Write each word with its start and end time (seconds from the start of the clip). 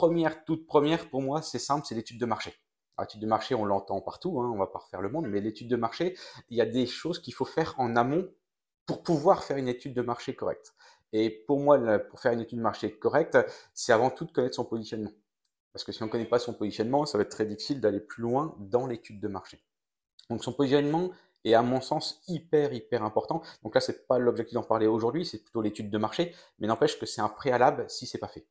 première, 0.00 0.44
toute 0.46 0.66
première 0.66 1.10
pour 1.10 1.20
moi, 1.20 1.42
c'est 1.42 1.58
simple, 1.58 1.84
c'est 1.86 1.94
l'étude 1.94 2.18
de 2.18 2.24
marché. 2.24 2.54
L'étude 2.98 3.20
de 3.20 3.26
marché, 3.26 3.54
on 3.54 3.66
l'entend 3.66 4.00
partout, 4.00 4.40
hein, 4.40 4.50
on 4.50 4.56
va 4.56 4.66
pas 4.66 4.78
refaire 4.78 5.02
le 5.02 5.10
monde, 5.10 5.26
mais 5.28 5.42
l'étude 5.42 5.68
de 5.68 5.76
marché, 5.76 6.16
il 6.48 6.56
y 6.56 6.62
a 6.62 6.66
des 6.66 6.86
choses 6.86 7.18
qu'il 7.18 7.34
faut 7.34 7.44
faire 7.44 7.74
en 7.76 7.96
amont 7.96 8.26
pour 8.86 9.02
pouvoir 9.02 9.44
faire 9.44 9.58
une 9.58 9.68
étude 9.68 9.92
de 9.92 10.00
marché 10.00 10.34
correcte. 10.34 10.74
Et 11.12 11.44
pour 11.46 11.60
moi, 11.60 11.98
pour 11.98 12.18
faire 12.18 12.32
une 12.32 12.40
étude 12.40 12.56
de 12.56 12.62
marché 12.62 12.98
correcte, 12.98 13.36
c'est 13.74 13.92
avant 13.92 14.08
tout 14.08 14.24
de 14.24 14.32
connaître 14.32 14.54
son 14.54 14.64
positionnement. 14.64 15.12
Parce 15.74 15.84
que 15.84 15.92
si 15.92 16.02
on 16.02 16.06
ne 16.06 16.10
connaît 16.10 16.24
pas 16.24 16.38
son 16.38 16.54
positionnement, 16.54 17.04
ça 17.04 17.18
va 17.18 17.22
être 17.22 17.30
très 17.30 17.44
difficile 17.44 17.82
d'aller 17.82 18.00
plus 18.00 18.22
loin 18.22 18.56
dans 18.58 18.86
l'étude 18.86 19.20
de 19.20 19.28
marché. 19.28 19.62
Donc 20.30 20.42
son 20.42 20.54
positionnement 20.54 21.10
est 21.44 21.52
à 21.52 21.60
mon 21.60 21.82
sens 21.82 22.22
hyper 22.26 22.72
hyper 22.72 23.02
important. 23.02 23.42
Donc 23.62 23.74
là, 23.74 23.82
c'est 23.82 24.06
pas 24.06 24.18
l'objectif 24.18 24.54
d'en 24.54 24.62
parler 24.62 24.86
aujourd'hui, 24.86 25.26
c'est 25.26 25.42
plutôt 25.42 25.60
l'étude 25.60 25.90
de 25.90 25.98
marché, 25.98 26.34
mais 26.58 26.66
n'empêche 26.66 26.98
que 26.98 27.04
c'est 27.04 27.20
un 27.20 27.28
préalable 27.28 27.84
si 27.88 28.06
c'est 28.06 28.18
pas 28.18 28.28
fait. 28.28 28.46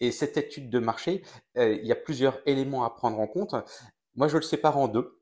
Et 0.00 0.12
cette 0.12 0.36
étude 0.36 0.70
de 0.70 0.78
marché, 0.78 1.22
euh, 1.56 1.72
il 1.72 1.86
y 1.86 1.92
a 1.92 1.96
plusieurs 1.96 2.40
éléments 2.46 2.84
à 2.84 2.90
prendre 2.90 3.18
en 3.18 3.26
compte. 3.26 3.54
Moi, 4.14 4.28
je 4.28 4.36
le 4.36 4.42
sépare 4.42 4.78
en 4.78 4.88
deux. 4.88 5.20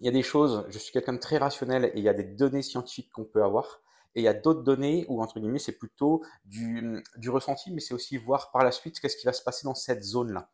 Il 0.00 0.06
y 0.06 0.08
a 0.08 0.12
des 0.12 0.22
choses, 0.22 0.66
je 0.68 0.78
suis 0.78 0.92
quelqu'un 0.92 1.14
de 1.14 1.18
très 1.18 1.38
rationnel 1.38 1.86
et 1.86 1.92
il 1.96 2.04
y 2.04 2.08
a 2.08 2.14
des 2.14 2.24
données 2.24 2.62
scientifiques 2.62 3.10
qu'on 3.12 3.24
peut 3.24 3.42
avoir. 3.42 3.80
Et 4.14 4.20
il 4.20 4.24
y 4.24 4.28
a 4.28 4.34
d'autres 4.34 4.62
données 4.62 5.06
où, 5.08 5.22
entre 5.22 5.40
guillemets, 5.40 5.58
c'est 5.58 5.78
plutôt 5.78 6.22
du, 6.44 7.02
ressenti, 7.28 7.72
mais 7.72 7.80
c'est 7.80 7.94
aussi 7.94 8.16
voir 8.16 8.50
par 8.52 8.62
la 8.62 8.70
suite 8.70 9.00
qu'est-ce 9.00 9.16
qui 9.16 9.26
va 9.26 9.32
se 9.32 9.42
passer 9.42 9.64
dans 9.64 9.74
cette 9.74 10.02
zone-là. 10.02 10.50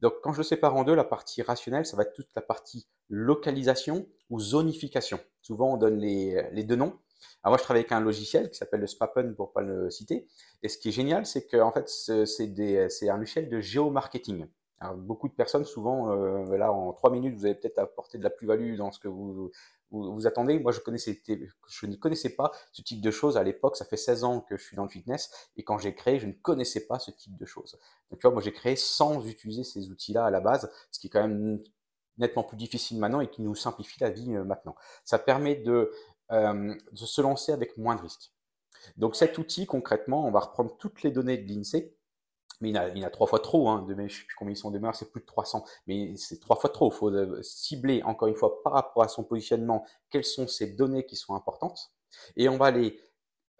Donc, 0.00 0.14
quand 0.22 0.32
je 0.32 0.38
le 0.38 0.44
sépare 0.44 0.76
en 0.76 0.84
deux, 0.84 0.94
la 0.94 1.04
partie 1.04 1.42
rationnelle, 1.42 1.86
ça 1.86 1.96
va 1.96 2.04
être 2.04 2.14
toute 2.14 2.28
la 2.34 2.42
partie 2.42 2.86
localisation 3.08 4.06
ou 4.28 4.38
zonification. 4.38 5.20
Souvent, 5.42 5.74
on 5.74 5.76
donne 5.76 5.98
les 5.98 6.64
deux 6.64 6.76
noms. 6.76 6.98
Alors 7.42 7.52
moi, 7.52 7.58
je 7.58 7.62
travaille 7.62 7.82
avec 7.82 7.92
un 7.92 8.00
logiciel 8.00 8.50
qui 8.50 8.56
s'appelle 8.56 8.80
le 8.80 8.86
Spapen 8.86 9.34
pour 9.34 9.52
pas 9.52 9.62
le 9.62 9.90
citer. 9.90 10.26
Et 10.62 10.68
ce 10.68 10.78
qui 10.78 10.88
est 10.88 10.92
génial, 10.92 11.26
c'est 11.26 11.46
que 11.46 11.56
en 11.56 11.72
fait, 11.72 11.88
c'est 11.88 13.08
un 13.08 13.16
logiciel 13.16 13.48
de 13.48 13.60
géomarketing. 13.60 14.46
Alors, 14.80 14.96
beaucoup 14.96 15.28
de 15.28 15.34
personnes, 15.34 15.66
souvent, 15.66 16.10
euh, 16.10 16.56
là, 16.56 16.72
en 16.72 16.92
trois 16.94 17.10
minutes, 17.10 17.36
vous 17.36 17.44
allez 17.44 17.54
peut-être 17.54 17.78
apporter 17.78 18.16
de 18.16 18.24
la 18.24 18.30
plus-value 18.30 18.76
dans 18.76 18.90
ce 18.90 18.98
que 18.98 19.08
vous, 19.08 19.50
vous, 19.90 20.26
attendez. 20.26 20.58
Moi, 20.58 20.72
je, 20.72 20.80
connaissais, 20.80 21.20
je 21.68 21.86
ne 21.86 21.96
connaissais 21.96 22.30
pas 22.30 22.50
ce 22.72 22.80
type 22.80 23.02
de 23.02 23.10
choses 23.10 23.36
à 23.36 23.42
l'époque. 23.42 23.76
Ça 23.76 23.84
fait 23.84 23.98
16 23.98 24.24
ans 24.24 24.40
que 24.40 24.56
je 24.56 24.64
suis 24.64 24.76
dans 24.76 24.84
le 24.84 24.88
fitness. 24.88 25.50
Et 25.56 25.64
quand 25.64 25.76
j'ai 25.76 25.94
créé, 25.94 26.18
je 26.18 26.26
ne 26.26 26.32
connaissais 26.32 26.86
pas 26.86 26.98
ce 26.98 27.10
type 27.10 27.36
de 27.36 27.44
choses. 27.44 27.78
Donc, 28.10 28.20
tu 28.20 28.26
vois, 28.26 28.32
moi, 28.32 28.42
j'ai 28.42 28.52
créé 28.52 28.74
sans 28.74 29.26
utiliser 29.26 29.64
ces 29.64 29.90
outils-là 29.90 30.24
à 30.24 30.30
la 30.30 30.40
base, 30.40 30.70
ce 30.90 30.98
qui 30.98 31.08
est 31.08 31.10
quand 31.10 31.28
même 31.28 31.62
nettement 32.16 32.44
plus 32.44 32.56
difficile 32.56 32.98
maintenant 32.98 33.20
et 33.20 33.28
qui 33.28 33.42
nous 33.42 33.54
simplifie 33.54 34.00
la 34.00 34.10
vie 34.10 34.34
euh, 34.34 34.44
maintenant. 34.44 34.76
Ça 35.04 35.18
permet 35.18 35.56
de, 35.56 35.92
euh, 36.32 36.74
de 36.92 36.96
se 36.96 37.20
lancer 37.20 37.52
avec 37.52 37.76
moins 37.76 37.96
de 37.96 38.02
risques. 38.02 38.32
Donc 38.96 39.16
cet 39.16 39.38
outil, 39.38 39.66
concrètement, 39.66 40.26
on 40.26 40.30
va 40.30 40.40
reprendre 40.40 40.76
toutes 40.78 41.02
les 41.02 41.10
données 41.10 41.38
de 41.38 41.48
l'INSEE, 41.48 41.94
mais 42.60 42.70
il 42.70 42.76
y, 42.76 43.04
en 43.04 43.06
a, 43.06 43.10
trois 43.10 43.26
fois 43.26 43.40
trop, 43.40 43.68
hein, 43.70 43.86
de, 43.88 43.94
je 43.94 44.00
ne 44.00 44.08
sais 44.08 44.24
plus 44.26 44.36
combien 44.36 44.52
ils 44.52 44.56
sont 44.56 44.70
demeurés, 44.70 44.94
c'est 44.94 45.10
plus 45.10 45.22
de 45.22 45.26
300, 45.26 45.64
mais 45.86 46.14
c'est 46.16 46.40
trois 46.40 46.56
fois 46.56 46.70
trop. 46.70 46.90
Il 46.90 46.94
faut 46.94 47.10
euh, 47.10 47.42
cibler, 47.42 48.02
encore 48.02 48.28
une 48.28 48.34
fois, 48.34 48.62
par 48.62 48.74
rapport 48.74 49.02
à 49.02 49.08
son 49.08 49.24
positionnement, 49.24 49.86
quelles 50.10 50.24
sont 50.24 50.46
ces 50.46 50.68
données 50.68 51.06
qui 51.06 51.16
sont 51.16 51.34
importantes, 51.34 51.92
et 52.36 52.48
on 52.48 52.58
va 52.58 52.70
les, 52.70 53.00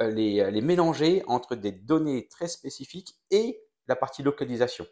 euh, 0.03 0.11
les, 0.11 0.51
les 0.51 0.61
mélanger 0.61 1.23
entre 1.27 1.57
des 1.57 1.73
données 1.73 2.29
très 2.29 2.49
spécifiques 2.49 3.17
et 3.31 3.63
la 3.87 3.97
partie 3.97 4.23
localisation. 4.23 4.87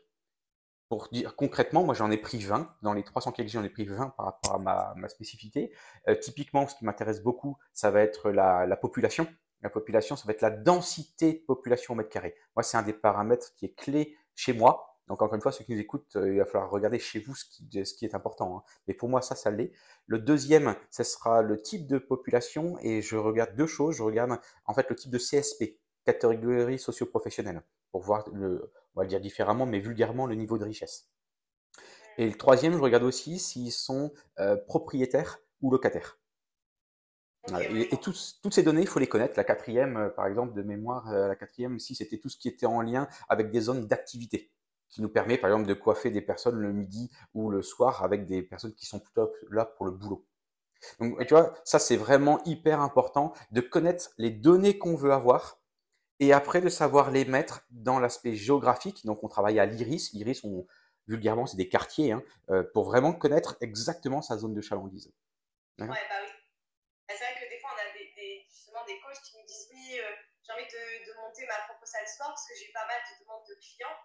Pour 0.88 1.08
dire 1.12 1.36
concrètement, 1.36 1.84
moi 1.84 1.94
j'en 1.94 2.10
ai 2.10 2.16
pris 2.16 2.38
20. 2.38 2.76
Dans 2.82 2.94
les 2.94 3.04
300 3.04 3.32
que 3.32 3.46
j'en 3.46 3.62
ai 3.62 3.68
pris 3.68 3.84
20 3.84 4.10
par 4.16 4.26
rapport 4.26 4.54
à 4.54 4.58
ma, 4.58 4.94
ma 4.96 5.08
spécificité. 5.08 5.72
typiquement, 6.20 6.66
ce 6.66 6.74
qui 6.74 6.84
m'intéresse 6.84 7.22
beaucoup, 7.22 7.58
ça 7.74 7.90
va 7.90 8.00
être 8.00 8.30
la, 8.30 8.66
la 8.66 8.76
population 8.76 9.26
la 9.62 9.70
population, 9.70 10.16
ça 10.16 10.24
va 10.26 10.32
être 10.32 10.42
la 10.42 10.50
densité 10.50 11.32
de 11.32 11.44
population 11.44 11.94
au 11.94 11.96
mètre 11.96 12.10
carré. 12.10 12.34
Moi, 12.54 12.62
c'est 12.62 12.76
un 12.76 12.82
des 12.82 12.92
paramètres 12.92 13.54
qui 13.56 13.66
est 13.66 13.74
clé 13.74 14.16
chez 14.34 14.52
moi. 14.52 14.96
Donc, 15.08 15.22
encore 15.22 15.34
une 15.34 15.40
fois, 15.40 15.52
ceux 15.52 15.64
qui 15.64 15.72
nous 15.72 15.80
écoutent, 15.80 16.16
euh, 16.16 16.32
il 16.32 16.38
va 16.38 16.44
falloir 16.44 16.70
regarder 16.70 16.98
chez 16.98 17.18
vous 17.20 17.34
ce 17.34 17.44
qui, 17.46 17.84
ce 17.84 17.94
qui 17.94 18.04
est 18.04 18.14
important. 18.14 18.58
Hein. 18.58 18.62
Mais 18.86 18.94
pour 18.94 19.08
moi, 19.08 19.22
ça, 19.22 19.34
ça 19.34 19.50
l'est. 19.50 19.72
Le 20.06 20.18
deuxième, 20.18 20.76
ce 20.90 21.02
sera 21.02 21.42
le 21.42 21.60
type 21.60 21.86
de 21.86 21.98
population. 21.98 22.78
Et 22.82 23.00
je 23.00 23.16
regarde 23.16 23.56
deux 23.56 23.66
choses. 23.66 23.96
Je 23.96 24.02
regarde, 24.02 24.38
en 24.66 24.74
fait, 24.74 24.88
le 24.90 24.96
type 24.96 25.10
de 25.10 25.18
CSP, 25.18 25.78
catégorie 26.04 26.78
socio-professionnelle, 26.78 27.62
pour 27.90 28.02
voir, 28.02 28.28
le, 28.32 28.70
on 28.98 29.02
va 29.02 29.04
le 29.04 29.10
dire 29.10 29.20
différemment, 29.20 29.64
mais 29.64 29.78
vulgairement, 29.78 30.26
le 30.26 30.34
niveau 30.34 30.58
de 30.58 30.64
richesse. 30.64 31.08
Et 32.16 32.26
le 32.26 32.34
troisième, 32.34 32.72
je 32.72 32.78
regarde 32.78 33.04
aussi 33.04 33.38
s'ils 33.38 33.70
sont 33.70 34.12
euh, 34.40 34.56
propriétaires 34.56 35.38
ou 35.62 35.70
locataires. 35.70 36.18
Et, 37.70 37.96
toutes 38.02 38.52
ces 38.52 38.64
données, 38.64 38.80
il 38.80 38.88
faut 38.88 38.98
les 38.98 39.06
connaître. 39.06 39.34
La 39.36 39.44
quatrième, 39.44 39.96
euh, 39.96 40.08
par 40.08 40.26
exemple, 40.26 40.52
de 40.52 40.62
mémoire, 40.62 41.08
euh, 41.12 41.28
la 41.28 41.36
quatrième, 41.36 41.78
si 41.78 41.94
c'était 41.94 42.18
tout 42.18 42.28
ce 42.28 42.36
qui 42.36 42.48
était 42.48 42.66
en 42.66 42.82
lien 42.82 43.06
avec 43.28 43.52
des 43.52 43.60
zones 43.60 43.86
d'activité, 43.86 44.50
qui 44.88 45.00
nous 45.00 45.08
permet, 45.08 45.38
par 45.38 45.48
exemple, 45.50 45.68
de 45.68 45.74
coiffer 45.74 46.10
des 46.10 46.20
personnes 46.20 46.56
le 46.56 46.72
midi 46.72 47.08
ou 47.34 47.50
le 47.50 47.62
soir 47.62 48.02
avec 48.02 48.26
des 48.26 48.42
personnes 48.42 48.74
qui 48.74 48.84
sont 48.84 48.98
plutôt 48.98 49.30
là 49.48 49.64
pour 49.64 49.86
le 49.86 49.92
boulot. 49.92 50.26
Donc, 50.98 51.24
tu 51.24 51.34
vois, 51.34 51.54
ça, 51.64 51.78
c'est 51.78 51.96
vraiment 51.96 52.42
hyper 52.46 52.80
important 52.80 53.32
de 53.52 53.60
connaître 53.60 54.10
les 54.18 54.30
données 54.30 54.76
qu'on 54.76 54.96
veut 54.96 55.12
avoir 55.12 55.57
et 56.20 56.32
après 56.32 56.60
de 56.60 56.68
savoir 56.68 57.10
les 57.10 57.24
mettre 57.24 57.64
dans 57.70 57.98
l'aspect 57.98 58.34
géographique. 58.34 59.04
Donc, 59.04 59.22
on 59.22 59.28
travaille 59.28 59.58
à 59.58 59.66
l'IRIS. 59.66 60.10
L'IRIS, 60.12 60.42
vulgairement, 61.06 61.46
c'est 61.46 61.56
des 61.56 61.68
quartiers, 61.68 62.12
hein, 62.12 62.22
euh, 62.50 62.62
pour 62.74 62.84
vraiment 62.84 63.12
connaître 63.12 63.56
exactement 63.60 64.22
sa 64.22 64.36
zone 64.36 64.54
de 64.54 64.60
chalandise. 64.60 65.12
Ouais, 65.78 65.86
bah 65.86 65.94
oui 66.22 66.28
des 68.88 68.98
coachs 69.00 69.22
qui 69.22 69.36
me 69.36 69.46
disent 69.46 69.68
oui, 69.70 70.00
euh, 70.00 70.16
j'ai 70.42 70.52
envie 70.52 70.66
de, 70.66 71.12
monter 71.20 71.46
ma 71.46 71.60
propre 71.68 71.86
salle 71.86 72.08
sport 72.08 72.28
parce 72.28 72.48
que 72.48 72.54
j'ai 72.56 72.72
pas 72.72 72.86
mal 72.86 72.96
de 73.04 73.22
demandes 73.22 73.46
de 73.48 73.54
clients. 73.60 73.98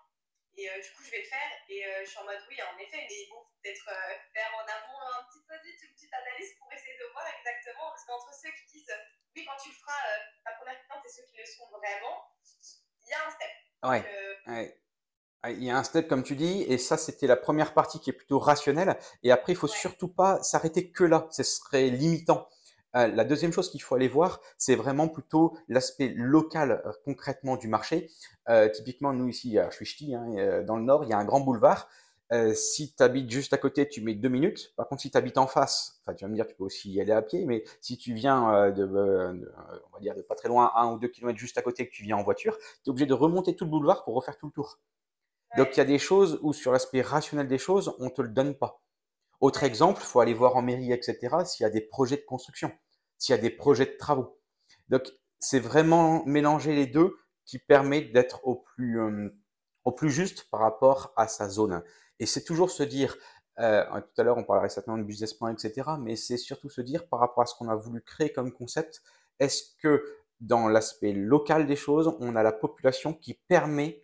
Et 0.56 0.70
euh, 0.70 0.82
du 0.82 0.90
coup, 0.94 1.04
je 1.04 1.12
vais 1.12 1.22
le 1.22 1.30
faire. 1.30 1.52
Et 1.70 1.86
euh, 1.86 2.06
je 2.06 2.10
suis 2.10 2.20
en 2.20 2.26
mode 2.26 2.40
oui, 2.50 2.58
en 2.62 2.78
effet, 2.78 3.06
mais 3.10 3.28
bon, 3.30 3.42
peut-être 3.62 3.86
faire 4.34 4.52
en 4.54 4.66
amont 4.66 5.00
un 5.18 5.24
petit 5.26 5.44
audit, 5.50 5.78
une 5.82 5.94
petite 5.94 6.14
analyse 6.14 6.54
pour 6.60 6.72
essayer 6.72 6.98
de 6.98 7.06
voir 7.12 7.26
exactement. 7.28 7.90
Parce 7.90 8.06
qu'entre 8.06 8.34
ceux 8.34 8.52
qui 8.52 8.78
disent 8.78 8.94
oui, 9.36 9.46
quand 9.46 9.58
tu 9.62 9.70
le 9.70 9.76
feras, 9.76 10.02
ta 10.46 10.52
première 10.54 10.78
cliente 10.86 11.04
et 11.06 11.10
ceux 11.10 11.24
qui 11.26 11.38
le 11.38 11.46
seront 11.46 11.70
vraiment, 11.78 12.30
il 13.02 13.10
y 13.10 13.14
a 13.14 13.28
un 13.28 13.32
step. 13.32 13.50
Ouais. 13.84 14.80
Il 15.50 15.64
y 15.64 15.70
a 15.70 15.78
un 15.78 15.84
step, 15.84 16.08
comme 16.08 16.24
tu 16.24 16.36
dis, 16.36 16.62
et 16.64 16.78
ça, 16.78 16.96
c'était 16.96 17.28
la 17.28 17.36
première 17.36 17.74
partie 17.74 18.00
qui 18.00 18.12
est 18.12 18.14
plutôt 18.14 18.40
rationnelle. 18.40 18.98
Et 19.24 19.32
après, 19.32 19.52
il 19.52 19.58
faut 19.58 19.68
surtout 19.68 20.08
pas 20.08 20.42
s'arrêter 20.42 20.90
que 20.92 21.04
là. 21.04 21.28
Ce 21.32 21.44
serait 21.44 21.90
limitant. 21.90 22.48
Euh, 22.96 23.08
la 23.08 23.24
deuxième 23.24 23.52
chose 23.52 23.70
qu'il 23.72 23.82
faut 23.82 23.96
aller 23.96 24.08
voir, 24.08 24.40
c'est 24.58 24.76
vraiment 24.76 25.08
plutôt 25.08 25.58
l'aspect 25.68 26.10
local 26.16 26.84
euh, 26.86 26.92
concrètement 27.06 27.58
du 27.58 27.68
marché. 27.68 28.10
Euh, 28.50 28.70
typiquement, 28.70 29.14
nous 29.14 29.28
ici, 29.28 29.58
je 29.72 29.76
suis 29.76 29.86
ch'ti, 29.86 30.16
hein, 30.16 30.64
dans 30.64 30.78
le 30.78 30.84
nord, 30.84 31.04
il 31.04 31.10
y 31.10 31.14
a 31.14 31.18
un 31.18 31.26
grand 31.26 31.40
boulevard. 31.40 31.90
si 32.56 32.96
tu 32.96 33.04
habites 33.04 33.30
juste 33.30 33.54
à 33.54 33.58
côté, 33.58 33.88
tu 33.88 34.02
mets 34.02 34.16
deux 34.16 34.30
minutes. 34.30 34.74
Par 34.76 34.88
contre, 34.88 35.02
si 35.02 35.12
tu 35.12 35.18
habites 35.18 35.38
en 35.38 35.48
face, 35.48 36.02
tu 36.18 36.26
vas 36.26 36.30
me 36.30 36.36
dire, 36.36 36.48
tu 36.48 36.56
peux 36.56 36.64
aussi 36.64 36.92
y 36.92 37.02
aller 37.02 37.12
à 37.12 37.22
pied, 37.22 37.46
mais 37.46 37.64
si 37.82 37.98
tu 37.98 38.14
viens 38.14 38.72
de, 38.72 38.86
on 38.86 39.94
va 39.94 40.00
dire, 40.02 40.16
de 40.16 40.22
pas 40.22 40.36
très 40.36 40.50
loin, 40.50 40.72
un 40.76 40.92
ou 40.94 41.00
deux 41.00 41.10
kilomètres 41.10 41.40
juste 41.40 41.58
à 41.58 41.62
côté, 41.62 41.88
que 41.88 41.94
tu 41.94 42.04
viens 42.04 42.18
en 42.18 42.24
voiture, 42.24 42.58
tu 42.58 42.88
es 42.88 42.90
obligé 42.90 43.06
de 43.06 43.14
remonter 43.14 43.56
tout 43.56 43.66
le 43.66 43.72
boulevard 43.72 44.04
pour 44.04 44.16
refaire 44.16 44.38
tout 44.38 44.48
le 44.48 44.52
tour. 44.52 44.80
Donc, 45.58 45.70
il 45.74 45.78
y 45.78 45.82
a 45.82 45.86
des 45.86 46.00
choses 46.00 46.40
où, 46.42 46.54
sur 46.54 46.72
l'aspect 46.72 47.02
rationnel 47.02 47.48
des 47.48 47.60
choses, 47.60 47.96
on 48.00 48.10
te 48.10 48.22
le 48.24 48.30
donne 48.30 48.56
pas. 48.56 48.82
Autre 49.40 49.64
exemple, 49.64 50.02
il 50.02 50.06
faut 50.06 50.20
aller 50.20 50.34
voir 50.34 50.56
en 50.56 50.62
mairie, 50.64 50.92
etc., 50.92 51.38
s'il 51.46 51.64
y 51.64 51.68
a 51.68 51.70
des 51.70 51.82
projets 51.82 52.18
de 52.18 52.24
construction 52.24 52.72
s'il 53.24 53.34
y 53.34 53.38
a 53.38 53.42
des 53.42 53.50
projets 53.50 53.86
de 53.86 53.96
travaux. 53.98 54.38
Donc, 54.90 55.10
c'est 55.40 55.62
vraiment 55.62 56.26
mélanger 56.26 56.76
les 56.76 56.88
deux 56.88 57.16
qui 57.46 57.58
permet 57.58 58.02
d'être 58.02 58.46
au 58.46 58.56
plus, 58.56 59.00
euh, 59.00 59.30
au 59.86 59.94
plus 59.94 60.10
juste 60.10 60.50
par 60.50 60.60
rapport 60.60 61.14
à 61.16 61.30
sa 61.30 61.48
zone. 61.48 61.84
Et 62.20 62.26
c'est 62.26 62.44
toujours 62.44 62.70
se 62.70 62.84
dire, 62.84 63.16
euh, 63.60 63.86
tout 64.02 64.22
à 64.22 64.24
l'heure 64.24 64.38
on 64.38 64.44
parlerait 64.44 64.68
certainement 64.68 64.98
de 64.98 65.06
business 65.06 65.34
plan, 65.34 65.48
etc., 65.48 65.92
mais 66.02 66.18
c'est 66.18 66.36
surtout 66.36 66.70
se 66.70 66.82
dire 66.82 67.08
par 67.08 67.22
rapport 67.22 67.44
à 67.44 67.46
ce 67.46 67.56
qu'on 67.56 67.70
a 67.70 67.76
voulu 67.76 68.02
créer 68.02 68.34
comme 68.34 68.52
concept, 68.52 69.02
est-ce 69.40 69.64
que 69.82 70.04
dans 70.42 70.68
l'aspect 70.68 71.14
local 71.14 71.66
des 71.66 71.78
choses, 71.78 72.14
on 72.20 72.36
a 72.36 72.44
la 72.44 72.52
population 72.52 73.14
qui 73.14 73.36
permet 73.36 74.04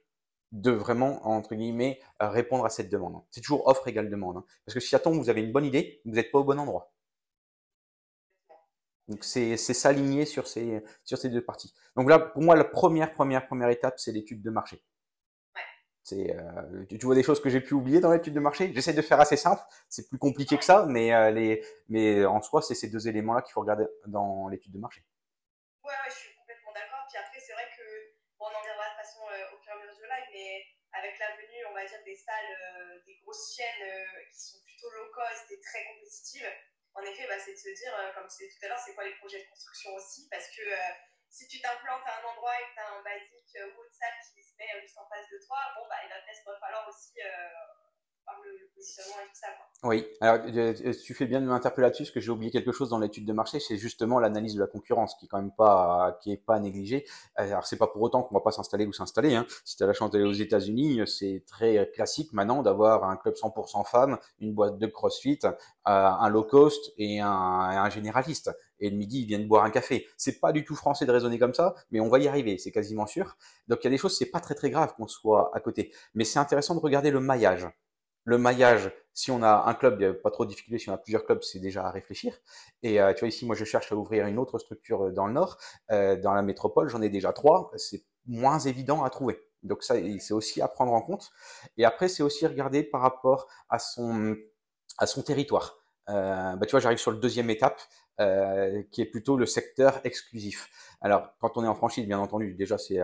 de 0.54 0.72
vraiment, 0.72 1.28
entre 1.28 1.56
guillemets, 1.56 2.00
répondre 2.22 2.66
à 2.66 2.70
cette 2.70 2.90
demande? 2.90 3.22
C'est 3.32 3.42
toujours 3.42 3.68
offre 3.68 3.86
égale 3.90 4.10
demande. 4.10 4.38
Hein. 4.38 4.46
Parce 4.66 4.76
que 4.76 4.80
si 4.80 4.96
à 4.96 5.00
temps 5.00 5.12
vous 5.12 5.30
avez 5.30 5.42
une 5.42 5.52
bonne 5.52 5.66
idée, 5.66 6.02
vous 6.06 6.14
n'êtes 6.14 6.32
pas 6.32 6.40
au 6.40 6.46
bon 6.46 6.58
endroit. 6.58 6.94
Donc 9.10 9.24
c'est 9.24 9.58
s'aligner 9.58 10.26
sur 10.26 10.48
ces, 10.48 10.84
sur 11.04 11.18
ces 11.18 11.30
deux 11.30 11.44
parties. 11.44 11.74
Donc 11.96 12.08
là, 12.08 12.20
pour 12.20 12.44
moi, 12.44 12.56
la 12.56 12.64
première, 12.64 13.12
première, 13.12 13.48
première 13.48 13.70
étape, 13.70 13.98
c'est 13.98 14.12
l'étude 14.12 14.44
de 14.44 14.52
marché. 14.52 14.84
C'est, 16.04 16.36
euh, 16.36 16.86
tu, 16.90 17.06
vois 17.06 17.16
des 17.16 17.24
choses 17.24 17.42
que 17.42 17.50
j'ai 17.50 17.60
pu 17.60 17.74
oublier 17.74 18.00
dans 18.00 18.12
l'étude 18.12 18.34
de 18.34 18.40
marché? 18.40 18.72
J'essaie 18.74 18.94
de 18.94 19.02
faire 19.02 19.20
assez 19.20 19.36
simple. 19.36 19.62
C'est 19.90 20.08
plus 20.10 20.18
compliqué 20.18 20.58
que 20.58 20.64
ça, 20.64 20.86
mais 20.88 21.14
euh, 21.14 21.32
les, 21.32 21.66
mais 21.88 22.24
en 22.26 22.42
soi, 22.42 22.62
c'est 22.62 22.74
ces 22.74 22.90
deux 22.90 23.08
éléments-là 23.08 23.42
qu'il 23.42 23.52
faut 23.52 23.62
regarder 23.62 23.86
dans 24.06 24.48
l'étude 24.48 24.74
de 24.74 24.80
marché. 24.80 25.04
Ouais, 25.84 25.90
ouais, 25.90 26.10
je 26.10 26.30
suis 26.30 26.36
complètement 26.38 26.74
d'accord. 26.74 27.06
Puis 27.10 27.18
après, 27.18 27.40
c'est 27.40 27.54
vrai 27.54 27.66
que 27.78 27.84
bon, 28.38 28.46
on 28.46 28.54
en 28.54 28.60
reviendra 28.62 28.86
de 28.86 28.94
toute 28.94 29.06
façon 29.06 29.22
euh, 29.26 29.54
au 29.54 29.58
fur 29.62 29.74
et 29.74 29.78
à 29.78 29.80
mesure 29.82 29.98
du 29.98 30.06
live, 30.06 30.30
mais 30.34 30.50
avec 30.94 31.14
la 31.18 31.30
venue, 31.34 31.62
on 31.70 31.74
va 31.74 31.86
dire 31.86 32.02
des 32.06 32.16
salles, 32.16 33.02
des 33.06 33.18
grosses 33.22 33.58
chaînes 33.58 33.86
qui 34.34 34.54
sont 34.54 34.62
plutôt 34.66 34.90
low 34.90 35.10
cost 35.14 35.46
et 35.50 35.62
très 35.62 35.82
compétitives. 35.94 36.54
En 36.96 37.02
effet, 37.04 37.28
bah, 37.28 37.40
c'est 37.40 37.54
de 37.54 37.58
se 37.58 37.70
dire, 37.70 37.94
comme 38.14 38.30
je 38.30 38.38
disais 38.38 38.50
tout 38.50 38.66
à 38.66 38.70
l'heure, 38.70 38.80
c'est 38.80 38.94
quoi 38.94 39.06
les 39.06 39.16
projets 39.16 39.44
de 39.44 39.50
construction 39.50 39.94
aussi, 39.94 40.28
parce 40.30 40.48
que 40.50 40.64
si 41.30 41.48
tu 41.48 41.62
t'implantes 41.62 42.06
à 42.06 42.20
un 42.20 42.24
endroit 42.34 42.60
et 42.60 42.66
que 42.66 42.74
tu 42.74 42.80
as 42.80 42.90
un 42.90 43.02
basique 43.02 43.58
haut 43.78 43.86
de 43.86 43.94
salle 43.94 44.18
qui 44.34 44.44
se 44.44 44.56
met 44.58 44.82
juste 44.82 44.98
en 44.98 45.08
face 45.08 45.30
de 45.30 45.40
toi, 45.46 45.60
bon, 45.76 45.88
bah, 45.88 45.98
il 46.04 46.10
va 46.10 46.20
peut-être 46.22 46.60
falloir 46.60 46.88
aussi 46.88 47.14
euh, 47.22 47.89
Oui, 49.84 50.06
alors 50.20 50.46
euh, 50.46 50.94
tu 51.06 51.14
fais 51.14 51.26
bien 51.26 51.40
de 51.40 51.46
m'interpeller 51.46 51.88
là-dessus, 51.88 52.04
parce 52.04 52.12
que 52.12 52.20
j'ai 52.20 52.32
oublié 52.32 52.52
quelque 52.52 52.74
chose 52.74 52.90
dans 52.90 53.00
l'étude 53.00 53.26
de 53.26 53.32
marché, 53.32 53.62
c'est 53.62 53.78
justement 53.78 54.20
l'analyse 54.20 54.56
de 54.56 54.60
la 54.60 54.68
concurrence, 54.68 55.16
qui 55.16 55.26
est 55.26 55.28
quand 55.30 55.38
même 55.38 55.54
pas, 55.58 56.20
qui 56.22 56.34
est 56.34 56.38
pas 56.38 56.60
négligée. 56.60 57.06
Alors 57.36 57.66
c'est 57.66 57.78
pas 57.78 57.88
pour 57.88 58.02
autant 58.02 58.24
qu'on 58.24 58.36
va 58.36 58.42
pas 58.42 58.52
s'installer 58.52 58.86
ou 58.86 58.92
s'installer. 58.92 59.36
Hein. 59.36 59.46
Si 59.64 59.78
tu 59.78 59.84
as 59.84 59.88
la 59.88 59.94
chance 59.94 60.12
d'aller 60.12 60.26
aux 60.26 60.34
États-Unis, 60.34 61.02
c'est 61.08 61.44
très 61.48 61.90
classique 61.94 62.34
maintenant 62.34 62.62
d'avoir 62.62 63.06
un 63.06 63.16
club 63.16 63.36
100% 63.36 63.86
femmes, 63.86 64.18
une 64.40 64.54
boîte 64.54 64.78
de 64.78 64.88
CrossFit, 64.88 65.40
euh, 65.46 65.52
un 65.86 66.30
low 66.30 66.44
cost 66.44 66.92
et 66.98 67.22
un, 67.22 67.30
un 67.30 67.90
généraliste 67.90 68.52
et 68.82 68.90
le 68.90 68.98
midi 68.98 69.22
ils 69.22 69.26
viennent 69.26 69.48
boire 69.48 69.64
un 69.64 69.70
café. 69.70 70.08
C'est 70.18 70.40
pas 70.40 70.52
du 70.52 70.66
tout 70.66 70.76
français 70.76 71.06
de 71.06 71.12
raisonner 71.12 71.40
comme 71.40 71.54
ça, 71.54 71.76
mais 71.92 72.00
on 72.00 72.10
va 72.10 72.20
y 72.20 72.28
arriver, 72.28 72.58
c'est 72.58 72.72
quasiment 72.72 73.06
sûr. 73.06 73.38
Donc 73.68 73.80
il 73.82 73.86
y 73.86 73.88
a 73.88 73.92
des 73.92 73.98
choses, 73.98 74.18
c'est 74.18 74.30
pas 74.30 74.40
très 74.40 74.56
très 74.56 74.70
grave 74.70 74.94
qu'on 74.96 75.08
soit 75.08 75.52
à 75.54 75.60
côté, 75.60 75.94
mais 76.14 76.24
c'est 76.26 76.40
intéressant 76.40 76.76
de 76.76 76.80
regarder 76.80 77.12
le 77.12 77.20
maillage. 77.20 77.68
Le 78.30 78.38
maillage, 78.38 78.92
si 79.12 79.32
on 79.32 79.42
a 79.42 79.64
un 79.66 79.74
club, 79.74 79.96
il 80.00 80.08
n'y 80.08 80.12
a 80.12 80.14
pas 80.14 80.30
trop 80.30 80.46
de 80.46 80.52
difficultés. 80.52 80.78
Si 80.78 80.88
on 80.88 80.94
a 80.94 81.00
plusieurs 81.00 81.26
clubs, 81.26 81.42
c'est 81.42 81.58
déjà 81.58 81.88
à 81.88 81.90
réfléchir. 81.90 82.38
Et 82.84 83.02
euh, 83.02 83.12
tu 83.12 83.22
vois 83.22 83.30
ici, 83.30 83.44
moi 83.44 83.56
je 83.56 83.66
cherche 83.66 83.92
à 83.92 83.96
ouvrir 83.96 84.28
une 84.28 84.38
autre 84.38 84.60
structure 84.60 85.08
euh, 85.08 85.12
dans 85.12 85.26
le 85.26 85.34
nord, 85.34 85.58
euh, 85.90 86.16
dans 86.16 86.36
la 86.36 86.44
métropole. 86.44 86.90
J'en 86.90 87.02
ai 87.02 87.10
déjà 87.10 87.34
trois. 87.34 87.72
C'est 87.78 88.04
moins 88.28 88.60
évident 88.60 89.04
à 89.04 89.10
trouver. 89.10 89.40
Donc 89.64 89.82
ça, 89.82 89.96
c'est 90.20 90.34
aussi 90.36 90.62
à 90.62 90.68
prendre 90.68 90.94
en 90.94 91.02
compte. 91.02 91.32
Et 91.78 91.86
après, 91.86 92.08
c'est 92.08 92.22
aussi 92.22 92.46
regarder 92.46 92.84
par 92.84 93.02
rapport 93.02 93.48
à 93.68 93.80
son 93.80 94.38
à 95.00 95.08
son 95.08 95.24
territoire. 95.24 95.80
Bah, 96.06 96.58
tu 96.68 96.72
vois, 96.72 96.80
j'arrive 96.80 97.00
sur 97.00 97.12
le 97.12 97.18
deuxième 97.18 97.50
étape. 97.50 97.82
Euh, 98.20 98.84
qui 98.92 99.02
est 99.02 99.06
plutôt 99.06 99.38
le 99.38 99.46
secteur 99.46 100.02
exclusif. 100.04 100.70
Alors, 101.00 101.30
quand 101.40 101.56
on 101.56 101.64
est 101.64 101.70
en 101.70 101.76
franchise, 101.76 102.06
bien 102.06 102.20
entendu, 102.20 102.54
déjà 102.54 102.78
c'est 102.78 103.00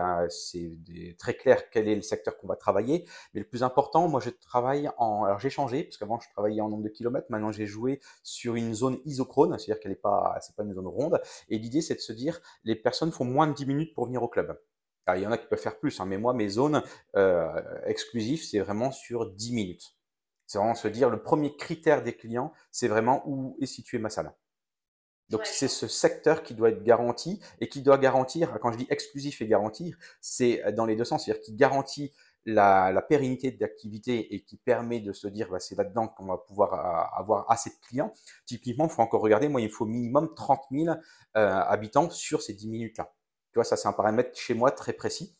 très 1.18 1.34
clair 1.38 1.70
quel 1.70 1.88
est 1.88 1.94
le 1.94 2.02
secteur 2.02 2.36
qu'on 2.36 2.46
va 2.46 2.56
travailler. 2.56 3.08
Mais 3.32 3.40
le 3.40 3.46
plus 3.46 3.62
important, 3.62 4.08
moi, 4.08 4.20
je 4.20 4.28
travaille 4.28 4.90
en. 4.98 5.24
Alors, 5.24 5.38
j'ai 5.38 5.48
changé 5.48 5.84
parce 5.84 5.96
qu'avant 5.96 6.20
je 6.20 6.28
travaillais 6.28 6.60
en 6.60 6.68
nombre 6.68 6.82
de 6.82 6.90
kilomètres. 6.90 7.28
Maintenant, 7.30 7.50
j'ai 7.50 7.64
joué 7.64 8.00
sur 8.22 8.56
une 8.56 8.74
zone 8.74 8.98
isochrone, 9.06 9.58
c'est-à-dire 9.58 9.80
qu'elle 9.80 9.92
n'est 9.92 9.96
pas, 9.96 10.36
c'est 10.42 10.54
pas 10.54 10.64
une 10.64 10.74
zone 10.74 10.86
ronde. 10.86 11.18
Et 11.48 11.56
l'idée, 11.58 11.80
c'est 11.80 11.94
de 11.94 12.00
se 12.00 12.12
dire, 12.12 12.38
les 12.64 12.76
personnes 12.76 13.10
font 13.10 13.24
moins 13.24 13.46
de 13.46 13.54
10 13.54 13.64
minutes 13.64 13.94
pour 13.94 14.04
venir 14.04 14.22
au 14.22 14.28
club. 14.28 14.60
Alors, 15.06 15.18
il 15.18 15.24
y 15.24 15.26
en 15.26 15.32
a 15.32 15.38
qui 15.38 15.46
peuvent 15.46 15.58
faire 15.58 15.78
plus, 15.78 15.98
hein, 15.98 16.04
mais 16.04 16.18
moi, 16.18 16.34
mes 16.34 16.50
zones 16.50 16.82
euh, 17.16 17.48
exclusives, 17.86 18.44
c'est 18.44 18.58
vraiment 18.58 18.90
sur 18.90 19.30
10 19.32 19.54
minutes. 19.54 19.96
C'est 20.46 20.58
vraiment 20.58 20.74
se 20.74 20.88
dire, 20.88 21.08
le 21.08 21.22
premier 21.22 21.56
critère 21.56 22.02
des 22.02 22.14
clients, 22.14 22.52
c'est 22.70 22.88
vraiment 22.88 23.22
où 23.24 23.56
est 23.62 23.66
située 23.66 23.98
ma 23.98 24.10
salle. 24.10 24.34
Donc 25.28 25.44
c'est 25.44 25.68
ce 25.68 25.88
secteur 25.88 26.42
qui 26.42 26.54
doit 26.54 26.70
être 26.70 26.84
garanti 26.84 27.40
et 27.60 27.68
qui 27.68 27.82
doit 27.82 27.98
garantir, 27.98 28.58
quand 28.60 28.72
je 28.72 28.78
dis 28.78 28.86
exclusif 28.90 29.42
et 29.42 29.46
garantir, 29.46 29.96
c'est 30.20 30.72
dans 30.72 30.86
les 30.86 30.94
deux 30.94 31.04
sens, 31.04 31.24
c'est-à-dire 31.24 31.42
qui 31.42 31.54
garantit 31.54 32.12
la, 32.46 32.92
la 32.92 33.02
pérennité 33.02 33.50
de 33.50 33.60
l'activité 33.60 34.34
et 34.34 34.44
qui 34.44 34.56
permet 34.56 35.00
de 35.00 35.12
se 35.12 35.26
dire 35.26 35.50
bah, 35.50 35.58
c'est 35.58 35.76
là-dedans 35.76 36.08
qu'on 36.08 36.26
va 36.26 36.38
pouvoir 36.38 36.74
euh, 36.74 37.20
avoir 37.20 37.50
assez 37.50 37.70
de 37.70 37.76
clients. 37.86 38.12
Typiquement, 38.46 38.86
il 38.86 38.90
faut 38.90 39.02
encore 39.02 39.20
regarder, 39.20 39.48
moi 39.48 39.60
il 39.60 39.70
faut 39.70 39.84
minimum 39.84 40.32
30 40.34 40.60
000 40.70 40.88
euh, 40.88 40.94
habitants 41.34 42.08
sur 42.08 42.40
ces 42.42 42.54
10 42.54 42.68
minutes-là. 42.68 43.12
Tu 43.52 43.58
vois, 43.58 43.64
ça 43.64 43.76
c'est 43.76 43.88
un 43.88 43.92
paramètre 43.92 44.38
chez 44.38 44.54
moi 44.54 44.70
très 44.70 44.92
précis. 44.92 45.36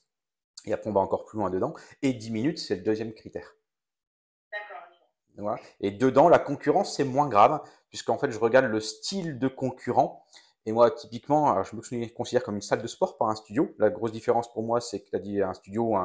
Et 0.65 0.73
après 0.73 0.91
on 0.91 0.93
va 0.93 1.01
encore 1.01 1.25
plus 1.25 1.39
loin 1.39 1.49
dedans. 1.49 1.75
Et 2.03 2.13
10 2.13 2.31
minutes, 2.33 2.59
c'est 2.59 2.77
le 2.77 2.83
deuxième 2.83 3.15
critère. 3.15 3.55
Et 5.81 5.91
dedans, 5.91 6.29
la 6.29 6.39
concurrence, 6.39 6.97
c'est 6.97 7.05
moins 7.05 7.29
grave, 7.29 7.61
puisqu'en 7.89 8.19
fait, 8.19 8.31
je 8.31 8.39
regarde 8.39 8.67
le 8.67 8.81
style 8.81 9.39
de 9.39 9.49
concurrent. 9.49 10.25
Et 10.69 10.73
moi, 10.73 10.91
typiquement, 10.91 11.63
je 11.63 11.77
me 11.77 12.09
considère 12.09 12.43
comme 12.43 12.57
une 12.57 12.61
salle 12.61 12.83
de 12.83 12.89
sport, 12.89 13.17
pas 13.19 13.27
un 13.27 13.37
studio. 13.37 13.73
La 13.79 13.89
grosse 13.89 14.11
différence 14.11 14.53
pour 14.53 14.65
moi, 14.65 14.81
c'est 14.81 14.99
que 15.01 15.11
tu 15.11 15.15
as 15.15 15.21
dit 15.21 15.41
un 15.41 15.55
studio, 15.55 15.97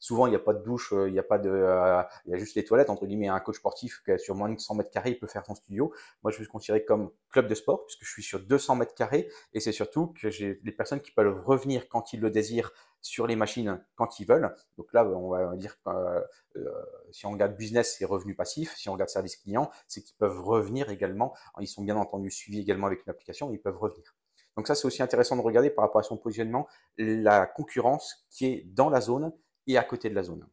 souvent, 0.00 0.26
il 0.26 0.30
n'y 0.30 0.36
a 0.36 0.40
pas 0.40 0.54
de 0.54 0.62
douche, 0.64 0.92
euh, 0.92 1.08
il 1.08 1.12
n'y 1.12 1.20
a 1.20 1.22
pas 1.22 1.38
de, 1.38 1.48
euh, 1.48 2.02
il 2.26 2.32
y 2.32 2.34
a 2.34 2.36
juste 2.36 2.56
les 2.56 2.64
toilettes, 2.64 2.90
entre 2.90 3.06
guillemets, 3.06 3.28
un 3.28 3.38
coach 3.38 3.58
sportif 3.58 4.02
qui 4.04 4.18
sur 4.18 4.34
moins 4.34 4.48
de 4.48 4.58
100 4.58 4.74
mètres 4.74 4.90
carrés, 4.90 5.10
il 5.10 5.20
peut 5.20 5.28
faire 5.28 5.46
son 5.46 5.54
studio. 5.54 5.92
Moi, 6.24 6.32
je 6.32 6.40
me 6.40 6.46
considérer 6.46 6.84
comme 6.84 7.10
club 7.30 7.46
de 7.46 7.54
sport, 7.54 7.86
puisque 7.86 8.04
je 8.04 8.10
suis 8.10 8.24
sur 8.24 8.40
200 8.40 8.74
mètres 8.74 8.94
carrés, 8.94 9.28
et 9.52 9.60
c'est 9.60 9.70
surtout 9.70 10.08
que 10.20 10.30
j'ai 10.30 10.56
des 10.64 10.72
personnes 10.72 11.00
qui 11.00 11.12
peuvent 11.12 11.40
revenir 11.44 11.88
quand 11.88 12.12
ils 12.12 12.20
le 12.20 12.30
désirent 12.30 12.72
sur 13.00 13.26
les 13.26 13.36
machines 13.36 13.84
quand 13.94 14.20
ils 14.20 14.26
veulent. 14.26 14.54
Donc 14.76 14.92
là, 14.92 15.04
on 15.04 15.30
va 15.30 15.56
dire 15.56 15.76
que 15.82 15.90
euh, 15.90 16.20
euh, 16.56 16.70
si 17.12 17.26
on 17.26 17.30
regarde 17.32 17.56
business, 17.56 17.96
c'est 17.98 18.04
revenu 18.04 18.34
passif. 18.34 18.74
Si 18.76 18.88
on 18.88 18.92
regarde 18.92 19.10
service 19.10 19.36
client, 19.36 19.70
c'est 19.86 20.02
qu'ils 20.02 20.16
peuvent 20.16 20.42
revenir 20.42 20.90
également. 20.90 21.34
Ils 21.60 21.66
sont 21.66 21.82
bien 21.82 21.96
entendu 21.96 22.30
suivis 22.30 22.60
également 22.60 22.86
avec 22.86 23.04
une 23.06 23.10
application, 23.10 23.50
ils 23.52 23.60
peuvent 23.60 23.78
revenir. 23.78 24.16
Donc 24.56 24.66
ça, 24.66 24.74
c'est 24.74 24.86
aussi 24.86 25.02
intéressant 25.02 25.36
de 25.36 25.42
regarder 25.42 25.70
par 25.70 25.84
rapport 25.84 26.00
à 26.00 26.02
son 26.04 26.16
positionnement, 26.16 26.66
la 26.96 27.46
concurrence 27.46 28.26
qui 28.28 28.46
est 28.46 28.62
dans 28.66 28.90
la 28.90 29.00
zone 29.00 29.32
et 29.68 29.78
à 29.78 29.84
côté 29.84 30.10
de 30.10 30.14
la 30.14 30.24
zone. 30.24 30.48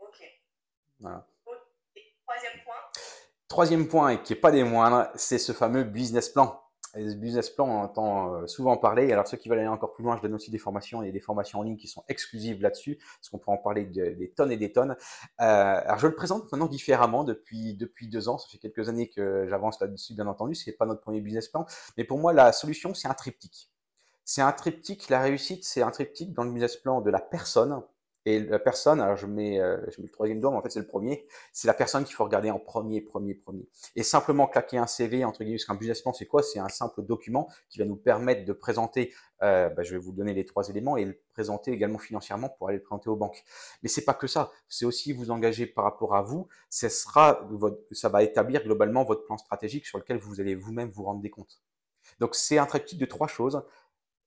Ok. 0.00 0.22
Voilà. 1.00 1.26
Troisième 2.24 2.64
point? 2.64 2.76
Troisième 3.48 3.88
point, 3.88 4.08
et 4.10 4.22
qui 4.22 4.32
n'est 4.32 4.40
pas 4.40 4.52
des 4.52 4.62
moindres, 4.62 5.10
c'est 5.16 5.38
ce 5.38 5.52
fameux 5.52 5.82
business 5.82 6.28
plan. 6.28 6.61
Ce 6.94 7.14
business 7.14 7.48
plan, 7.48 7.66
on 7.66 7.82
entend 7.82 8.34
euh, 8.34 8.46
souvent 8.46 8.76
parler. 8.76 9.12
Alors, 9.12 9.26
ceux 9.26 9.38
qui 9.38 9.48
veulent 9.48 9.60
aller 9.60 9.68
encore 9.68 9.94
plus 9.94 10.04
loin, 10.04 10.16
je 10.18 10.22
donne 10.22 10.34
aussi 10.34 10.50
des 10.50 10.58
formations. 10.58 11.02
Il 11.02 11.06
y 11.06 11.08
a 11.08 11.12
des 11.12 11.20
formations 11.20 11.60
en 11.60 11.62
ligne 11.62 11.78
qui 11.78 11.88
sont 11.88 12.04
exclusives 12.08 12.60
là-dessus, 12.60 12.96
parce 12.96 13.30
qu'on 13.30 13.38
pourra 13.38 13.56
en 13.56 13.60
parler 13.60 13.84
des 13.84 14.30
tonnes 14.36 14.52
et 14.52 14.58
des 14.58 14.72
tonnes. 14.72 14.92
Euh, 14.92 14.94
alors, 15.40 15.98
je 15.98 16.06
le 16.06 16.14
présente 16.14 16.52
maintenant 16.52 16.66
différemment 16.66 17.24
depuis, 17.24 17.74
depuis 17.74 18.08
deux 18.08 18.28
ans. 18.28 18.36
Ça 18.36 18.46
fait 18.50 18.58
quelques 18.58 18.90
années 18.90 19.08
que 19.08 19.46
j'avance 19.48 19.80
là-dessus, 19.80 20.14
bien 20.14 20.26
entendu. 20.26 20.54
Ce 20.54 20.68
n'est 20.68 20.76
pas 20.76 20.84
notre 20.84 21.00
premier 21.00 21.22
business 21.22 21.48
plan. 21.48 21.64
Mais 21.96 22.04
pour 22.04 22.18
moi, 22.18 22.34
la 22.34 22.52
solution, 22.52 22.92
c'est 22.92 23.08
un 23.08 23.14
triptyque. 23.14 23.70
C'est 24.24 24.42
un 24.42 24.52
triptyque. 24.52 25.08
La 25.08 25.20
réussite, 25.20 25.64
c'est 25.64 25.82
un 25.82 25.90
triptyque 25.90 26.34
dans 26.34 26.44
le 26.44 26.50
business 26.50 26.76
plan 26.76 27.00
de 27.00 27.10
la 27.10 27.20
personne, 27.20 27.82
et 28.24 28.40
la 28.40 28.58
personne, 28.58 29.00
alors 29.00 29.16
je 29.16 29.26
mets, 29.26 29.60
euh, 29.60 29.78
je 29.88 30.00
mets 30.00 30.06
le 30.06 30.12
troisième 30.12 30.40
doigt, 30.40 30.52
mais 30.52 30.56
en 30.58 30.62
fait 30.62 30.70
c'est 30.70 30.80
le 30.80 30.86
premier, 30.86 31.26
c'est 31.52 31.66
la 31.66 31.74
personne 31.74 32.04
qu'il 32.04 32.14
faut 32.14 32.24
regarder 32.24 32.50
en 32.50 32.58
premier, 32.60 33.00
premier, 33.00 33.34
premier. 33.34 33.68
Et 33.96 34.04
simplement 34.04 34.46
claquer 34.46 34.78
un 34.78 34.86
CV, 34.86 35.24
entre 35.24 35.40
guillemets, 35.42 35.56
parce 35.56 35.64
qu'un 35.64 35.74
business 35.74 36.02
plan 36.02 36.12
c'est 36.12 36.26
quoi? 36.26 36.42
C'est 36.42 36.60
un 36.60 36.68
simple 36.68 37.02
document 37.02 37.48
qui 37.68 37.80
va 37.80 37.84
nous 37.84 37.96
permettre 37.96 38.44
de 38.44 38.52
présenter, 38.52 39.12
euh, 39.42 39.68
bah, 39.70 39.82
je 39.82 39.92
vais 39.92 39.98
vous 39.98 40.12
donner 40.12 40.34
les 40.34 40.44
trois 40.44 40.68
éléments 40.68 40.96
et 40.96 41.04
le 41.04 41.20
présenter 41.32 41.72
également 41.72 41.98
financièrement 41.98 42.48
pour 42.48 42.68
aller 42.68 42.78
le 42.78 42.84
présenter 42.84 43.10
aux 43.10 43.16
banques. 43.16 43.42
Mais 43.82 43.88
c'est 43.88 44.04
pas 44.04 44.14
que 44.14 44.28
ça, 44.28 44.52
c'est 44.68 44.84
aussi 44.84 45.12
vous 45.12 45.32
engager 45.32 45.66
par 45.66 45.84
rapport 45.84 46.14
à 46.14 46.22
vous, 46.22 46.46
ça, 46.70 46.88
sera 46.88 47.46
votre, 47.50 47.78
ça 47.90 48.08
va 48.08 48.22
établir 48.22 48.62
globalement 48.62 49.02
votre 49.04 49.24
plan 49.24 49.36
stratégique 49.36 49.86
sur 49.86 49.98
lequel 49.98 50.18
vous 50.18 50.40
allez 50.40 50.54
vous-même 50.54 50.90
vous 50.90 51.04
rendre 51.04 51.20
des 51.20 51.30
comptes. 51.30 51.60
Donc 52.20 52.34
c'est 52.34 52.58
un 52.58 52.66
triptyque 52.66 52.98
de 52.98 53.06
trois 53.06 53.28
choses 53.28 53.62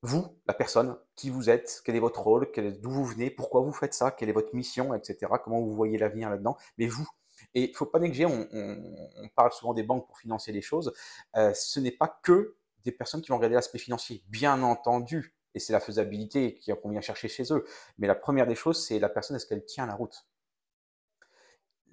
vous, 0.05 0.27
la 0.47 0.53
personne, 0.53 0.97
qui 1.15 1.29
vous 1.29 1.49
êtes, 1.49 1.81
quel 1.83 1.95
est 1.95 1.99
votre 1.99 2.21
rôle, 2.21 2.47
d'où 2.81 2.91
vous 2.91 3.05
venez, 3.05 3.29
pourquoi 3.29 3.61
vous 3.61 3.73
faites 3.73 3.93
ça, 3.93 4.11
quelle 4.11 4.29
est 4.29 4.33
votre 4.33 4.55
mission, 4.55 4.93
etc. 4.93 5.31
Comment 5.43 5.61
vous 5.61 5.75
voyez 5.75 5.97
l'avenir 5.97 6.29
là-dedans. 6.29 6.57
Mais 6.77 6.87
vous, 6.87 7.07
et 7.53 7.69
il 7.69 7.75
faut 7.75 7.85
pas 7.85 7.99
négliger, 7.99 8.25
on, 8.25 9.29
parle 9.35 9.51
souvent 9.51 9.73
des 9.73 9.83
banques 9.83 10.07
pour 10.07 10.19
financer 10.19 10.51
les 10.51 10.61
choses. 10.61 10.93
Euh, 11.35 11.53
ce 11.53 11.79
n'est 11.79 11.91
pas 11.91 12.19
que 12.23 12.57
des 12.83 12.91
personnes 12.91 13.21
qui 13.21 13.29
vont 13.29 13.37
regarder 13.37 13.55
l'aspect 13.55 13.79
financier, 13.79 14.23
bien 14.27 14.61
entendu, 14.61 15.35
et 15.53 15.59
c'est 15.59 15.73
la 15.73 15.79
faisabilité 15.79 16.59
qu'on 16.81 16.89
vient 16.89 17.01
chercher 17.01 17.27
chez 17.27 17.51
eux. 17.51 17.65
Mais 17.97 18.07
la 18.07 18.15
première 18.15 18.45
des 18.45 18.55
choses, 18.55 18.85
c'est 18.85 18.99
la 18.99 19.09
personne, 19.09 19.35
est-ce 19.35 19.45
qu'elle 19.45 19.65
tient 19.65 19.85
la 19.85 19.95
route? 19.95 20.27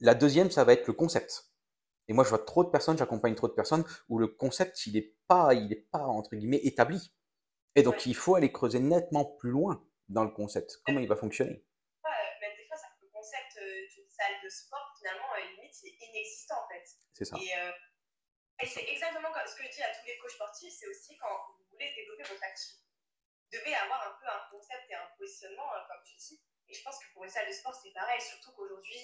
La 0.00 0.14
deuxième, 0.14 0.50
ça 0.50 0.64
va 0.64 0.73
être 0.73 0.87
le 0.87 0.92
concept. 0.92 1.52
Et 2.09 2.12
moi, 2.12 2.25
je 2.25 2.28
vois 2.28 2.40
trop 2.40 2.64
de 2.64 2.71
personnes, 2.71 2.99
j'accompagne 2.99 3.35
trop 3.35 3.49
de 3.49 3.52
personnes 3.52 3.85
où 4.09 4.19
le 4.19 4.26
concept, 4.26 4.87
il 4.87 4.95
n'est 4.95 5.14
pas, 5.28 5.50
pas 5.92 6.00
entre 6.00 6.35
guillemets 6.35 6.61
établi. 6.64 7.12
Et 7.75 7.83
donc, 7.83 8.05
il 8.05 8.14
faut 8.14 8.35
aller 8.35 8.52
creuser 8.52 8.81
nettement 8.81 9.25
plus 9.25 9.50
loin 9.50 9.83
dans 10.09 10.25
le 10.25 10.31
concept. 10.31 10.83
Comment 10.85 11.00
il 11.00 11.09
va 11.09 11.17
fonctionner? 11.17 11.64
Mais 12.05 12.57
Des 12.57 12.67
fois, 12.69 12.76
ça, 12.76 12.88
le 13.00 13.09
concept 13.09 13.57
euh, 13.57 13.87
d'une 13.95 14.09
salle 14.09 14.35
de 14.45 14.49
sport, 14.49 14.93
finalement, 14.99 15.33
limite, 15.57 15.75
c'est 15.75 15.88
inexistant 15.88 16.57
en 16.64 16.69
fait. 16.69 16.85
C'est 17.14 17.25
ça. 17.25 17.37
Et, 17.41 17.49
euh, 17.57 17.73
et 18.62 18.67
c'est 18.67 18.85
exactement 18.85 19.29
ce 19.47 19.55
que 19.57 19.64
je 19.64 19.71
dis 19.71 19.83
à 19.83 19.95
tous 19.95 20.07
les 20.07 20.19
coachs 20.19 20.33
sportifs, 20.33 20.73
c'est 20.73 20.87
aussi 20.87 21.17
quand 21.17 21.33
vous 21.59 21.64
voulez 21.73 21.93
développer 21.95 22.25
votre 22.25 22.45
activité. 22.45 22.85
Vous 23.50 23.59
devez 23.59 23.75
avoir 23.75 24.07
un 24.07 24.17
peu 24.21 24.29
un 24.29 24.50
concept 24.50 24.85
et 24.91 24.95
un 24.95 25.09
positionnement, 25.17 25.73
euh, 25.73 25.81
comme 25.88 26.05
tu 26.05 26.17
dis. 26.17 26.43
Et 26.69 26.75
je 26.75 26.83
pense 26.83 26.99
que 26.99 27.12
pour 27.14 27.25
une 27.25 27.31
salle 27.31 27.49
de 27.49 27.52
sport, 27.52 27.75
c'est 27.75 27.93
pareil, 27.93 28.21
surtout 28.21 28.52
qu'aujourd'hui, 28.52 29.00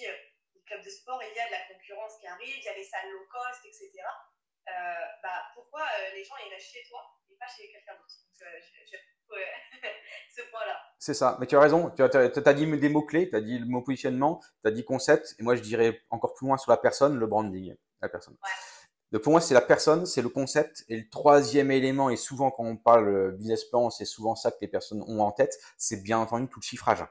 les 0.55 0.61
clubs 0.63 0.83
de 0.83 0.89
sport, 0.89 1.21
il 1.23 1.35
y 1.35 1.39
a 1.39 1.47
de 1.47 1.51
la 1.51 1.65
concurrence 1.73 2.17
qui 2.19 2.27
arrive, 2.27 2.57
il 2.57 2.63
y 2.63 2.69
a 2.69 2.75
les 2.75 2.83
salles 2.83 3.09
low 3.09 3.25
cost, 3.25 3.65
etc. 3.65 3.91
bah, 4.65 5.45
pourquoi 5.53 5.85
les 6.13 6.23
gens 6.23 6.35
ils 6.45 6.53
restent 6.53 6.71
chez 6.71 6.83
toi? 6.87 7.18
Pas 7.39 7.47
chez 7.47 7.71
quelqu'un 7.71 7.93
d'autre. 7.95 8.19
ce 10.35 10.41
point-là. 10.51 10.77
C'est 10.97 11.13
ça, 11.13 11.37
mais 11.39 11.47
tu 11.47 11.55
as 11.55 11.59
raison, 11.59 11.91
tu 11.91 12.01
as, 12.01 12.07
as, 12.13 12.53
dit 12.53 12.65
des 12.77 12.89
mots-clés, 12.89 13.29
tu 13.29 13.35
as 13.35 13.41
dit 13.41 13.59
le 13.59 13.65
mot 13.65 13.81
positionnement, 13.81 14.41
tu 14.63 14.67
as 14.67 14.71
dit 14.71 14.83
concept, 14.83 15.35
et 15.39 15.43
moi 15.43 15.55
je 15.55 15.61
dirais 15.61 16.01
encore 16.09 16.33
plus 16.33 16.47
loin 16.47 16.57
sur 16.57 16.71
la 16.71 16.77
personne, 16.77 17.17
le 17.17 17.27
branding, 17.27 17.75
la 18.01 18.09
personne. 18.09 18.35
Donc 19.11 19.23
pour 19.23 19.31
moi, 19.31 19.41
c'est 19.41 19.55
la 19.55 19.61
personne, 19.61 20.05
c'est 20.05 20.21
le 20.21 20.29
concept. 20.29 20.85
Et 20.87 20.97
le 20.97 21.09
troisième 21.09 21.71
élément, 21.71 22.09
et 22.09 22.15
souvent 22.15 22.51
quand 22.51 22.63
on 22.63 22.77
parle 22.77 23.35
business 23.37 23.65
plan, 23.65 23.89
c'est 23.89 24.05
souvent 24.05 24.35
ça 24.35 24.51
que 24.51 24.57
les 24.61 24.67
personnes 24.67 25.03
ont 25.07 25.21
en 25.21 25.31
tête, 25.31 25.57
c'est 25.77 26.03
bien 26.03 26.19
entendu 26.19 26.47
tout 26.47 26.59
le 26.59 26.65
chiffrage. 26.65 27.03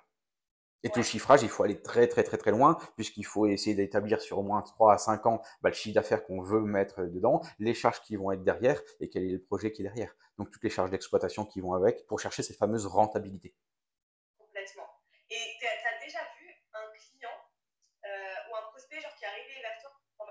Et 0.85 0.91
tout 0.91 1.01
le 1.01 1.05
chiffrage, 1.05 1.43
il 1.43 1.49
faut 1.49 1.65
aller 1.65 1.83
très 1.83 2.07
très 2.07 2.23
très 2.23 2.39
très 2.39 2.53
loin, 2.53 2.79
puisqu'il 2.95 3.25
faut 3.25 3.47
essayer 3.47 3.75
d'établir 3.75 4.21
sur 4.21 4.39
au 4.39 4.43
moins 4.43 4.63
3 4.63 4.95
à 4.95 4.99
5 4.99 5.27
ans 5.27 5.43
bah, 5.61 5.71
le 5.71 5.75
chiffre 5.75 5.95
d'affaires 5.95 6.25
qu'on 6.25 6.41
veut 6.41 6.61
mettre 6.61 7.03
dedans, 7.03 7.43
les 7.59 7.75
charges 7.75 8.01
qui 8.03 8.15
vont 8.15 8.31
être 8.31 8.45
derrière, 8.45 8.81
et 9.01 9.09
quel 9.09 9.25
est 9.25 9.33
le 9.33 9.43
projet 9.43 9.73
qui 9.73 9.83
est 9.83 9.85
derrière. 9.85 10.15
Donc 10.39 10.51
toutes 10.53 10.63
les 10.63 10.71
charges 10.71 10.91
d'exploitation 10.91 11.45
qui 11.45 11.61
vont 11.61 11.73
avec, 11.75 12.07
pour 12.07 12.21
chercher 12.21 12.45
ces 12.45 12.55
fameuses 12.55 12.87
rentabilités. 12.87 13.57
Complètement. 14.39 14.89
Et 15.31 15.57
tu 15.59 15.67
as 15.67 16.05
déjà 16.05 16.21
vu 16.39 16.47
un 16.73 16.87
client 16.95 17.39
euh, 18.05 18.51
ou 18.51 18.57
un 18.57 18.71
prospect 18.71 19.01
genre, 19.01 19.15
qui 19.17 19.25
est 19.25 19.29
arrivé 19.29 19.61
vers 19.61 19.83
toi 19.83 19.91
pour 20.17 20.27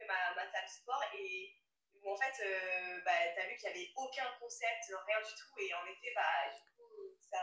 ma, 0.00 0.34
ma 0.34 0.50
salle 0.50 0.68
sport 0.68 1.02
et 1.16 1.54
où 2.02 2.10
en 2.10 2.16
fait, 2.16 2.42
euh, 2.44 3.00
bah, 3.04 3.12
tu 3.32 3.40
as 3.40 3.46
vu 3.46 3.54
qu'il 3.54 3.70
n'y 3.70 3.76
avait 3.76 3.92
aucun 3.94 4.26
concept, 4.40 4.90
rien 5.06 5.20
du 5.22 5.30
tout, 5.30 5.54
et 5.62 5.72
en 5.74 5.86
effet, 5.86 6.12
bah, 6.14 6.50
du 6.52 6.74
coup, 6.74 6.90
ça 7.30 7.38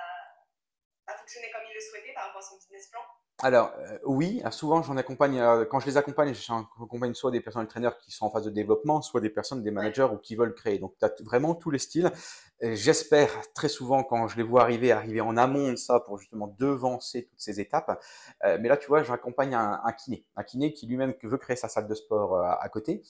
a 1.07 1.17
fonctionné 1.17 1.47
comme 1.51 1.63
il 1.69 1.73
le 1.73 1.81
souhaitait 1.81 2.13
par 2.13 2.25
rapport 2.25 2.41
à 2.41 2.45
son 2.45 2.55
business 2.57 2.87
plan 2.89 3.01
alors 3.43 3.73
euh, 3.79 3.97
oui, 4.05 4.43
souvent 4.51 4.83
j'en 4.83 4.97
accompagne 4.97 5.39
euh, 5.39 5.65
quand 5.65 5.79
je 5.79 5.87
les 5.87 5.97
accompagne, 5.97 6.31
j'accompagne 6.33 7.15
soit 7.15 7.31
des 7.31 7.41
personnes 7.41 7.65
traîneurs 7.67 7.97
qui 7.97 8.11
sont 8.11 8.25
en 8.25 8.29
phase 8.29 8.45
de 8.45 8.51
développement, 8.51 9.01
soit 9.01 9.19
des 9.19 9.31
personnes 9.31 9.63
des 9.63 9.71
managers 9.71 10.07
ou 10.13 10.17
qui 10.17 10.35
veulent 10.35 10.53
créer. 10.53 10.77
Donc 10.77 10.93
tu 10.99 11.05
as 11.05 11.11
vraiment 11.23 11.55
tous 11.55 11.71
les 11.71 11.79
styles. 11.79 12.11
J'espère 12.61 13.31
très 13.53 13.67
souvent 13.67 14.03
quand 14.03 14.27
je 14.27 14.37
les 14.37 14.43
vois 14.43 14.61
arriver, 14.61 14.91
arriver 14.91 15.21
en 15.21 15.37
amont 15.37 15.71
de 15.71 15.75
ça 15.75 15.99
pour 16.01 16.19
justement 16.19 16.55
devancer 16.59 17.25
toutes 17.25 17.39
ces 17.39 17.59
étapes. 17.59 17.99
Euh, 18.45 18.59
mais 18.61 18.69
là 18.69 18.77
tu 18.77 18.87
vois, 18.87 19.01
j'accompagne 19.01 19.55
un, 19.55 19.81
un, 19.83 19.91
kiné, 19.93 20.23
un 20.35 20.43
kiné 20.43 20.71
qui 20.71 20.85
lui-même 20.85 21.15
veut 21.23 21.37
créer 21.37 21.55
sa 21.55 21.67
salle 21.67 21.87
de 21.87 21.95
sport 21.95 22.37
à 22.39 22.69
côté 22.69 23.01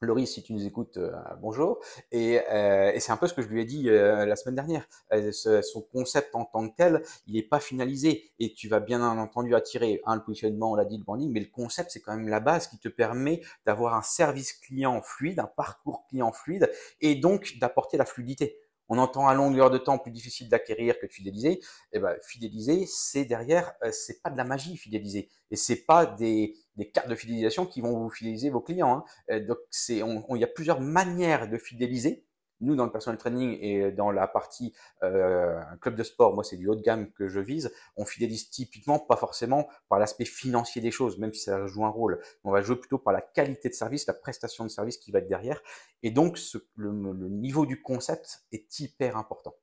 Laurie, 0.00 0.28
si 0.28 0.44
tu 0.44 0.52
nous 0.52 0.64
écoutes, 0.64 0.96
euh, 0.96 1.12
bonjour. 1.40 1.80
Et, 2.12 2.40
euh, 2.52 2.92
et 2.92 3.00
c'est 3.00 3.10
un 3.10 3.16
peu 3.16 3.26
ce 3.26 3.34
que 3.34 3.42
je 3.42 3.48
lui 3.48 3.60
ai 3.60 3.64
dit 3.64 3.88
euh, 3.88 4.24
la 4.26 4.36
semaine 4.36 4.54
dernière. 4.54 4.86
son 5.32 5.82
concept 5.92 6.34
en 6.36 6.44
tant 6.44 6.68
que 6.68 6.76
tel, 6.76 7.02
il 7.26 7.34
n'est 7.34 7.42
pas 7.42 7.58
finalisé. 7.58 8.30
Et 8.38 8.52
tu 8.54 8.68
vas 8.68 8.78
bien 8.78 9.02
entendu 9.02 9.56
attirer, 9.56 10.00
un, 10.06 10.14
le 10.14 10.22
positionnement, 10.22 10.70
on 10.72 10.74
l'a 10.76 10.84
dit, 10.84 10.98
le 10.98 11.04
branding, 11.04 11.32
mais 11.32 11.40
le 11.40 11.50
concept, 11.50 11.90
c'est 11.90 12.00
quand 12.00 12.14
même 12.16 12.28
la 12.28 12.40
base 12.40 12.68
qui 12.68 12.78
te 12.78 12.88
permet 12.88 13.42
d'avoir 13.66 13.94
un 13.94 14.02
service 14.02 14.52
client 14.52 15.02
fluide, 15.02 15.40
un 15.40 15.50
parcours 15.56 16.06
client 16.08 16.32
fluide, 16.32 16.70
et 17.00 17.16
donc 17.16 17.54
d'apporter 17.58 17.96
la 17.96 18.04
fluidité 18.04 18.56
on 18.88 18.98
entend 18.98 19.28
à 19.28 19.34
longueur 19.34 19.70
de 19.70 19.78
temps 19.78 19.98
plus 19.98 20.10
difficile 20.10 20.48
d'acquérir 20.48 20.98
que 20.98 21.06
de 21.06 21.12
fidéliser. 21.12 21.60
Eh 21.92 21.98
ben, 21.98 22.16
fidéliser, 22.22 22.86
c'est 22.86 23.24
derrière, 23.24 23.72
euh, 23.84 23.90
c'est 23.92 24.22
pas 24.22 24.30
de 24.30 24.36
la 24.36 24.44
magie 24.44 24.76
fidéliser, 24.76 25.28
et 25.50 25.56
c'est 25.56 25.84
pas 25.84 26.06
des, 26.06 26.54
des, 26.78 26.90
cartes 26.90 27.08
de 27.08 27.14
fidélisation 27.14 27.66
qui 27.66 27.80
vont 27.80 27.98
vous 27.98 28.10
fidéliser 28.10 28.50
vos 28.50 28.60
clients. 28.60 28.98
Hein. 28.98 29.04
Euh, 29.30 29.46
donc 29.46 29.58
il 29.88 30.40
y 30.40 30.44
a 30.44 30.48
plusieurs 30.48 30.80
manières 30.80 31.48
de 31.48 31.58
fidéliser 31.58 32.28
nous, 32.60 32.74
dans 32.74 32.84
le 32.84 32.92
personal 32.92 33.18
training 33.18 33.56
et 33.60 33.92
dans 33.92 34.10
la 34.10 34.26
partie 34.26 34.74
euh, 35.02 35.60
club 35.80 35.94
de 35.94 36.02
sport, 36.02 36.34
moi, 36.34 36.42
c'est 36.42 36.56
du 36.56 36.68
haut 36.68 36.74
de 36.74 36.82
gamme 36.82 37.10
que 37.12 37.28
je 37.28 37.40
vise. 37.40 37.72
On 37.96 38.04
fidélise 38.04 38.50
typiquement 38.50 38.98
pas 38.98 39.16
forcément 39.16 39.68
par 39.88 39.98
l'aspect 39.98 40.24
financier 40.24 40.82
des 40.82 40.90
choses, 40.90 41.18
même 41.18 41.32
si 41.32 41.42
ça 41.42 41.66
joue 41.66 41.84
un 41.84 41.90
rôle. 41.90 42.20
On 42.44 42.50
va 42.50 42.60
jouer 42.60 42.76
plutôt 42.76 42.98
par 42.98 43.12
la 43.12 43.20
qualité 43.20 43.68
de 43.68 43.74
service, 43.74 44.06
la 44.06 44.14
prestation 44.14 44.64
de 44.64 44.70
service 44.70 44.98
qui 44.98 45.12
va 45.12 45.20
être 45.20 45.28
derrière. 45.28 45.60
Et 46.02 46.10
donc, 46.10 46.38
le, 46.74 47.28
niveau 47.28 47.66
du 47.66 47.80
concept 47.80 48.40
est 48.52 48.80
hyper 48.80 49.16
important. 49.16 49.54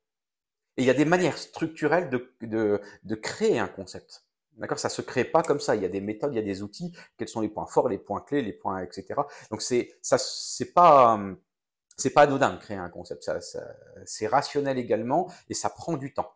Et 0.78 0.82
il 0.82 0.86
y 0.86 0.90
a 0.90 0.94
des 0.94 1.04
manières 1.04 1.38
structurelles 1.38 2.10
de, 2.10 2.80
de 3.02 3.14
créer 3.14 3.58
un 3.58 3.68
concept. 3.68 4.25
D'accord 4.56 4.78
Ça 4.78 4.88
se 4.88 5.02
crée 5.02 5.24
pas 5.24 5.42
comme 5.42 5.60
ça. 5.60 5.76
Il 5.76 5.82
y 5.82 5.84
a 5.84 5.88
des 5.88 6.00
méthodes, 6.00 6.32
il 6.32 6.36
y 6.36 6.40
a 6.40 6.42
des 6.42 6.62
outils. 6.62 6.92
Quels 7.16 7.28
sont 7.28 7.40
les 7.40 7.48
points 7.48 7.66
forts, 7.66 7.88
les 7.88 7.98
points 7.98 8.20
clés, 8.20 8.42
les 8.42 8.52
points, 8.52 8.80
etc. 8.80 9.20
Donc 9.50 9.62
c'est 9.62 9.98
ça, 10.02 10.16
c'est 10.18 10.72
pas 10.72 11.18
c'est 11.96 12.10
pas 12.10 12.22
anodin 12.22 12.52
de 12.52 12.58
créer 12.58 12.76
un 12.76 12.90
concept, 12.90 13.22
ça, 13.22 13.38
c'est 14.04 14.26
rationnel 14.26 14.78
également 14.78 15.30
et 15.48 15.54
ça 15.54 15.70
prend 15.70 15.96
du 15.96 16.12
temps. 16.12 16.30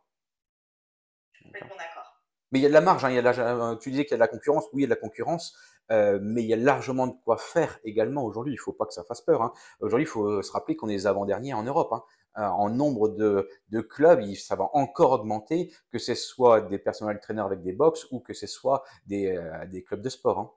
Mais 2.52 2.58
il 2.58 2.62
y 2.62 2.66
a 2.66 2.68
de 2.68 2.74
la 2.74 2.80
marge, 2.80 3.04
hein, 3.04 3.10
il 3.10 3.16
y 3.16 3.18
a 3.18 3.38
euh, 3.38 3.76
tu 3.76 3.90
disais 3.90 4.04
qu'il 4.04 4.12
y 4.12 4.14
a 4.14 4.16
de 4.16 4.20
la 4.20 4.28
concurrence, 4.28 4.64
oui 4.72 4.80
il 4.80 4.82
y 4.82 4.84
a 4.84 4.88
de 4.88 4.94
la 4.94 5.00
concurrence, 5.00 5.56
euh, 5.92 6.18
mais 6.20 6.42
il 6.42 6.48
y 6.48 6.52
a 6.52 6.56
largement 6.56 7.06
de 7.06 7.14
quoi 7.24 7.36
faire 7.36 7.78
également 7.84 8.24
aujourd'hui, 8.24 8.54
il 8.54 8.56
faut 8.56 8.72
pas 8.72 8.86
que 8.86 8.92
ça 8.92 9.04
fasse 9.04 9.20
peur. 9.20 9.42
Hein. 9.42 9.52
Aujourd'hui 9.80 10.04
il 10.04 10.08
faut 10.08 10.42
se 10.42 10.50
rappeler 10.50 10.76
qu'on 10.76 10.88
est 10.88 10.94
les 10.94 11.06
avant-derniers 11.06 11.54
en 11.54 11.62
Europe. 11.62 11.92
Hein. 11.92 12.02
Euh, 12.38 12.42
en 12.42 12.70
nombre 12.70 13.08
de, 13.08 13.50
de, 13.70 13.80
clubs, 13.80 14.22
ça 14.34 14.54
va 14.54 14.70
encore 14.72 15.10
augmenter, 15.10 15.74
que 15.90 15.98
ce 15.98 16.14
soit 16.14 16.60
des 16.60 16.78
personnels 16.78 17.18
traîneurs 17.18 17.46
avec 17.46 17.60
des 17.62 17.72
box 17.72 18.06
ou 18.12 18.20
que 18.20 18.34
ce 18.34 18.46
soit 18.46 18.84
des, 19.04 19.36
des 19.66 19.82
clubs 19.82 20.00
de 20.00 20.08
sport. 20.08 20.38
Hein. 20.38 20.54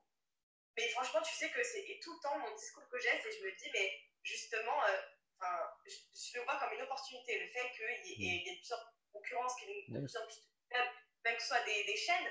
Mais 0.78 0.88
franchement, 0.90 1.22
tu 1.22 1.34
sais 1.34 1.50
que 1.50 1.64
c'est 1.64 1.86
tout 2.02 2.14
le 2.14 2.22
temps 2.22 2.38
mon 2.38 2.56
discours 2.56 2.88
que 2.90 3.00
j'ai, 3.00 3.10
c'est 3.22 3.32
je 3.38 3.46
me 3.46 3.52
dis, 3.58 3.70
mais 3.74 3.90
justement, 4.24 4.82
euh, 4.90 5.46
je, 5.86 6.40
le 6.40 6.46
vois 6.46 6.58
comme 6.58 6.74
une 6.74 6.82
opportunité. 6.82 7.40
Le 7.40 7.48
fait 7.50 7.70
qu'il 7.74 8.22
y, 8.22 8.30
ait, 8.30 8.40
mm. 8.40 8.46
y 8.46 8.50
ait 8.50 8.56
plusieurs 8.58 8.94
concurrences, 9.12 9.56
qu'il 9.56 9.70
y 9.70 9.74
ait 9.74 9.86
de 9.90 10.00
plus 10.00 10.18
en 10.18 10.26
plus 10.26 10.42
de 10.42 10.78
même 11.24 11.36
que 11.38 11.42
ce 11.42 11.48
soit 11.48 11.64
des, 11.64 11.86
des 11.86 11.96
chaînes, 11.96 12.28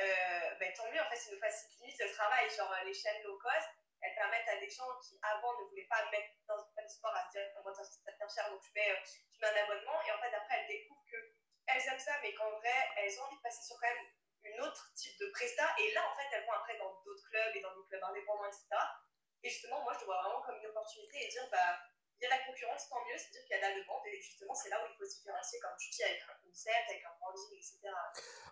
euh, 0.00 0.54
ben, 0.58 0.72
tant 0.74 0.90
mieux, 0.90 1.00
en 1.00 1.08
fait, 1.10 1.16
ça 1.16 1.30
nous 1.30 1.38
facilite 1.38 1.98
le 2.00 2.10
travail. 2.10 2.48
Genre, 2.50 2.74
les 2.86 2.94
chaînes 2.94 3.22
low 3.24 3.38
cost, 3.38 3.68
elles 4.02 4.14
permettent 4.14 4.48
à 4.48 4.56
des 4.58 4.70
gens 4.70 4.90
qui 4.98 5.18
avant 5.22 5.58
ne 5.60 5.64
voulaient 5.70 5.86
pas 5.88 6.10
mettre 6.10 6.34
dans 6.46 6.58
un 6.58 6.88
sport 6.88 7.14
à 7.14 7.24
se 7.26 7.38
dire, 7.38 7.46
moi, 7.62 7.72
ça 7.72 7.82
bien 8.18 8.28
cher, 8.28 8.50
donc 8.50 8.60
je 8.62 8.72
mets, 8.74 9.02
je 9.06 9.40
mets 9.40 9.46
un 9.46 9.64
abonnement. 9.64 10.02
Et 10.06 10.12
en 10.12 10.18
fait, 10.18 10.34
après, 10.34 10.58
elles 10.58 10.68
découvrent 10.68 11.06
qu'elles 11.06 11.86
aiment 11.88 11.98
ça, 11.98 12.18
mais 12.22 12.34
qu'en 12.34 12.50
vrai, 12.58 12.78
elles 12.96 13.20
ont 13.20 13.24
envie 13.24 13.36
de 13.36 13.42
passer 13.42 13.62
sur 13.62 13.78
quand 13.80 13.88
même 13.88 14.06
une 14.44 14.60
autre 14.60 14.92
type 14.94 15.18
de 15.18 15.30
presta. 15.30 15.74
Et 15.78 15.92
là, 15.92 16.02
en 16.10 16.16
fait, 16.16 16.28
elles 16.32 16.44
vont 16.44 16.52
après 16.52 16.76
dans 16.78 17.00
d'autres 17.04 17.28
clubs 17.30 17.56
et 17.56 17.60
dans 17.60 17.74
des 17.76 17.86
clubs 17.88 18.04
indépendants, 18.04 18.46
etc. 18.46 18.66
Et 19.44 19.50
justement, 19.50 19.82
moi, 19.82 19.92
je 19.94 20.00
le 20.00 20.06
vois 20.06 20.22
vraiment 20.22 20.42
comme 20.42 20.58
une 20.58 20.66
opportunité 20.66 21.24
et 21.24 21.28
dire, 21.28 21.48
bah, 21.50 21.78
il 22.22 22.30
y 22.30 22.30
a 22.30 22.36
la 22.38 22.44
concurrence, 22.46 22.88
tant 22.88 23.02
mieux, 23.02 23.18
c'est-à-dire 23.18 23.42
qu'il 23.42 23.56
y 23.56 23.58
a 23.58 23.68
la 23.68 23.74
demande, 23.74 24.06
et 24.06 24.20
justement, 24.22 24.54
c'est 24.54 24.70
là 24.70 24.78
où 24.78 24.86
il 24.86 24.94
faut 24.94 25.10
se 25.10 25.18
différencier, 25.18 25.58
comme 25.58 25.74
tu 25.76 25.90
dis, 25.90 26.02
avec 26.04 26.22
un 26.22 26.38
concept, 26.46 26.86
avec 26.88 27.02
un 27.02 27.18
branding, 27.18 27.58
etc. 27.58 27.90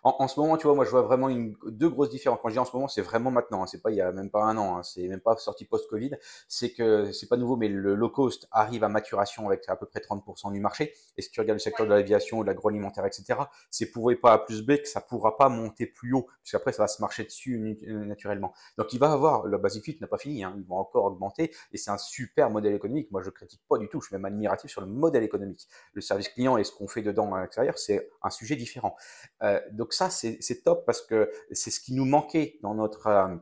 En, 0.03 0.15
en, 0.19 0.27
ce 0.27 0.39
moment, 0.39 0.57
tu 0.57 0.67
vois, 0.67 0.75
moi, 0.75 0.83
je 0.83 0.89
vois 0.89 1.03
vraiment 1.03 1.29
une, 1.29 1.55
deux 1.67 1.87
grosses 1.87 2.09
différences. 2.09 2.39
Quand 2.41 2.49
je 2.49 2.55
dis 2.55 2.59
en 2.59 2.65
ce 2.65 2.75
moment, 2.75 2.87
c'est 2.87 3.01
vraiment 3.01 3.31
maintenant, 3.31 3.63
hein, 3.63 3.67
c'est 3.67 3.81
pas 3.81 3.91
il 3.91 3.97
y 3.97 4.01
a 4.01 4.11
même 4.11 4.31
pas 4.31 4.43
un 4.43 4.57
an, 4.57 4.77
hein, 4.77 4.83
c'est 4.83 5.07
même 5.07 5.21
pas 5.21 5.37
sorti 5.37 5.63
post-Covid, 5.65 6.17
c'est 6.47 6.73
que 6.73 7.11
c'est 7.11 7.27
pas 7.27 7.37
nouveau, 7.37 7.55
mais 7.55 7.69
le 7.69 7.93
low 7.93 8.09
cost 8.09 8.47
arrive 8.51 8.83
à 8.83 8.89
maturation 8.89 9.47
avec 9.47 9.63
à 9.69 9.75
peu 9.75 9.85
près 9.85 9.99
30% 9.99 10.51
du 10.51 10.59
marché. 10.59 10.93
Et 11.17 11.21
si 11.21 11.29
tu 11.29 11.39
regardes 11.39 11.59
le 11.59 11.63
secteur 11.63 11.85
de 11.85 11.93
l'aviation, 11.93 12.41
de 12.41 12.47
l'agroalimentaire, 12.47 13.05
etc., 13.05 13.39
c'est 13.69 13.91
pour 13.91 14.11
pas 14.21 14.33
A 14.33 14.39
plus 14.39 14.63
B 14.63 14.77
que 14.77 14.87
ça 14.87 15.01
pourra 15.01 15.37
pas 15.37 15.49
monter 15.49 15.85
plus 15.85 16.13
haut, 16.13 16.27
puisqu'après, 16.41 16.73
ça 16.73 16.83
va 16.83 16.87
se 16.87 17.01
marcher 17.01 17.23
dessus 17.23 17.77
euh, 17.87 18.05
naturellement. 18.05 18.53
Donc, 18.77 18.91
il 18.93 18.99
va 18.99 19.11
avoir, 19.11 19.45
le 19.45 19.57
Basic 19.57 19.83
Fit 19.83 19.97
n'a 20.01 20.07
pas 20.07 20.17
fini, 20.17 20.43
hein, 20.43 20.53
ils 20.57 20.65
vont 20.65 20.77
encore 20.77 21.05
augmenter, 21.05 21.53
et 21.71 21.77
c'est 21.77 21.91
un 21.91 21.97
super 21.97 22.49
modèle 22.49 22.73
économique. 22.73 23.11
Moi, 23.11 23.21
je 23.21 23.29
critique 23.29 23.60
pas 23.69 23.77
du 23.77 23.87
tout, 23.87 24.01
je 24.01 24.07
suis 24.07 24.15
même 24.15 24.25
admiratif 24.25 24.69
sur 24.69 24.81
le 24.81 24.87
modèle 24.87 25.23
économique. 25.23 25.67
Le 25.93 26.01
service 26.01 26.29
client 26.29 26.57
et 26.57 26.63
ce 26.63 26.71
qu'on 26.71 26.87
fait 26.87 27.01
dedans 27.01 27.33
à 27.33 27.41
l'extérieur, 27.41 27.77
c'est 27.77 28.09
un 28.21 28.29
sujet 28.29 28.55
différent. 28.55 28.95
Euh, 29.43 29.59
donc 29.71 29.93
ça, 29.93 30.09
c'est 30.09 30.63
top 30.63 30.85
parce 30.85 31.01
que 31.01 31.31
c'est 31.51 31.71
ce 31.71 31.79
qui 31.79 31.93
nous 31.93 32.05
manquait 32.05 32.59
dans 32.61 32.75
notre 32.75 33.07
euh, 33.07 33.35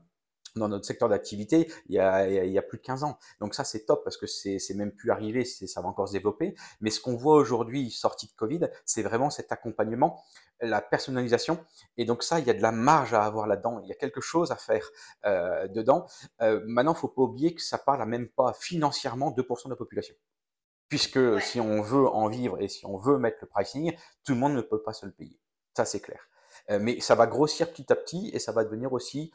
dans 0.56 0.68
notre 0.68 0.86
secteur 0.86 1.10
d'activité 1.10 1.72
il, 1.88 1.96
y 1.96 2.00
a, 2.00 2.28
il 2.28 2.52
y 2.52 2.58
a 2.58 2.62
plus 2.62 2.78
de 2.78 2.84
15 2.84 3.04
ans. 3.04 3.18
Donc 3.40 3.54
ça, 3.56 3.64
c'est 3.64 3.86
top 3.86 4.04
parce 4.04 4.18
que 4.18 4.28
c'est 4.28 4.74
même 4.76 4.92
plus 4.92 5.12
arrivé, 5.12 5.46
ça 5.46 5.82
va 5.82 5.88
encore 5.88 6.08
se 6.08 6.14
développer. 6.14 6.56
Mais 6.82 6.90
ce 6.90 7.02
qu'on 7.02 7.16
voit 7.16 7.36
aujourd'hui, 7.36 7.92
sorti 7.92 8.28
de 8.28 8.34
Covid, 8.34 8.70
c'est 8.86 9.04
vraiment 9.04 9.30
cet 9.30 9.52
accompagnement, 9.52 10.24
la 10.62 10.82
personnalisation. 10.82 11.64
Et 11.98 12.06
donc 12.06 12.24
ça, 12.24 12.40
il 12.40 12.48
y 12.48 12.50
a 12.50 12.54
de 12.54 12.62
la 12.62 12.72
marge 12.72 13.14
à 13.14 13.24
avoir 13.24 13.48
là-dedans. 13.48 13.80
Il 13.84 13.90
y 13.90 13.92
a 13.92 13.96
quelque 13.96 14.22
chose 14.22 14.52
à 14.52 14.56
faire 14.56 14.88
euh, 15.26 15.68
dedans. 15.68 16.06
Euh, 16.42 16.62
maintenant, 16.66 16.94
faut 16.94 17.08
pas 17.08 17.22
oublier 17.22 17.54
que 17.54 17.62
ça 17.62 17.78
parle 17.78 18.02
à 18.02 18.06
même 18.06 18.28
pas 18.28 18.54
financièrement 18.54 19.32
2% 19.32 19.66
de 19.66 19.70
la 19.70 19.76
population. 19.76 20.16
Puisque 20.90 21.40
si 21.42 21.60
on 21.60 21.82
veut 21.82 22.08
en 22.08 22.28
vivre 22.28 22.60
et 22.62 22.68
si 22.68 22.86
on 22.86 22.98
veut 22.98 23.20
mettre 23.20 23.38
le 23.42 23.48
pricing, 23.48 23.96
tout 24.24 24.34
le 24.34 24.40
monde 24.40 24.54
ne 24.54 24.62
peut 24.62 24.82
pas 24.82 24.94
se 24.94 25.06
le 25.06 25.12
payer. 25.12 25.40
Ça, 25.76 25.86
c'est 25.86 26.00
clair. 26.00 26.30
Euh, 26.72 26.80
mais 26.82 27.00
ça 27.00 27.16
va 27.16 27.28
grossir 27.28 27.72
petit 27.72 27.92
à 27.92 27.96
petit 27.96 28.30
et 28.34 28.40
ça 28.40 28.52
va 28.52 28.64
devenir 28.64 28.92
aussi, 28.94 29.32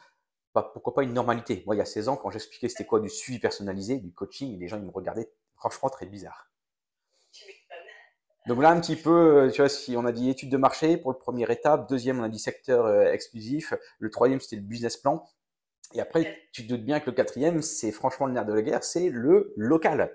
bah, 0.55 0.71
pourquoi 0.73 0.93
pas, 0.93 1.03
une 1.03 1.13
normalité. 1.13 1.63
Moi, 1.65 1.75
il 1.75 1.79
y 1.79 1.81
a 1.81 1.85
16 1.85 2.09
ans, 2.09 2.15
quand 2.15 2.31
j'expliquais 2.31 2.69
c'était 2.69 2.85
quoi 2.85 2.99
du 2.99 3.09
suivi 3.09 3.39
personnalisé, 3.39 3.97
du 3.97 4.13
coaching, 4.13 4.57
les 4.57 4.67
gens 4.67 4.77
ils 4.77 4.85
me 4.85 4.91
regardaient 4.91 5.29
franchement 5.55 5.89
très 5.89 6.05
bizarre. 6.05 6.49
Donc 8.47 8.61
là, 8.61 8.69
un 8.69 8.79
petit 8.79 8.95
peu, 8.95 9.45
euh, 9.47 9.51
tu 9.51 9.61
vois, 9.61 9.69
si 9.69 9.97
on 9.97 10.05
a 10.05 10.11
dit 10.11 10.29
étude 10.29 10.49
de 10.49 10.57
marché 10.57 10.97
pour 10.97 11.11
le 11.11 11.17
premier 11.17 11.51
étape, 11.51 11.89
deuxième, 11.89 12.19
on 12.19 12.23
a 12.23 12.29
dit 12.29 12.39
secteur 12.39 12.85
euh, 12.85 13.11
exclusif, 13.11 13.73
le 13.99 14.09
troisième, 14.09 14.39
c'était 14.39 14.55
le 14.55 14.61
business 14.61 14.97
plan. 14.97 15.25
Et 15.93 15.99
après, 15.99 16.37
tu 16.51 16.63
te 16.63 16.69
doutes 16.69 16.85
bien 16.85 16.99
que 16.99 17.07
le 17.07 17.15
quatrième, 17.15 17.61
c'est 17.61 17.91
franchement 17.91 18.27
le 18.27 18.33
nerf 18.33 18.45
de 18.45 18.53
la 18.53 18.61
guerre, 18.61 18.83
c'est 18.83 19.09
le 19.09 19.53
local. 19.57 20.11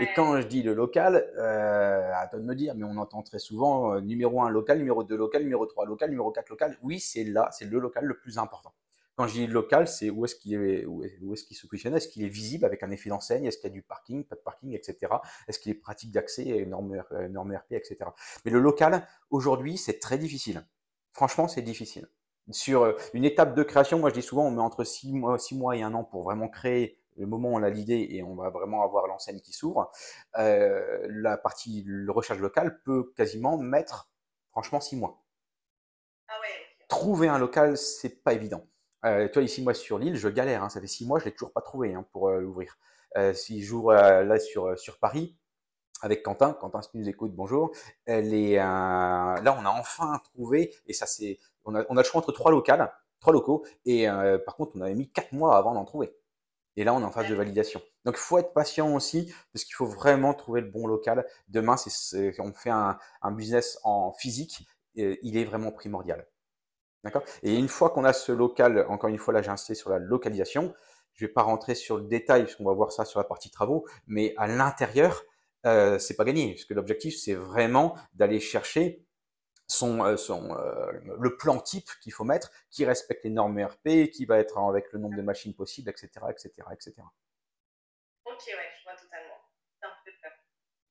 Et 0.00 0.08
quand 0.14 0.40
je 0.40 0.46
dis 0.46 0.62
le 0.62 0.74
local, 0.74 1.30
euh, 1.38 2.10
toi 2.30 2.38
de 2.38 2.44
me 2.44 2.54
dire, 2.54 2.74
mais 2.74 2.84
on 2.84 2.96
entend 2.96 3.22
très 3.22 3.38
souvent 3.38 3.94
euh, 3.94 4.00
numéro 4.00 4.42
1 4.42 4.50
local, 4.50 4.78
numéro 4.78 5.04
2 5.04 5.16
local, 5.16 5.42
numéro 5.42 5.66
3 5.66 5.86
local, 5.86 6.10
numéro 6.10 6.30
4 6.30 6.48
local. 6.48 6.78
Oui, 6.82 7.00
c'est 7.00 7.24
là, 7.24 7.48
c'est 7.52 7.64
le 7.64 7.78
local 7.78 8.04
le 8.04 8.18
plus 8.18 8.38
important. 8.38 8.74
Quand 9.16 9.28
je 9.28 9.34
dis 9.34 9.46
local, 9.46 9.86
c'est 9.86 10.10
où 10.10 10.24
est-ce 10.24 10.34
qu'il 10.34 10.54
est, 10.54 10.84
où 10.86 11.04
est-ce 11.04 11.44
qu'il 11.44 11.56
se 11.56 11.66
positionne? 11.68 11.94
Est-ce 11.94 12.08
qu'il 12.08 12.24
est 12.24 12.28
visible 12.28 12.64
avec 12.64 12.82
un 12.82 12.90
effet 12.90 13.10
d'enseigne? 13.10 13.44
Est-ce 13.44 13.58
qu'il 13.58 13.68
y 13.68 13.72
a 13.72 13.74
du 13.74 13.82
parking, 13.82 14.24
pas 14.24 14.34
de 14.34 14.40
parking, 14.40 14.72
etc. 14.72 15.12
Est-ce 15.46 15.60
qu'il 15.60 15.70
est 15.70 15.76
pratique 15.76 16.10
d'accès, 16.10 16.66
normes, 16.66 17.00
normes 17.30 17.54
RP, 17.54 17.72
etc. 17.72 17.98
Mais 18.44 18.50
le 18.50 18.58
local, 18.58 19.06
aujourd'hui, 19.30 19.78
c'est 19.78 20.00
très 20.00 20.18
difficile. 20.18 20.66
Franchement, 21.12 21.46
c'est 21.46 21.62
difficile. 21.62 22.08
Sur 22.50 22.82
euh, 22.82 22.92
une 23.14 23.24
étape 23.24 23.54
de 23.54 23.62
création, 23.62 23.98
moi 23.98 24.10
je 24.10 24.14
dis 24.14 24.22
souvent, 24.22 24.46
on 24.46 24.50
met 24.50 24.60
entre 24.60 24.84
6 24.84 25.12
mois, 25.12 25.38
six 25.38 25.56
mois 25.56 25.76
et 25.76 25.82
un 25.82 25.94
an 25.94 26.04
pour 26.04 26.24
vraiment 26.24 26.48
créer 26.48 26.98
le 27.16 27.26
moment 27.26 27.50
où 27.50 27.56
on 27.56 27.62
a 27.62 27.70
l'idée 27.70 28.08
et 28.10 28.22
on 28.22 28.34
va 28.34 28.50
vraiment 28.50 28.82
avoir 28.82 29.06
l'enseigne 29.06 29.40
qui 29.40 29.52
s'ouvre. 29.52 29.90
Euh, 30.38 31.06
la 31.08 31.36
partie 31.36 31.84
le 31.86 32.10
recherche 32.10 32.40
locale 32.40 32.82
peut 32.82 33.12
quasiment 33.16 33.56
mettre, 33.56 34.10
franchement, 34.50 34.80
6 34.80 34.96
mois. 34.96 35.22
Ah 36.28 36.34
ouais. 36.40 36.86
Trouver 36.88 37.28
un 37.28 37.38
local, 37.38 37.78
c'est 37.78 38.22
pas 38.22 38.34
évident. 38.34 38.66
Euh, 39.04 39.28
toi, 39.28 39.42
ici, 39.42 39.62
moi, 39.62 39.74
sur 39.74 39.98
l'île, 39.98 40.16
je 40.16 40.28
galère. 40.28 40.62
Hein, 40.62 40.68
ça 40.68 40.80
fait 40.80 40.86
six 40.86 41.06
mois, 41.06 41.18
je 41.18 41.26
l'ai 41.26 41.32
toujours 41.32 41.52
pas 41.52 41.60
trouvé 41.60 41.94
hein, 41.94 42.06
pour 42.12 42.28
euh, 42.28 42.40
l'ouvrir. 42.40 42.78
Euh, 43.16 43.34
si 43.34 43.62
j'ouvre 43.62 43.92
là 43.92 44.40
sur, 44.40 44.78
sur 44.78 44.98
Paris, 44.98 45.36
avec 46.02 46.22
Quentin, 46.22 46.52
Quentin, 46.52 46.82
si 46.82 46.90
tu 46.90 46.98
nous 46.98 47.08
écoutes, 47.08 47.32
bonjour. 47.34 47.70
Là, 48.06 49.56
on 49.58 49.64
a 49.64 49.70
enfin 49.70 50.20
trouvé, 50.32 50.74
et 50.86 50.92
ça, 50.92 51.06
c'est, 51.06 51.38
on 51.64 51.74
a, 51.74 51.84
on 51.88 51.96
a 51.96 52.00
le 52.00 52.04
choix 52.04 52.20
entre 52.20 52.32
trois 52.32 52.50
locales, 52.50 52.92
trois 53.20 53.32
locaux, 53.32 53.64
et 53.84 54.08
par 54.44 54.56
contre, 54.56 54.72
on 54.74 54.80
avait 54.80 54.94
mis 54.94 55.10
quatre 55.12 55.32
mois 55.32 55.56
avant 55.56 55.74
d'en 55.74 55.84
trouver. 55.84 56.12
Et 56.76 56.82
là, 56.82 56.92
on 56.92 57.00
est 57.00 57.04
en 57.04 57.12
phase 57.12 57.28
de 57.28 57.34
validation. 57.36 57.80
Donc, 58.04 58.16
il 58.16 58.20
faut 58.20 58.38
être 58.38 58.52
patient 58.52 58.92
aussi, 58.94 59.32
parce 59.52 59.64
qu'il 59.64 59.76
faut 59.76 59.86
vraiment 59.86 60.34
trouver 60.34 60.60
le 60.60 60.68
bon 60.68 60.88
local. 60.88 61.24
Demain, 61.46 61.76
c'est, 61.76 62.34
on 62.40 62.52
fait 62.52 62.70
un, 62.70 62.98
un 63.22 63.30
business 63.30 63.78
en 63.84 64.12
physique, 64.12 64.66
il 64.96 65.36
est 65.36 65.44
vraiment 65.44 65.70
primordial. 65.70 66.26
D'accord? 67.04 67.22
Et 67.42 67.54
une 67.54 67.68
fois 67.68 67.90
qu'on 67.90 68.04
a 68.04 68.14
ce 68.14 68.32
local, 68.32 68.86
encore 68.88 69.10
une 69.10 69.18
fois, 69.18 69.34
là, 69.34 69.42
j'ai 69.42 69.50
insisté 69.50 69.74
sur 69.74 69.90
la 69.90 69.98
localisation. 69.98 70.74
Je 71.12 71.26
vais 71.26 71.32
pas 71.32 71.42
rentrer 71.42 71.74
sur 71.74 71.98
le 71.98 72.04
détail, 72.04 72.44
parce 72.44 72.56
qu'on 72.56 72.64
va 72.64 72.72
voir 72.72 72.90
ça 72.90 73.04
sur 73.04 73.20
la 73.20 73.24
partie 73.24 73.50
travaux, 73.50 73.86
mais 74.06 74.34
à 74.38 74.46
l'intérieur, 74.46 75.22
euh, 75.66 75.98
c'est 75.98 76.16
pas 76.16 76.24
gagné, 76.24 76.54
parce 76.54 76.64
que 76.64 76.74
l'objectif, 76.74 77.16
c'est 77.16 77.34
vraiment 77.34 77.94
d'aller 78.14 78.40
chercher 78.40 79.04
son, 79.66 80.02
euh, 80.04 80.16
son 80.16 80.56
euh, 80.56 80.92
le 81.20 81.36
plan 81.36 81.60
type 81.60 81.88
qu'il 82.02 82.12
faut 82.12 82.24
mettre, 82.24 82.50
qui 82.70 82.84
respecte 82.84 83.22
les 83.24 83.30
normes 83.30 83.58
ERP, 83.58 84.10
qui 84.10 84.24
va 84.24 84.38
être 84.38 84.58
avec 84.58 84.90
le 84.92 84.98
nombre 84.98 85.16
de 85.16 85.22
machines 85.22 85.54
possibles, 85.54 85.90
etc., 85.90 86.08
etc., 86.30 86.50
etc. 86.72 86.94
Ok, 88.24 88.42
ouais, 88.48 88.70
je 88.78 88.82
vois 88.82 88.96
totalement. 88.96 89.34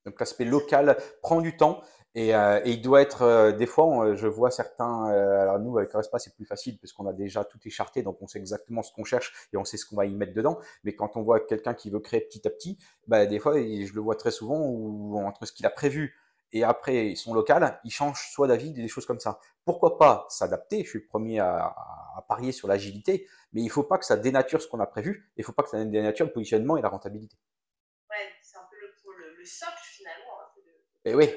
Donc 0.06 0.20
l'aspect 0.20 0.46
local 0.46 0.98
prend 1.22 1.42
du 1.42 1.56
temps, 1.56 1.82
et, 2.16 2.36
euh, 2.36 2.62
il 2.66 2.82
doit 2.82 3.02
être, 3.02 3.24
euh, 3.24 3.52
des 3.52 3.66
fois, 3.66 4.14
je 4.16 4.28
vois 4.28 4.52
certains, 4.52 5.12
euh, 5.12 5.42
alors 5.42 5.60
nous, 5.60 5.78
avec 5.78 5.92
Respa, 5.92 6.20
c'est 6.20 6.36
plus 6.36 6.46
facile 6.46 6.78
parce 6.78 6.94
qu'on 6.94 7.08
a 7.08 7.14
déjà 7.14 7.44
tout 7.44 7.58
écharté, 7.66 8.04
donc 8.04 8.22
on 8.22 8.28
sait 8.28 8.38
exactement 8.38 8.84
ce 8.84 8.94
qu'on 8.94 9.04
cherche 9.04 9.34
et 9.52 9.58
on 9.58 9.66
sait 9.66 9.78
ce 9.78 9.86
qu'on 9.88 9.96
va 9.96 10.06
y 10.06 10.14
mettre 10.14 10.34
dedans. 10.34 10.60
Mais 10.84 10.94
quand 10.96 11.18
on 11.18 11.24
voit 11.24 11.40
quelqu'un 11.40 11.74
qui 11.74 11.90
veut 11.90 12.00
créer 12.00 12.22
petit 12.22 12.48
à 12.48 12.52
petit, 12.52 12.78
bah, 13.08 13.26
des 13.26 13.40
fois, 13.40 13.56
je 13.58 13.94
le 13.94 14.02
vois 14.02 14.16
très 14.16 14.30
souvent, 14.30 14.60
où, 14.60 15.18
entre 15.26 15.46
ce 15.46 15.54
qu'il 15.54 15.66
a 15.66 15.72
prévu 15.72 16.16
et 16.52 16.64
après 16.64 17.16
son 17.16 17.34
local, 17.34 17.80
il 17.84 17.90
change 17.90 18.30
soit 18.32 18.48
d'avis, 18.48 18.72
des 18.72 18.88
choses 18.88 19.08
comme 19.08 19.20
ça. 19.20 19.40
Pourquoi 19.66 19.98
pas 19.98 20.28
s'adapter? 20.30 20.84
Je 20.84 20.90
suis 20.90 21.00
le 21.00 21.08
premier 21.08 21.40
à, 21.40 21.76
parier 22.28 22.52
sur 22.52 22.68
l'agilité, 22.68 23.28
mais 23.54 23.64
il 23.64 23.70
faut 23.70 23.84
pas 23.84 23.98
que 23.98 24.06
ça 24.06 24.18
dénature 24.18 24.62
ce 24.62 24.68
qu'on 24.68 24.80
a 24.80 24.86
prévu, 24.86 25.32
il 25.36 25.44
faut 25.44 25.52
pas 25.52 25.64
que 25.64 25.70
ça 25.70 25.84
dénature 25.84 26.28
le 26.28 26.32
positionnement 26.32 26.78
et 26.78 26.82
la 26.84 26.90
rentabilité. 26.90 27.36
Ouais, 28.08 28.30
c'est 28.44 28.58
un 28.58 28.68
peu 28.70 28.78
le, 28.80 29.36
le, 29.36 29.46
socle 29.46 29.83
et 31.06 31.16
oui. 31.16 31.30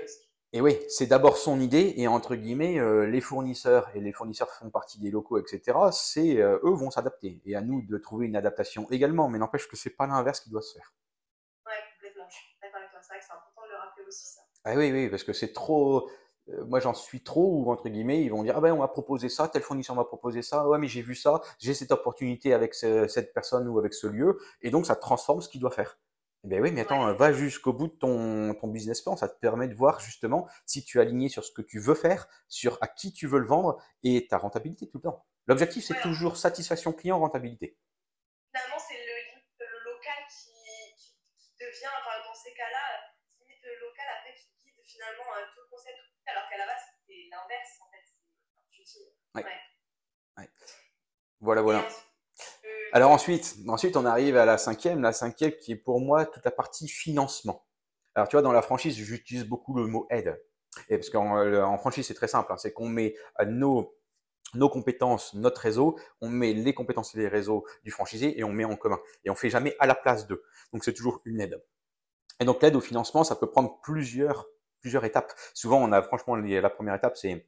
Et 0.52 0.60
oui, 0.60 0.78
c'est 0.88 1.06
d'abord 1.06 1.36
son 1.36 1.60
idée, 1.60 1.92
et 1.96 2.08
entre 2.08 2.34
guillemets, 2.34 2.78
euh, 2.78 3.04
les 3.04 3.20
fournisseurs, 3.20 3.90
et 3.94 4.00
les 4.00 4.12
fournisseurs 4.12 4.48
font 4.50 4.70
partie 4.70 4.98
des 4.98 5.10
locaux, 5.10 5.38
etc., 5.38 5.76
c'est 5.92 6.40
euh, 6.40 6.58
eux 6.64 6.72
vont 6.72 6.90
s'adapter. 6.90 7.42
Et 7.44 7.56
à 7.56 7.60
nous 7.60 7.82
de 7.82 7.98
trouver 7.98 8.26
une 8.26 8.36
adaptation 8.36 8.86
également, 8.90 9.28
mais 9.28 9.38
n'empêche 9.38 9.68
que 9.68 9.76
c'est 9.76 9.90
pas 9.90 10.06
l'inverse 10.06 10.40
qui 10.40 10.48
doit 10.48 10.62
se 10.62 10.74
faire. 10.74 10.94
Ouais, 11.66 11.72
complètement, 11.96 12.24
je 12.30 12.36
suis 12.36 12.46
d'accord 12.62 12.78
avec 12.78 12.90
toi, 12.90 13.00
c'est 13.02 13.08
vrai 13.08 13.18
que 13.18 13.24
c'est 13.26 13.32
important 13.32 13.62
de 13.64 13.70
le 13.70 13.76
rappeler 13.76 14.04
aussi 14.06 14.26
ça. 14.28 14.40
Ah 14.64 14.74
oui, 14.76 14.92
oui, 14.92 15.10
parce 15.10 15.24
que 15.24 15.32
c'est 15.32 15.52
trop. 15.52 16.08
Euh, 16.48 16.64
moi, 16.64 16.80
j'en 16.80 16.94
suis 16.94 17.22
trop, 17.22 17.60
ou 17.60 17.70
entre 17.70 17.88
guillemets, 17.88 18.22
ils 18.22 18.30
vont 18.30 18.44
dire 18.44 18.56
Ah 18.56 18.60
ben, 18.60 18.72
on 18.72 18.78
m'a 18.78 18.88
proposé 18.88 19.28
ça, 19.28 19.48
tel 19.48 19.62
fournisseur 19.62 19.96
m'a 19.96 20.04
proposé 20.04 20.42
ça, 20.42 20.66
ouais, 20.68 20.78
mais 20.78 20.88
j'ai 20.88 21.02
vu 21.02 21.16
ça, 21.16 21.42
j'ai 21.58 21.74
cette 21.74 21.90
opportunité 21.90 22.54
avec 22.54 22.72
cette 22.72 23.34
personne 23.34 23.68
ou 23.68 23.78
avec 23.78 23.92
ce 23.92 24.06
lieu, 24.06 24.38
et 24.62 24.70
donc 24.70 24.86
ça 24.86 24.96
transforme 24.96 25.42
ce 25.42 25.48
qu'il 25.48 25.60
doit 25.60 25.72
faire. 25.72 25.98
Eh 26.46 26.48
ben 26.48 26.62
oui, 26.62 26.70
mais 26.70 26.82
attends, 26.82 27.12
va 27.12 27.32
jusqu'au 27.32 27.72
bout 27.72 27.88
de 27.88 27.96
ton, 27.96 28.54
ton 28.54 28.68
business 28.68 29.02
plan. 29.02 29.16
Ça 29.16 29.28
te 29.28 29.36
permet 29.40 29.66
de 29.66 29.74
voir 29.74 29.98
justement 29.98 30.48
si 30.64 30.84
tu 30.84 30.98
es 30.98 31.00
aligné 31.00 31.28
sur 31.28 31.44
ce 31.44 31.50
que 31.50 31.60
tu 31.60 31.80
veux 31.80 31.96
faire, 31.96 32.28
sur 32.46 32.78
à 32.80 32.86
qui 32.86 33.12
tu 33.12 33.26
veux 33.26 33.40
le 33.40 33.48
vendre 33.48 33.82
et 34.04 34.28
ta 34.28 34.38
rentabilité 34.38 34.88
tout 34.88 34.98
le 34.98 35.10
temps. 35.10 35.26
L'objectif, 35.48 35.84
c'est 35.84 36.00
toujours 36.02 36.36
satisfaction 36.36 36.92
client, 36.92 37.18
rentabilité. 37.18 37.76
Finalement, 38.54 38.78
c'est 38.78 38.94
le, 38.94 39.66
le, 39.66 39.90
local 39.90 40.22
qui, 40.30 40.54
qui, 41.34 41.50
devient, 41.58 41.90
enfin, 41.98 42.22
dans 42.24 42.34
ces 42.34 42.54
cas-là, 42.54 42.94
limite 43.40 43.64
le 43.64 43.80
local 43.84 44.06
après 44.16 44.34
qui 44.36 44.46
guide 44.62 44.78
finalement 44.84 45.26
tout 45.52 45.62
le 45.62 45.68
concept, 45.68 45.98
alors 46.26 46.48
qu'à 46.48 46.58
la 46.58 46.66
base, 46.66 46.82
c'est 47.08 47.26
l'inverse 47.28 47.74
en 47.82 47.90
fait. 47.90 48.06
Ouais. 49.34 49.44
Ouais. 50.38 50.50
Voilà, 51.40 51.62
voilà. 51.62 51.84
Alors 52.96 53.10
ensuite, 53.10 53.56
ensuite, 53.68 53.94
on 53.98 54.06
arrive 54.06 54.38
à 54.38 54.46
la 54.46 54.56
cinquième, 54.56 55.02
la 55.02 55.12
cinquième 55.12 55.52
qui 55.52 55.72
est 55.72 55.76
pour 55.76 56.00
moi 56.00 56.24
toute 56.24 56.42
la 56.46 56.50
partie 56.50 56.88
financement. 56.88 57.66
Alors 58.14 58.26
tu 58.26 58.36
vois, 58.36 58.40
dans 58.40 58.52
la 58.52 58.62
franchise, 58.62 58.96
j'utilise 58.96 59.44
beaucoup 59.44 59.74
le 59.74 59.86
mot 59.86 60.06
aide. 60.08 60.42
Et 60.88 60.96
parce 60.96 61.10
qu'en 61.10 61.36
euh, 61.36 61.76
franchise, 61.76 62.06
c'est 62.06 62.14
très 62.14 62.26
simple, 62.26 62.50
hein, 62.50 62.56
c'est 62.56 62.72
qu'on 62.72 62.88
met 62.88 63.14
nos, 63.48 63.94
nos 64.54 64.70
compétences, 64.70 65.34
notre 65.34 65.60
réseau, 65.60 65.98
on 66.22 66.30
met 66.30 66.54
les 66.54 66.72
compétences 66.72 67.14
et 67.14 67.18
les 67.18 67.28
réseaux 67.28 67.66
du 67.84 67.90
franchisé 67.90 68.40
et 68.40 68.44
on 68.44 68.52
met 68.52 68.64
en 68.64 68.76
commun. 68.76 68.98
Et 69.26 69.30
on 69.30 69.34
fait 69.34 69.50
jamais 69.50 69.76
à 69.78 69.86
la 69.86 69.94
place 69.94 70.26
d'eux. 70.26 70.42
Donc 70.72 70.82
c'est 70.82 70.94
toujours 70.94 71.20
une 71.26 71.42
aide. 71.42 71.62
Et 72.40 72.46
donc 72.46 72.62
l'aide 72.62 72.76
au 72.76 72.80
financement, 72.80 73.24
ça 73.24 73.36
peut 73.36 73.50
prendre 73.50 73.78
plusieurs, 73.82 74.46
plusieurs 74.80 75.04
étapes. 75.04 75.34
Souvent, 75.52 75.82
on 75.82 75.92
a 75.92 76.00
franchement 76.02 76.34
la 76.34 76.70
première 76.70 76.94
étape, 76.94 77.18
c'est 77.18 77.46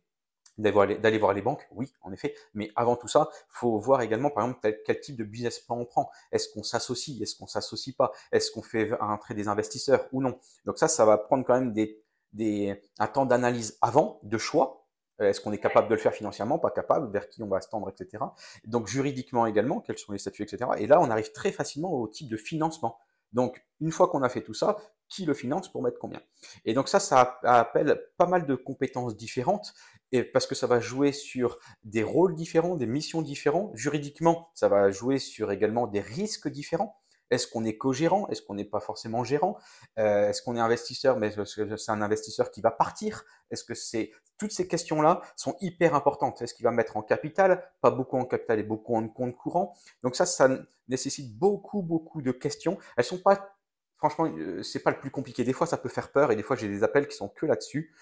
d'aller 0.58 1.18
voir 1.18 1.32
les 1.32 1.42
banques, 1.42 1.66
oui, 1.72 1.92
en 2.02 2.12
effet. 2.12 2.34
Mais 2.54 2.70
avant 2.76 2.96
tout 2.96 3.08
ça, 3.08 3.28
faut 3.48 3.78
voir 3.78 4.02
également, 4.02 4.30
par 4.30 4.44
exemple, 4.44 4.82
quel, 4.84 5.00
type 5.00 5.16
de 5.16 5.24
business 5.24 5.60
plan 5.60 5.78
on 5.78 5.84
prend. 5.84 6.10
Est-ce 6.32 6.48
qu'on 6.52 6.62
s'associe? 6.62 7.20
Est-ce 7.20 7.36
qu'on 7.36 7.46
s'associe 7.46 7.94
pas? 7.94 8.12
Est-ce 8.32 8.50
qu'on 8.50 8.62
fait 8.62 8.92
entrer 9.00 9.34
des 9.34 9.48
investisseurs 9.48 10.08
ou 10.12 10.20
non? 10.20 10.38
Donc 10.64 10.78
ça, 10.78 10.88
ça 10.88 11.04
va 11.04 11.16
prendre 11.16 11.44
quand 11.44 11.54
même 11.54 11.72
des, 11.72 12.02
des, 12.32 12.80
un 12.98 13.06
temps 13.06 13.26
d'analyse 13.26 13.78
avant, 13.80 14.20
de 14.22 14.38
choix. 14.38 14.84
Euh, 15.20 15.30
est-ce 15.30 15.40
qu'on 15.40 15.52
est 15.52 15.58
capable 15.58 15.88
de 15.88 15.94
le 15.94 16.00
faire 16.00 16.14
financièrement? 16.14 16.58
Pas 16.58 16.70
capable 16.70 17.10
Vers 17.10 17.28
qui 17.28 17.42
on 17.42 17.48
va 17.48 17.60
se 17.60 17.68
tendre, 17.68 17.88
etc. 17.88 18.24
Donc 18.64 18.88
juridiquement 18.88 19.46
également, 19.46 19.80
quels 19.80 19.98
sont 19.98 20.12
les 20.12 20.18
statuts, 20.18 20.42
etc. 20.42 20.70
Et 20.78 20.86
là, 20.86 21.00
on 21.00 21.10
arrive 21.10 21.32
très 21.32 21.52
facilement 21.52 21.92
au 21.92 22.08
type 22.08 22.28
de 22.28 22.36
financement. 22.36 22.98
Donc, 23.32 23.62
une 23.80 23.92
fois 23.92 24.08
qu'on 24.08 24.22
a 24.22 24.28
fait 24.28 24.42
tout 24.42 24.54
ça, 24.54 24.78
qui 25.08 25.24
le 25.24 25.34
finance 25.34 25.70
pour 25.70 25.82
mettre 25.82 25.98
combien? 25.98 26.20
Et 26.64 26.74
donc 26.74 26.88
ça, 26.88 27.00
ça 27.00 27.38
appelle 27.42 28.00
pas 28.16 28.26
mal 28.26 28.46
de 28.46 28.54
compétences 28.54 29.16
différentes 29.16 29.74
et 30.12 30.24
parce 30.24 30.46
que 30.46 30.54
ça 30.54 30.66
va 30.66 30.80
jouer 30.80 31.12
sur 31.12 31.58
des 31.84 32.02
rôles 32.02 32.34
différents, 32.34 32.76
des 32.76 32.86
missions 32.86 33.22
différentes. 33.22 33.70
Juridiquement, 33.74 34.50
ça 34.54 34.68
va 34.68 34.90
jouer 34.90 35.18
sur 35.18 35.50
également 35.52 35.86
des 35.86 36.00
risques 36.00 36.48
différents. 36.48 36.96
Est-ce 37.30 37.46
qu'on 37.46 37.64
est 37.64 37.76
co-gérant? 37.76 38.26
Est-ce 38.28 38.42
qu'on 38.42 38.54
n'est 38.54 38.64
pas 38.64 38.80
forcément 38.80 39.22
gérant? 39.22 39.58
Euh, 39.98 40.30
Est-ce 40.30 40.40
qu'on 40.42 40.56
est 40.56 40.60
investisseur? 40.60 41.18
Mais 41.18 41.30
c'est 41.44 41.90
un 41.90 42.00
investisseur 42.00 42.50
qui 42.50 42.62
va 42.62 42.70
partir? 42.70 43.24
Est-ce 43.50 43.64
que 43.64 43.74
c'est 43.74 44.12
toutes 44.38 44.52
ces 44.52 44.68
questions-là 44.68 45.20
sont 45.36 45.56
hyper 45.60 45.94
importantes. 45.94 46.40
Est-ce 46.40 46.54
qu'il 46.54 46.64
va 46.64 46.70
mettre 46.70 46.96
en 46.96 47.02
capital? 47.02 47.68
Pas 47.80 47.90
beaucoup 47.90 48.16
en 48.16 48.24
capital 48.24 48.58
et 48.60 48.62
beaucoup 48.62 48.94
en 48.94 49.06
compte 49.08 49.36
courant. 49.36 49.74
Donc 50.02 50.16
ça, 50.16 50.24
ça 50.24 50.48
nécessite 50.86 51.36
beaucoup, 51.36 51.82
beaucoup 51.82 52.22
de 52.22 52.30
questions. 52.30 52.78
Elles 52.96 53.04
sont 53.04 53.18
pas, 53.18 53.56
franchement, 53.96 54.26
euh, 54.26 54.62
c'est 54.62 54.78
pas 54.78 54.92
le 54.92 55.00
plus 55.00 55.10
compliqué. 55.10 55.44
Des 55.44 55.52
fois, 55.52 55.66
ça 55.66 55.76
peut 55.76 55.88
faire 55.88 56.12
peur 56.12 56.30
et 56.30 56.36
des 56.36 56.44
fois, 56.44 56.56
j'ai 56.56 56.68
des 56.68 56.84
appels 56.84 57.08
qui 57.08 57.16
sont 57.16 57.28
que 57.28 57.46
là-dessus. 57.46 57.92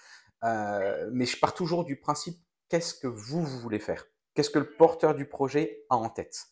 Euh, 0.43 1.09
mais 1.11 1.25
je 1.25 1.39
pars 1.39 1.53
toujours 1.53 1.83
du 1.83 1.99
principe 1.99 2.37
qu'est-ce 2.69 2.93
que 2.93 3.07
vous, 3.07 3.43
vous 3.43 3.59
voulez 3.59 3.79
faire? 3.79 4.05
Qu'est-ce 4.33 4.49
que 4.49 4.59
le 4.59 4.75
porteur 4.75 5.15
du 5.15 5.27
projet 5.27 5.85
a 5.89 5.97
en 5.97 6.09
tête? 6.09 6.47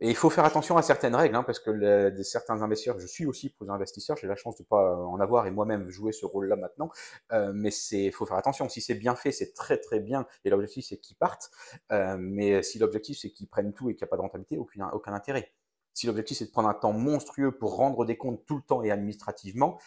Et 0.00 0.10
il 0.10 0.14
faut 0.14 0.30
faire 0.30 0.44
attention 0.44 0.76
à 0.76 0.82
certaines 0.82 1.16
règles, 1.16 1.34
hein, 1.34 1.42
parce 1.42 1.58
que 1.58 2.22
certains 2.22 2.62
investisseurs, 2.62 3.00
je 3.00 3.06
suis 3.06 3.26
aussi 3.26 3.50
pour 3.50 3.66
les 3.66 3.72
investisseurs, 3.72 4.16
j'ai 4.16 4.28
la 4.28 4.36
chance 4.36 4.56
de 4.56 4.62
pas 4.62 4.96
en 4.96 5.18
avoir 5.18 5.46
et 5.48 5.50
moi-même 5.50 5.88
jouer 5.88 6.12
ce 6.12 6.24
rôle-là 6.24 6.54
maintenant, 6.54 6.90
euh, 7.32 7.50
mais 7.52 7.72
c'est, 7.72 8.12
faut 8.12 8.24
faire 8.24 8.36
attention. 8.36 8.68
Si 8.68 8.80
c'est 8.80 8.94
bien 8.94 9.16
fait, 9.16 9.32
c'est 9.32 9.54
très 9.54 9.76
très 9.78 9.98
bien, 9.98 10.24
et 10.44 10.50
l'objectif 10.50 10.86
c'est 10.88 10.98
qu'ils 10.98 11.16
partent. 11.16 11.50
Euh, 11.90 12.16
mais 12.16 12.62
si 12.62 12.78
l'objectif 12.78 13.18
c'est 13.18 13.30
qu'ils 13.30 13.48
prennent 13.48 13.72
tout 13.72 13.90
et 13.90 13.96
qu'il 13.96 14.04
n'y 14.04 14.08
a 14.08 14.10
pas 14.10 14.16
de 14.16 14.22
rentabilité, 14.22 14.56
aucun, 14.56 14.88
aucun 14.90 15.12
intérêt. 15.14 15.52
Si 15.94 16.06
l'objectif 16.06 16.38
c'est 16.38 16.46
de 16.46 16.52
prendre 16.52 16.68
un 16.68 16.74
temps 16.74 16.92
monstrueux 16.92 17.58
pour 17.58 17.74
rendre 17.74 18.04
des 18.04 18.16
comptes 18.16 18.46
tout 18.46 18.56
le 18.56 18.62
temps 18.62 18.84
et 18.84 18.92
administrativement, 18.92 19.80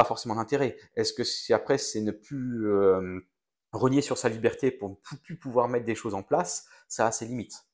pas 0.00 0.08
forcément 0.08 0.36
d'intérêt. 0.36 0.80
Est-ce 0.96 1.12
que 1.12 1.24
si 1.24 1.52
après 1.52 1.76
c'est 1.76 2.00
ne 2.00 2.10
plus 2.10 2.72
euh, 2.72 3.20
renier 3.72 4.00
sur 4.00 4.16
sa 4.16 4.30
liberté 4.30 4.70
pour 4.70 4.88
ne 4.88 4.96
plus 5.18 5.36
pouvoir 5.36 5.68
mettre 5.68 5.84
des 5.84 5.94
choses 5.94 6.14
en 6.14 6.22
place, 6.22 6.64
ça 6.88 7.08
a 7.08 7.12
ses 7.12 7.26
limites? 7.26 7.68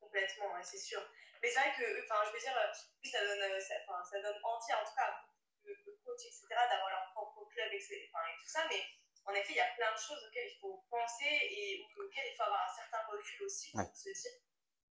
Complètement, 0.00 0.50
c'est 0.62 0.82
sûr. 0.82 0.98
Mais 1.40 1.48
c'est 1.48 1.60
vrai 1.60 1.70
que, 1.78 1.86
enfin, 2.02 2.18
je 2.26 2.32
veux 2.34 2.42
dire, 2.42 2.58
oui, 2.74 3.08
ça 3.08 3.22
donne, 3.22 3.38
euh, 3.38 3.60
ça, 3.60 3.74
ça 4.10 4.18
donne 4.18 4.34
envie, 4.42 4.74
en 4.74 4.82
tout 4.82 4.96
cas, 4.98 5.14
de, 5.62 5.70
de 5.70 5.94
coach, 6.02 6.26
etc., 6.26 6.42
d'avoir 6.50 6.90
leur 6.90 7.06
propre 7.14 7.46
club, 7.54 7.70
etc., 7.70 7.94
et 7.94 8.36
tout 8.42 8.50
ça, 8.50 8.66
mais 8.68 8.82
en 9.22 9.32
effet, 9.38 9.54
il 9.54 9.62
y 9.62 9.68
a 9.68 9.70
plein 9.78 9.94
de 9.94 10.00
choses 10.00 10.18
auxquelles 10.26 10.50
il 10.50 10.58
faut 10.58 10.82
penser 10.90 11.30
et 11.30 11.86
auxquelles 12.02 12.34
il 12.34 12.34
faut 12.34 12.50
avoir 12.50 12.66
un 12.66 12.74
certain 12.74 13.06
recul 13.14 13.46
aussi 13.46 13.70
pour 13.70 13.94
se 13.94 14.10
dire, 14.10 14.34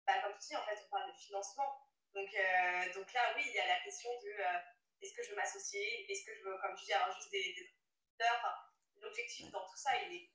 bah, 0.06 0.22
comme 0.22 0.38
tu 0.38 0.54
dis, 0.54 0.56
en 0.56 0.62
fait, 0.62 0.78
on 0.78 0.90
parle 0.94 1.10
de 1.10 1.18
financement. 1.18 1.90
Donc, 2.14 2.30
euh, 2.30 2.94
donc 2.94 3.12
là, 3.18 3.34
oui, 3.34 3.50
il 3.50 3.56
y 3.56 3.60
a 3.60 3.66
la 3.66 3.82
question 3.82 4.14
de 4.22 4.30
euh, 4.30 4.62
est-ce 5.02 5.14
que 5.14 5.24
je 5.24 5.30
veux 5.30 5.36
m'associer 5.36 6.06
Est-ce 6.10 6.26
que 6.26 6.32
je 6.36 6.44
veux, 6.44 6.56
comme 6.62 6.76
tu 6.78 6.86
dis, 6.86 6.94
avoir 6.94 7.16
juste 7.16 7.32
des, 7.32 7.54
des 7.54 7.72
L'objectif 9.02 9.52
dans 9.52 9.62
tout 9.62 9.78
ça, 9.78 9.92
il 10.08 10.16
est 10.16 10.30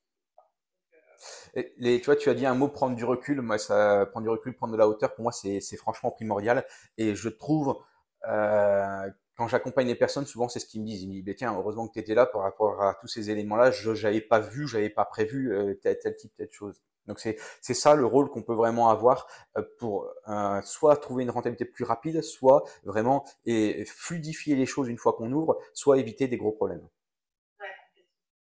les, 1.54 2.00
tu 2.00 2.06
vois, 2.06 2.16
tu 2.16 2.30
as 2.30 2.34
dit 2.34 2.46
un 2.46 2.54
mot 2.54 2.68
prendre 2.68 2.96
du 2.96 3.04
recul. 3.04 3.40
Moi, 3.40 3.58
ça, 3.58 4.06
prendre 4.10 4.24
du 4.24 4.30
recul, 4.30 4.54
prendre 4.54 4.72
de 4.72 4.78
la 4.78 4.88
hauteur, 4.88 5.14
pour 5.14 5.22
moi, 5.22 5.32
c'est 5.32 5.76
franchement 5.76 6.10
primordial. 6.10 6.64
Et 6.96 7.14
je 7.14 7.28
trouve, 7.28 7.78
euh, 8.28 9.10
quand 9.36 9.48
j'accompagne 9.48 9.86
les 9.86 9.94
personnes, 9.94 10.26
souvent, 10.26 10.48
c'est 10.48 10.60
ce 10.60 10.66
qu'ils 10.66 10.82
me 10.82 10.86
disent. 10.86 11.02
Ils 11.02 11.08
me 11.08 11.22
disent, 11.22 11.34
tiens, 11.36 11.54
heureusement 11.54 11.88
que 11.88 11.94
tu 11.94 11.98
étais 11.98 12.14
là 12.14 12.26
par 12.26 12.42
rapport 12.42 12.82
à 12.82 12.94
tous 13.00 13.08
ces 13.08 13.30
éléments-là. 13.30 13.70
Je 13.70 13.90
n'avais 13.90 14.20
pas 14.20 14.40
vu, 14.40 14.66
j'avais 14.68 14.90
pas 14.90 15.04
prévu 15.04 15.52
euh, 15.52 15.74
tel, 15.82 15.98
tel 15.98 16.16
type, 16.16 16.34
telle 16.36 16.52
chose. 16.52 16.80
Donc 17.06 17.18
c'est 17.20 17.36
c'est 17.60 17.74
ça 17.74 17.94
le 17.94 18.06
rôle 18.06 18.30
qu'on 18.30 18.42
peut 18.42 18.54
vraiment 18.54 18.88
avoir 18.90 19.26
euh, 19.56 19.62
pour 19.78 20.08
euh, 20.28 20.60
soit 20.62 20.96
trouver 20.96 21.24
une 21.24 21.30
rentabilité 21.30 21.64
plus 21.64 21.84
rapide, 21.84 22.22
soit 22.22 22.64
vraiment 22.84 23.24
et 23.46 23.84
fluidifier 23.86 24.56
les 24.56 24.66
choses 24.66 24.88
une 24.88 24.98
fois 24.98 25.14
qu'on 25.14 25.32
ouvre, 25.32 25.58
soit 25.74 25.98
éviter 25.98 26.28
des 26.28 26.36
gros 26.36 26.52
problèmes. 26.52 26.86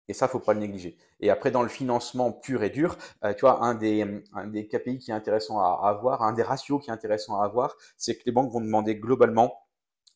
Et 0.09 0.13
ça, 0.13 0.27
faut 0.27 0.39
pas 0.39 0.53
le 0.53 0.59
négliger. 0.59 0.97
Et 1.21 1.29
après, 1.29 1.49
dans 1.51 1.63
le 1.63 1.69
financement 1.69 2.31
pur 2.31 2.63
et 2.63 2.69
dur, 2.69 2.97
euh, 3.23 3.33
tu 3.33 3.41
vois, 3.41 3.63
un 3.63 3.73
des, 3.73 4.23
un 4.33 4.47
des 4.47 4.67
KPI 4.67 4.99
qui 4.99 5.11
est 5.11 5.13
intéressant 5.13 5.59
à 5.59 5.87
avoir, 5.87 6.23
un 6.23 6.33
des 6.33 6.43
ratios 6.43 6.83
qui 6.83 6.89
est 6.89 6.93
intéressant 6.93 7.39
à 7.39 7.45
avoir, 7.45 7.77
c'est 7.97 8.17
que 8.17 8.23
les 8.25 8.31
banques 8.33 8.51
vont 8.51 8.61
demander 8.61 8.95
globalement 8.97 9.65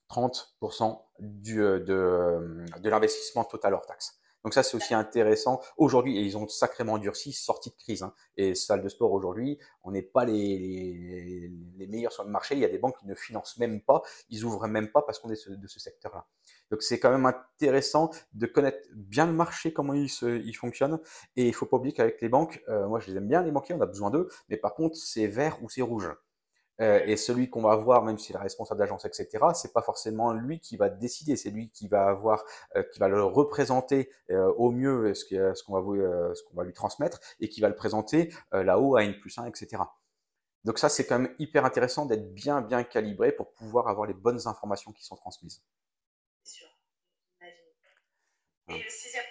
30% 0.10 1.02
du, 1.20 1.58
de, 1.58 2.66
de 2.80 2.90
l'investissement 2.90 3.46
total 3.46 3.74
hors 3.74 3.86
taxe. 3.86 4.17
Donc 4.48 4.54
ça, 4.54 4.64
c'est 4.64 4.78
aussi 4.78 4.94
intéressant. 4.94 5.60
Aujourd'hui, 5.76 6.26
ils 6.26 6.38
ont 6.38 6.48
sacrément 6.48 6.98
durci, 7.00 7.34
sorti 7.34 7.70
de 7.70 7.76
crise. 7.76 8.02
Hein. 8.02 8.14
Et 8.38 8.56
salle 8.56 8.82
de 8.82 8.88
sport 8.88 9.12
aujourd'hui, 9.12 9.60
on 9.84 9.92
n'est 9.92 10.02
pas 10.02 10.24
les, 10.24 11.52
meilleurs 11.76 12.14
sur 12.14 12.24
le 12.24 12.30
marché. 12.30 12.56
Il 12.56 12.62
y 12.62 12.64
a 12.64 12.70
des 12.70 12.78
banques 12.78 12.98
qui 12.98 13.08
ne 13.08 13.14
financent 13.14 13.58
même 13.58 13.82
pas, 13.82 14.04
ils 14.30 14.46
ouvrent 14.46 14.70
même 14.70 14.90
pas 14.90 15.02
parce 15.02 15.20
qu'on 15.20 15.30
est 15.32 15.50
de 15.50 15.68
ce 15.68 15.80
secteur-là. 15.82 16.28
Donc 16.72 16.82
c'est 16.82 16.98
quand 16.98 17.12
même 17.12 17.26
intéressant 17.26 18.10
de 18.32 18.46
connaître 18.46 18.88
bien 18.96 19.26
le 19.26 19.34
marché, 19.34 19.74
comment 19.74 19.94
il, 19.94 20.10
se, 20.10 20.42
fonctionne. 20.54 21.02
Et 21.36 21.50
il 21.50 21.54
faut 21.54 21.66
pas 21.66 21.76
oublier 21.76 21.94
qu'avec 21.94 22.22
les 22.22 22.30
banques, 22.30 22.64
euh, 22.70 22.88
moi 22.88 23.02
je 23.02 23.12
les 23.12 23.18
aime 23.18 23.28
bien 23.28 23.44
les 23.44 23.52
banquiers, 23.52 23.76
on 23.76 23.82
a 23.82 23.86
besoin 23.86 24.12
d'eux, 24.12 24.30
mais 24.48 24.56
par 24.56 24.76
contre 24.76 24.96
c'est 24.96 25.28
vert 25.28 25.62
ou 25.62 25.68
c'est 25.68 25.82
rouge. 25.82 26.10
Euh, 26.80 27.02
et 27.06 27.18
celui 27.18 27.50
qu'on 27.50 27.62
va 27.62 27.72
avoir, 27.72 28.04
même 28.04 28.18
si 28.18 28.34
est 28.34 28.38
responsable 28.38 28.80
d'agence, 28.80 29.06
etc., 29.06 29.30
c'est 29.54 29.74
pas 29.74 29.82
forcément 29.82 30.34
lui 30.34 30.60
qui 30.60 30.78
va 30.78 30.90
décider, 30.90 31.36
c'est 31.36 31.50
lui 31.50 31.70
qui 31.70 31.88
va 31.88 32.08
avoir, 32.08 32.44
euh, 32.76 32.84
qui 32.94 33.00
va 33.00 33.08
le 33.08 33.24
représenter 33.24 34.12
euh, 34.30 34.52
au 34.58 34.72
mieux 34.72 35.14
ce 35.14 35.64
qu'on 35.64 35.82
va, 36.54 36.64
lui 36.64 36.74
transmettre 36.74 37.20
et 37.40 37.50
qui 37.50 37.62
va 37.62 37.70
le 37.70 37.76
présenter 37.76 38.34
là-haut 38.52 38.96
à 38.96 39.04
N 39.04 39.18
plus 39.20 39.38
1, 39.38 39.46
etc. 39.46 39.84
Donc 40.64 40.80
ça, 40.80 40.90
c'est 40.90 41.06
quand 41.06 41.20
même 41.20 41.34
hyper 41.40 41.66
intéressant 41.66 42.06
d'être 42.06 42.34
bien, 42.34 42.62
bien 42.62 42.84
calibré 42.84 43.32
pour 43.32 43.54
pouvoir 43.54 43.88
avoir 43.88 44.06
les 44.06 44.14
bonnes 44.14 44.48
informations 44.48 44.92
qui 44.92 45.04
sont 45.04 45.16
transmises. 45.16 45.64
C'est 46.44 46.60
sûr, 46.60 46.68
Et 48.70 48.84
le 48.84 48.90
sixième 48.90 49.24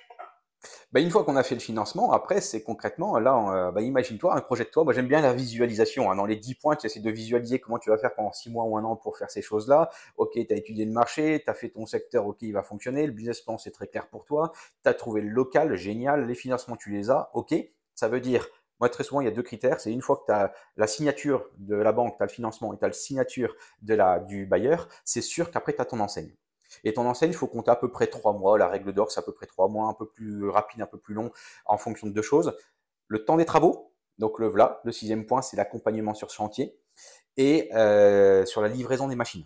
bah, 0.97 1.03
une 1.03 1.11
fois 1.11 1.25
qu'on 1.25 1.37
a 1.37 1.43
fait 1.43 1.55
le 1.55 1.61
financement, 1.61 2.13
après, 2.13 2.41
c'est 2.41 2.63
concrètement, 2.63 3.19
là, 3.19 3.69
euh, 3.69 3.71
bah, 3.71 3.83
imagine-toi 3.83 4.35
un 4.35 4.41
projet 4.41 4.65
de 4.65 4.71
toi. 4.71 4.83
Moi, 4.83 4.95
j'aime 4.95 5.09
bien 5.09 5.21
la 5.21 5.35
visualisation. 5.35 6.11
Hein. 6.11 6.17
Dans 6.17 6.25
les 6.25 6.37
10 6.37 6.55
points, 6.55 6.75
tu 6.75 6.87
essaies 6.87 7.01
de 7.01 7.11
visualiser 7.11 7.59
comment 7.61 7.79
tu 7.79 7.91
vas 7.91 7.99
faire 7.99 8.15
pendant 8.15 8.33
6 8.33 8.49
mois 8.49 8.65
ou 8.65 8.79
un 8.79 8.85
an 8.85 8.97
pour 8.97 9.19
faire 9.19 9.31
ces 9.31 9.43
choses-là. 9.43 9.91
Ok, 10.17 10.31
tu 10.33 10.47
as 10.55 10.57
étudié 10.57 10.87
le 10.87 10.93
marché, 10.93 11.43
tu 11.45 11.51
as 11.51 11.53
fait 11.53 11.69
ton 11.69 11.85
secteur, 11.85 12.27
ok, 12.27 12.39
il 12.41 12.53
va 12.53 12.63
fonctionner. 12.63 13.05
Le 13.07 13.13
business 13.13 13.43
plan, 13.43 13.59
c'est 13.59 13.73
très 13.73 13.89
clair 13.89 14.09
pour 14.09 14.25
toi. 14.25 14.53
Tu 14.85 14.89
as 14.89 14.95
trouvé 14.95 15.21
le 15.21 15.29
local, 15.29 15.77
génial. 15.77 16.27
Les 16.27 16.35
financements, 16.35 16.77
tu 16.77 16.91
les 16.91 17.11
as. 17.11 17.29
Ok, 17.35 17.55
ça 17.95 18.09
veut 18.09 18.21
dire 18.21 18.49
moi, 18.81 18.89
très 18.89 19.05
souvent, 19.05 19.21
il 19.21 19.25
y 19.25 19.29
a 19.29 19.33
deux 19.33 19.43
critères. 19.43 19.81
C'est 19.81 19.93
une 19.93 20.01
fois 20.01 20.17
que 20.17 20.25
tu 20.27 20.33
as 20.33 20.51
la 20.79 20.87
signature 20.87 21.45
de 21.59 21.77
la 21.77 21.93
banque, 21.93 22.17
tu 22.17 22.23
as 22.23 22.27
le 22.27 22.33
financement 22.33 22.73
et 22.73 22.79
tu 22.79 22.85
as 22.87 22.89
la 22.89 22.95
signature 22.95 23.55
de 23.83 23.95
la, 23.95 24.19
du 24.19 24.47
bailleur, 24.47 24.89
c'est 25.05 25.21
sûr 25.21 25.51
qu'après, 25.51 25.75
tu 25.75 25.83
as 25.83 25.85
ton 25.85 26.01
enseigne. 26.01 26.33
Et 26.85 26.93
ton 26.95 27.07
enseigne, 27.07 27.31
il 27.31 27.37
faut 27.37 27.47
compter 27.47 27.71
à 27.71 27.77
peu 27.77 27.91
près 27.91 28.07
trois 28.07 28.33
mois. 28.33 28.59
La 28.59 28.69
règle 28.69 28.93
d'or, 28.93 29.11
c'est 29.11 29.21
à 29.21 29.23
peu 29.23 29.33
près 29.33 29.47
trois 29.47 29.69
mois, 29.69 29.89
un 29.89 29.95
peu 29.95 30.07
plus 30.07 30.49
rapide, 30.49 30.83
un 30.83 30.87
peu 30.87 30.99
plus 30.99 31.15
long, 31.15 31.31
en 31.65 31.79
fonction 31.79 32.07
de 32.07 32.13
deux 32.13 32.23
choses. 32.23 32.57
Le 33.09 33.25
temps 33.25 33.37
des 33.37 33.45
travaux, 33.45 33.93
donc 34.19 34.39
le 34.39 34.49
voilà. 34.49 34.81
Le 34.85 34.93
sixième 34.93 35.27
point, 35.27 35.43
c'est 35.43 35.57
l'accompagnement 35.57 36.15
sur 36.15 36.31
chantier 36.31 36.79
et 37.37 37.71
euh, 37.75 38.45
sur 38.47 38.63
la 38.63 38.69
livraison 38.69 39.09
des 39.09 39.17
machines. 39.17 39.45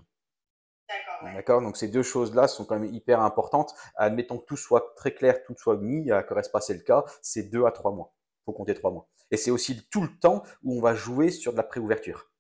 D'accord. 1.23 1.61
Donc 1.61 1.77
ces 1.77 1.89
deux 1.89 2.03
choses-là 2.03 2.49
sont 2.49 2.65
quand 2.65 2.79
même 2.79 2.93
hyper 2.93 3.21
importantes. 3.21 3.75
Admettons 3.97 4.39
que 4.39 4.45
tout 4.45 4.57
soit 4.57 4.95
très 4.97 5.13
clair, 5.13 5.43
tout 5.45 5.55
soit 5.57 5.77
mis, 5.77 6.11
à 6.11 6.23
pas 6.23 6.61
c'est 6.61 6.75
le 6.75 6.81
cas, 6.81 7.05
c'est 7.21 7.45
deux 7.45 7.65
à 7.65 7.73
trois 7.73 7.93
mois. 7.93 8.15
Il 8.41 8.45
faut 8.47 8.53
compter 8.53 8.75
trois 8.75 8.91
mois. 8.91 9.09
Et 9.31 9.37
c'est 9.37 9.51
aussi 9.51 9.87
tout 9.91 10.03
le 10.03 10.19
temps 10.19 10.43
où 10.63 10.77
on 10.77 10.81
va 10.81 10.95
jouer 10.95 11.31
sur 11.31 11.53
de 11.53 11.57
la 11.57 11.63
préouverture. 11.63 12.31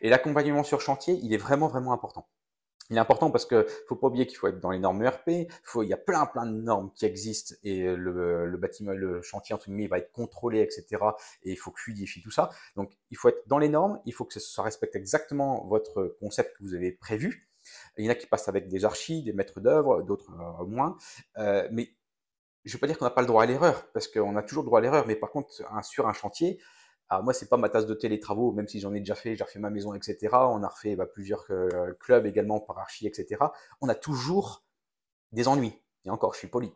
Et 0.00 0.10
l'accompagnement 0.10 0.64
sur 0.64 0.80
chantier, 0.80 1.18
il 1.22 1.32
est 1.32 1.38
vraiment, 1.38 1.68
vraiment 1.68 1.92
important. 1.92 2.28
Il 2.90 2.96
est 2.96 3.00
important 3.00 3.30
parce 3.30 3.44
que 3.44 3.66
faut 3.86 3.96
pas 3.96 4.06
oublier 4.06 4.26
qu'il 4.26 4.38
faut 4.38 4.48
être 4.48 4.60
dans 4.60 4.70
les 4.70 4.78
normes 4.78 5.02
ERP. 5.02 5.50
Faut, 5.62 5.82
il 5.82 5.88
y 5.88 5.92
a 5.92 5.98
plein 5.98 6.24
plein 6.26 6.46
de 6.46 6.52
normes 6.52 6.90
qui 6.94 7.04
existent 7.04 7.54
et 7.62 7.82
le, 7.82 8.46
le 8.46 8.56
bâtiment, 8.56 8.92
le 8.92 9.20
chantier 9.20 9.54
entre 9.54 9.66
guillemets 9.66 9.88
va 9.88 9.98
être 9.98 10.12
contrôlé, 10.12 10.60
etc. 10.60 10.86
Et 11.42 11.52
il 11.52 11.56
faut 11.56 11.72
fluidifier 11.74 12.22
tout 12.22 12.30
ça. 12.30 12.50
Donc 12.76 12.92
il 13.10 13.16
faut 13.16 13.28
être 13.28 13.46
dans 13.46 13.58
les 13.58 13.68
normes. 13.68 14.00
Il 14.06 14.14
faut 14.14 14.24
que 14.24 14.38
ça 14.40 14.62
respecte 14.62 14.96
exactement 14.96 15.66
votre 15.66 16.16
concept 16.20 16.56
que 16.56 16.62
vous 16.62 16.74
avez 16.74 16.92
prévu. 16.92 17.48
Il 17.96 18.04
y 18.04 18.08
en 18.08 18.12
a 18.12 18.14
qui 18.14 18.26
passent 18.26 18.48
avec 18.48 18.68
des 18.68 18.84
archis, 18.84 19.22
des 19.22 19.32
maîtres 19.32 19.60
d'œuvre, 19.60 20.02
d'autres 20.02 20.32
euh, 20.32 20.64
moins. 20.64 20.96
Euh, 21.36 21.68
mais 21.70 21.94
je 22.64 22.70
ne 22.70 22.76
veux 22.76 22.80
pas 22.80 22.86
dire 22.86 22.98
qu'on 22.98 23.04
n'a 23.04 23.10
pas 23.10 23.20
le 23.20 23.26
droit 23.26 23.42
à 23.42 23.46
l'erreur, 23.46 23.90
parce 23.92 24.08
qu'on 24.08 24.36
a 24.36 24.42
toujours 24.42 24.62
le 24.62 24.66
droit 24.66 24.78
à 24.78 24.82
l'erreur. 24.82 25.06
Mais 25.06 25.16
par 25.16 25.30
contre, 25.30 25.50
sur 25.82 26.08
un 26.08 26.12
chantier, 26.12 26.58
alors 27.10 27.24
moi, 27.24 27.32
c'est 27.32 27.48
pas 27.48 27.56
ma 27.56 27.68
tasse 27.68 27.86
de 27.86 27.94
thé 27.94 28.08
les 28.08 28.20
travaux, 28.20 28.52
même 28.52 28.68
si 28.68 28.80
j'en 28.80 28.92
ai 28.92 29.00
déjà 29.00 29.14
fait, 29.14 29.34
j'ai 29.34 29.42
refait 29.42 29.58
ma 29.58 29.70
maison, 29.70 29.94
etc. 29.94 30.28
On 30.32 30.62
a 30.62 30.68
refait 30.68 30.94
bah, 30.94 31.06
plusieurs 31.06 31.46
euh, 31.50 31.94
clubs 32.00 32.26
également 32.26 32.60
par 32.60 32.78
archi, 32.78 33.06
etc. 33.06 33.42
On 33.80 33.88
a 33.88 33.94
toujours 33.94 34.64
des 35.32 35.48
ennuis. 35.48 35.72
Et 36.04 36.10
encore, 36.10 36.34
je 36.34 36.38
suis 36.38 36.48
poli. 36.48 36.72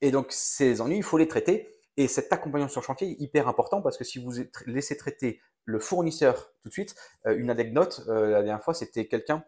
Et 0.00 0.10
donc 0.10 0.26
ces 0.30 0.80
ennuis, 0.80 0.96
il 0.96 1.02
faut 1.02 1.18
les 1.18 1.28
traiter. 1.28 1.74
Et 1.96 2.08
cet 2.08 2.32
accompagnement 2.32 2.68
sur 2.68 2.82
chantier 2.82 3.10
est 3.10 3.20
hyper 3.20 3.48
important 3.48 3.82
parce 3.82 3.96
que 3.96 4.04
si 4.04 4.18
vous 4.18 4.32
laissez 4.66 4.96
traiter 4.96 5.40
le 5.64 5.78
fournisseur 5.78 6.52
tout 6.62 6.68
de 6.68 6.72
suite, 6.72 6.94
euh, 7.26 7.36
une 7.36 7.50
anecdote, 7.50 8.04
euh, 8.08 8.30
la 8.30 8.42
dernière 8.42 8.62
fois, 8.62 8.74
c'était 8.74 9.06
quelqu'un 9.06 9.44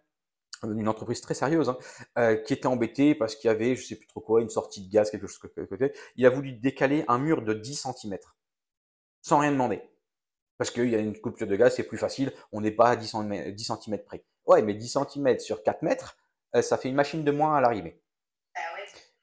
une 0.63 0.89
entreprise 0.89 1.23
très 1.23 1.33
sérieuse, 1.33 1.73
hein, 2.17 2.37
qui 2.45 2.53
était 2.53 2.67
embêté 2.67 3.15
parce 3.15 3.35
qu'il 3.35 3.49
y 3.49 3.51
avait, 3.51 3.75
je 3.77 3.87
sais 3.87 3.97
plus 3.97 4.07
trop 4.07 4.21
quoi, 4.21 4.43
une 4.43 4.51
sortie 4.51 4.87
de 4.87 4.93
gaz, 4.93 5.11
quelque 5.11 5.27
chose 5.27 5.39
que. 5.39 5.93
Il 6.17 6.27
a 6.27 6.29
voulu 6.29 6.53
décaler 6.53 7.03
un 7.09 7.19
mur 7.19 7.41
de 7.41 7.55
10 7.55 7.87
cm 7.97 8.19
sans 9.23 9.39
rien 9.39 9.53
demander. 9.53 9.81
Parce 10.61 10.71
qu'il 10.71 10.91
y 10.91 10.95
a 10.95 10.99
une 10.99 11.19
coupure 11.19 11.47
de 11.47 11.57
gaz, 11.57 11.75
c'est 11.75 11.85
plus 11.85 11.97
facile, 11.97 12.35
on 12.53 12.61
n'est 12.61 12.71
pas 12.71 12.91
à 12.91 12.97
10 12.97 13.07
cm, 13.09 13.99
près. 14.05 14.23
Ouais, 14.45 14.61
mais 14.61 14.75
10 14.75 14.99
cm 15.11 15.39
sur 15.39 15.63
4 15.63 15.81
mètres, 15.81 16.19
euh, 16.55 16.61
ça 16.61 16.77
fait 16.77 16.91
une 16.91 16.97
machine 16.97 17.25
de 17.25 17.31
moins 17.31 17.57
à 17.57 17.63
l'arrivée. 17.63 18.03
Ah 18.55 18.61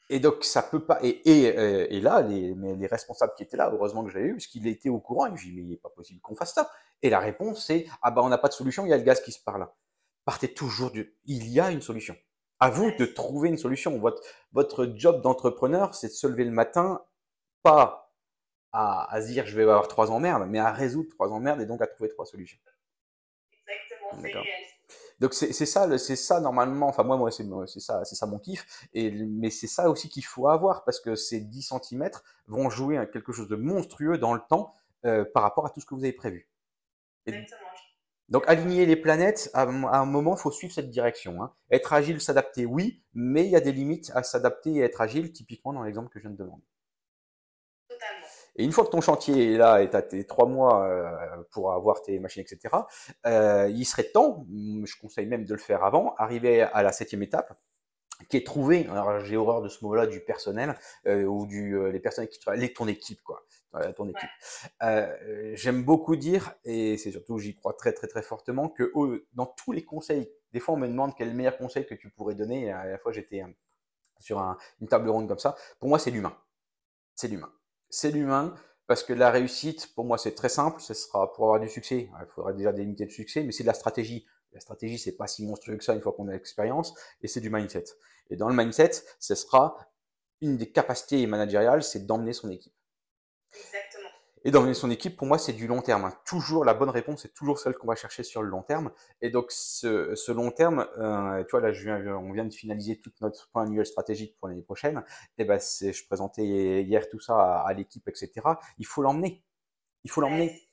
et 0.09 0.19
donc, 0.19 0.43
ça 0.43 0.63
peut 0.63 0.83
pas. 0.83 0.97
Et, 1.03 1.21
et, 1.29 1.55
euh, 1.55 1.85
et 1.91 1.99
là, 1.99 2.23
les, 2.23 2.55
les, 2.55 2.87
responsables 2.87 3.33
qui 3.37 3.43
étaient 3.43 3.55
là, 3.55 3.69
heureusement 3.71 4.03
que 4.03 4.09
j'avais 4.09 4.25
eu, 4.25 4.33
parce 4.33 4.47
qu'il 4.47 4.65
était 4.65 4.89
au 4.89 4.99
courant, 4.99 5.27
il 5.27 5.33
me 5.33 5.37
dit, 5.37 5.51
mais 5.53 5.61
il 5.61 5.69
n'est 5.69 5.77
pas 5.77 5.91
possible 5.91 6.19
qu'on 6.21 6.33
fasse 6.33 6.55
ça. 6.55 6.71
Et 7.03 7.11
la 7.11 7.19
réponse, 7.19 7.67
c'est, 7.67 7.85
ah 8.01 8.09
bah, 8.09 8.23
on 8.23 8.29
n'a 8.29 8.39
pas 8.39 8.47
de 8.47 8.53
solution, 8.53 8.87
il 8.87 8.89
y 8.89 8.93
a 8.93 8.97
le 8.97 9.03
gaz 9.03 9.21
qui 9.21 9.31
se 9.31 9.43
parle 9.43 9.59
là. 9.59 9.75
Partez 10.25 10.51
toujours 10.51 10.89
du. 10.89 11.19
Il 11.25 11.47
y 11.49 11.59
a 11.59 11.69
une 11.69 11.81
solution. 11.81 12.15
À 12.59 12.71
vous 12.71 12.89
de 12.97 13.05
trouver 13.05 13.49
une 13.49 13.59
solution. 13.59 13.95
Votre, 13.99 14.23
votre 14.53 14.91
job 14.95 15.21
d'entrepreneur, 15.21 15.93
c'est 15.93 16.07
de 16.07 16.13
se 16.13 16.25
lever 16.25 16.45
le 16.45 16.51
matin, 16.51 17.05
pas 17.61 18.06
à, 18.71 19.13
à, 19.13 19.21
se 19.21 19.27
dire 19.27 19.45
je 19.45 19.55
vais 19.55 19.63
avoir 19.63 19.87
trois 19.87 20.11
emmerdes, 20.11 20.45
mais 20.47 20.59
à 20.59 20.71
résoudre 20.71 21.09
trois 21.09 21.31
emmerdes 21.31 21.61
et 21.61 21.65
donc 21.65 21.81
à 21.81 21.87
trouver 21.87 22.09
trois 22.09 22.25
solutions. 22.25 22.59
Exactement, 23.67 24.43
Donc 25.19 25.33
c'est 25.33 25.51
ça, 25.53 25.97
c'est 25.97 26.15
ça 26.15 26.39
normalement. 26.39 26.87
Enfin 26.87 27.03
moi, 27.03 27.17
moi 27.17 27.31
c'est 27.31 27.79
ça, 27.79 28.05
c'est 28.05 28.15
ça 28.15 28.25
mon 28.25 28.39
kiff. 28.39 28.87
Et 28.93 29.11
mais 29.11 29.49
c'est 29.49 29.67
ça 29.67 29.89
aussi 29.89 30.09
qu'il 30.09 30.25
faut 30.25 30.47
avoir 30.47 30.83
parce 30.83 30.99
que 30.99 31.15
ces 31.15 31.41
10 31.41 31.73
cm 31.81 32.09
vont 32.47 32.69
jouer 32.69 33.03
quelque 33.11 33.31
chose 33.31 33.47
de 33.47 33.55
monstrueux 33.55 34.17
dans 34.17 34.33
le 34.33 34.41
temps 34.49 34.73
euh, 35.05 35.25
par 35.33 35.43
rapport 35.43 35.65
à 35.65 35.69
tout 35.69 35.81
ce 35.81 35.85
que 35.85 35.95
vous 35.95 36.03
avez 36.03 36.13
prévu. 36.13 36.49
Exactement. 37.25 37.67
Donc 38.29 38.43
aligner 38.47 38.85
les 38.85 38.97
planètes, 38.97 39.49
à, 39.53 39.63
un 39.63 40.05
moment, 40.05 40.35
il 40.35 40.39
faut 40.39 40.51
suivre 40.51 40.73
cette 40.73 40.89
direction. 40.89 41.41
Hein. 41.41 41.53
Être 41.71 41.93
agile, 41.93 42.19
s'adapter, 42.19 42.65
oui, 42.65 43.01
mais 43.13 43.45
il 43.45 43.51
y 43.51 43.55
a 43.55 43.61
des 43.61 43.71
limites 43.71 44.11
à 44.15 44.23
s'adapter 44.23 44.71
et 44.75 44.79
être 44.81 44.99
agile, 44.99 45.31
typiquement 45.31 45.71
dans 45.71 45.83
l'exemple 45.83 46.09
que 46.09 46.19
je 46.19 46.27
viens 46.27 46.31
de 46.31 46.37
demander. 46.37 46.63
Et 48.55 48.63
une 48.63 48.71
fois 48.71 48.85
que 48.85 48.89
ton 48.89 49.01
chantier 49.01 49.53
est 49.53 49.57
là 49.57 49.81
et 49.81 49.89
tu 49.89 49.95
as 49.95 50.01
tes 50.01 50.25
trois 50.25 50.47
mois 50.47 50.87
euh, 50.87 51.43
pour 51.51 51.73
avoir 51.73 52.01
tes 52.01 52.19
machines, 52.19 52.41
etc., 52.41 52.75
euh, 53.25 53.69
il 53.69 53.85
serait 53.85 54.09
temps, 54.11 54.45
je 54.49 54.99
conseille 54.99 55.27
même 55.27 55.45
de 55.45 55.53
le 55.53 55.59
faire 55.59 55.83
avant, 55.83 56.15
arriver 56.17 56.61
à 56.61 56.81
la 56.81 56.91
septième 56.91 57.21
étape, 57.21 57.53
qui 58.29 58.37
est 58.37 58.45
trouver, 58.45 58.87
alors 58.87 59.19
j'ai 59.19 59.37
horreur 59.37 59.61
de 59.61 59.69
ce 59.69 59.85
mot-là, 59.85 60.07
du 60.07 60.21
personnel, 60.21 60.75
euh, 61.05 61.23
ou 61.25 61.45
du, 61.45 61.91
les 61.91 61.99
personnes 61.99 62.27
qui 62.27 62.39
travaillent, 62.39 62.73
ton 62.73 62.87
équipe, 62.87 63.21
quoi. 63.23 63.43
Ton 63.95 64.09
équipe. 64.09 64.29
J'aime 65.53 65.83
beaucoup 65.83 66.15
dire, 66.15 66.55
et 66.63 66.97
c'est 66.97 67.11
surtout, 67.11 67.37
j'y 67.37 67.55
crois 67.55 67.73
très 67.73 67.93
très 67.93 68.07
très 68.07 68.23
fortement, 68.23 68.69
que 68.69 68.91
dans 69.33 69.45
tous 69.45 69.71
les 69.71 69.85
conseils, 69.85 70.31
des 70.51 70.59
fois 70.59 70.73
on 70.73 70.77
me 70.77 70.87
demande 70.87 71.13
quel 71.15 71.27
est 71.27 71.31
le 71.31 71.37
meilleur 71.37 71.57
conseil 71.57 71.85
que 71.85 71.93
tu 71.93 72.09
pourrais 72.09 72.33
donner, 72.33 72.63
et 72.63 72.71
à 72.71 72.85
la 72.85 72.97
fois 72.97 73.11
j'étais 73.11 73.43
sur 74.19 74.39
une 74.81 74.87
table 74.87 75.09
ronde 75.09 75.27
comme 75.27 75.37
ça, 75.37 75.55
pour 75.79 75.89
moi 75.89 75.99
c'est 75.99 76.09
l'humain 76.09 76.35
c'est 77.17 77.27
l'humain. 77.27 77.51
C'est 77.89 78.11
l'humain 78.11 78.55
parce 78.87 79.03
que 79.03 79.13
la 79.13 79.31
réussite, 79.31 79.93
pour 79.95 80.05
moi, 80.05 80.17
c'est 80.17 80.33
très 80.33 80.49
simple. 80.49 80.81
Ce 80.81 80.93
sera 80.93 81.33
pour 81.33 81.45
avoir 81.45 81.59
du 81.59 81.69
succès. 81.69 82.09
Il 82.19 82.27
faudra 82.33 82.53
déjà 82.53 82.71
des 82.71 82.83
unités 82.83 83.05
de 83.05 83.11
succès, 83.11 83.43
mais 83.43 83.51
c'est 83.51 83.63
de 83.63 83.67
la 83.67 83.73
stratégie. 83.73 84.25
La 84.53 84.61
stratégie, 84.61 84.97
c'est 84.97 85.15
pas 85.15 85.27
si 85.27 85.45
monstrueux 85.45 85.77
que 85.77 85.83
ça 85.83 85.93
une 85.93 86.01
fois 86.01 86.13
qu'on 86.13 86.27
a 86.29 86.31
l'expérience, 86.31 86.93
et 87.21 87.27
c'est 87.27 87.41
du 87.41 87.49
mindset. 87.49 87.83
Et 88.29 88.37
dans 88.37 88.49
le 88.49 88.55
mindset, 88.55 88.91
ce 89.19 89.35
sera 89.35 89.77
une 90.41 90.57
des 90.57 90.71
capacités 90.71 91.25
managériales, 91.27 91.83
c'est 91.83 92.05
d'emmener 92.05 92.33
son 92.33 92.49
équipe. 92.49 92.73
Et 94.47 94.51
d'emmener 94.51 94.73
son 94.73 94.89
équipe, 94.89 95.17
pour 95.17 95.27
moi, 95.27 95.37
c'est 95.37 95.51
du 95.51 95.67
long 95.67 95.81
terme. 95.81 96.05
Hein. 96.05 96.13
Toujours, 96.23 96.63
la 96.63 96.73
bonne 96.73 96.89
réponse 96.89 97.23
c'est 97.23 97.33
toujours 97.33 97.59
celle 97.59 97.73
qu'on 97.73 97.87
va 97.87 97.95
chercher 97.95 98.23
sur 98.23 98.41
le 98.41 98.47
long 98.47 98.61
terme. 98.61 98.91
Et 99.21 99.29
donc, 99.29 99.47
ce, 99.51 100.31
long 100.31 100.51
terme, 100.51 100.87
euh, 100.99 101.43
tu 101.43 101.51
vois, 101.51 101.59
là, 101.59 102.17
on 102.17 102.31
vient 102.31 102.45
de 102.45 102.53
finaliser 102.53 102.97
tout 102.97 103.11
notre 103.19 103.49
plan 103.49 103.63
annuel 103.63 103.85
stratégique 103.85 104.37
pour 104.39 104.47
l'année 104.47 104.61
prochaine. 104.61 105.03
Et 105.37 105.43
ben, 105.43 105.59
je 105.59 106.05
présentais 106.05 106.45
hier 106.45 107.09
tout 107.09 107.19
ça 107.19 107.35
à, 107.35 107.67
à 107.67 107.73
l'équipe, 107.73 108.07
etc. 108.07 108.31
Il 108.77 108.85
faut 108.85 109.01
l'emmener. 109.01 109.43
Il 110.05 110.11
faut 110.11 110.21
l'emmener. 110.21 110.69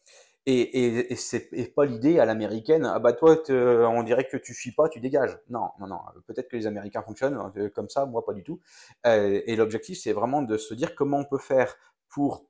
Et, 0.47 0.61
et, 0.61 1.13
et 1.13 1.17
c'est 1.17 1.75
pas 1.75 1.85
l'idée 1.85 2.21
à 2.21 2.27
l'américaine, 2.27 2.85
ah 2.85 3.01
bah 3.01 3.13
toi, 3.13 3.43
on 3.49 4.05
dirait 4.05 4.29
que 4.29 4.37
tu 4.37 4.55
suis 4.55 4.71
pas, 4.71 4.89
tu 4.89 5.01
dégages. 5.01 5.37
Non, 5.51 5.71
non, 5.81 5.89
non. 5.89 5.99
Peut-être 6.29 6.49
que 6.49 6.57
les 6.57 6.69
Américains 6.69 7.03
fonctionnent 7.03 7.51
euh, 7.57 7.71
comme 7.71 7.89
ça, 7.89 8.07
moi 8.07 8.25
pas 8.25 8.35
du 8.35 8.45
tout. 8.45 8.61
Euh, 9.05 9.41
et 9.47 9.57
l'objectif, 9.57 9.99
c'est 9.99 10.13
vraiment 10.13 10.43
de 10.43 10.59
se 10.59 10.75
dire 10.75 10.95
comment 10.95 11.19
on 11.19 11.25
peut 11.25 11.39
faire 11.39 11.75
pour 12.09 12.47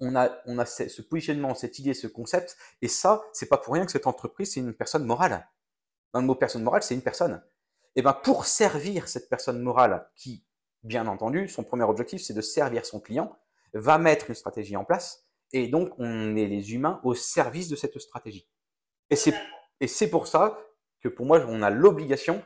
on 0.00 0.16
a, 0.16 0.30
on 0.46 0.58
a 0.58 0.66
ce 0.66 1.02
positionnement, 1.02 1.54
cette 1.54 1.78
idée, 1.78 1.94
ce 1.94 2.06
concept, 2.06 2.56
et 2.82 2.88
ça, 2.88 3.22
c'est 3.32 3.48
pas 3.48 3.58
pour 3.58 3.74
rien 3.74 3.86
que 3.86 3.92
cette 3.92 4.06
entreprise, 4.06 4.52
c'est 4.52 4.60
une 4.60 4.74
personne 4.74 5.04
morale. 5.04 5.48
Dans 6.12 6.20
le 6.20 6.26
mot 6.26 6.34
personne 6.34 6.62
morale, 6.62 6.82
c'est 6.82 6.94
une 6.94 7.02
personne. 7.02 7.42
Et 7.96 8.02
ben 8.02 8.12
pour 8.12 8.46
servir 8.46 9.08
cette 9.08 9.28
personne 9.28 9.60
morale, 9.60 10.10
qui, 10.16 10.44
bien 10.82 11.06
entendu, 11.06 11.48
son 11.48 11.62
premier 11.62 11.84
objectif, 11.84 12.22
c'est 12.22 12.34
de 12.34 12.40
servir 12.40 12.84
son 12.84 13.00
client, 13.00 13.36
va 13.72 13.98
mettre 13.98 14.28
une 14.28 14.34
stratégie 14.34 14.76
en 14.76 14.84
place, 14.84 15.26
et 15.52 15.68
donc 15.68 15.92
on 15.98 16.36
est 16.36 16.46
les 16.46 16.74
humains 16.74 17.00
au 17.04 17.14
service 17.14 17.68
de 17.68 17.76
cette 17.76 17.98
stratégie. 17.98 18.48
Et 19.10 19.16
c'est 19.86 20.10
pour 20.10 20.26
ça 20.26 20.58
que 21.00 21.08
pour 21.08 21.26
moi, 21.26 21.44
on 21.48 21.62
a 21.62 21.70
l'obligation 21.70 22.42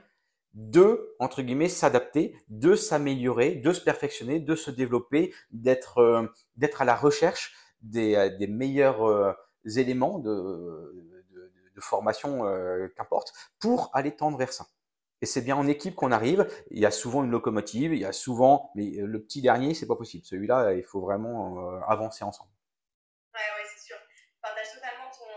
de, 0.54 1.14
entre 1.18 1.42
guillemets, 1.42 1.68
s'adapter, 1.68 2.36
de 2.48 2.74
s'améliorer, 2.74 3.54
de 3.54 3.72
se 3.72 3.80
perfectionner, 3.80 4.40
de 4.40 4.54
se 4.54 4.70
développer, 4.70 5.34
d'être 5.50 5.98
euh, 5.98 6.26
d'être 6.56 6.82
à 6.82 6.84
la 6.84 6.96
recherche 6.96 7.54
des, 7.82 8.16
euh, 8.16 8.46
meilleurs 8.48 9.08
euh, 9.08 9.32
éléments 9.76 10.18
de, 10.18 10.30
de, 11.30 11.52
de 11.74 11.80
formation, 11.80 12.42
qu'importe, 12.96 13.32
pour 13.60 13.90
aller 13.94 14.16
tendre 14.16 14.36
vers 14.38 14.52
ça. 14.52 14.66
Et 15.20 15.26
c'est 15.26 15.42
bien 15.42 15.56
en 15.56 15.66
équipe 15.66 15.94
qu'on 15.94 16.12
arrive. 16.12 16.48
Il 16.70 16.78
y 16.78 16.86
a 16.86 16.90
souvent 16.90 17.24
une 17.24 17.30
locomotive, 17.30 17.92
il 17.92 18.00
y 18.00 18.04
a 18.04 18.12
souvent, 18.12 18.70
mais 18.74 18.90
le 18.96 19.22
petit 19.22 19.42
dernier, 19.42 19.74
c'est 19.74 19.86
pas 19.86 19.96
possible. 19.96 20.24
Celui-là, 20.24 20.74
il 20.74 20.84
faut 20.84 21.00
vraiment 21.00 21.80
avancer 21.86 22.24
ensemble. 22.24 22.50
Ouais, 23.34 23.40
ouais, 23.40 23.66
c'est 23.74 23.86
sûr. 23.86 23.96
Je 24.16 24.40
partage 24.40 24.72
totalement 24.74 25.10
ton, 25.10 25.30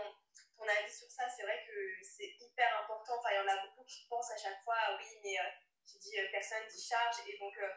ton 0.58 0.64
avis 0.66 0.92
sur 0.92 1.10
ça. 1.10 1.22
C'est 1.36 1.42
vrai 1.42 1.58
que 1.66 1.74
c'est 2.02 2.30
hyper 2.40 2.66
important. 2.82 3.12
Enfin, 3.18 3.30
il 3.34 3.38
y 3.38 3.42
en 3.42 3.52
a 3.52 3.66
beaucoup 3.66 3.81
qui 3.92 4.06
pensent 4.08 4.30
à 4.30 4.36
chaque 4.36 4.62
fois, 4.64 4.96
oui, 4.98 5.06
mais 5.22 5.38
euh, 5.38 5.50
qui 5.86 5.98
dit 5.98 6.18
euh, 6.18 6.26
personne 6.32 6.66
dit 6.68 6.82
charge. 6.82 7.16
Et 7.28 7.36
donc, 7.38 7.56
euh, 7.58 7.68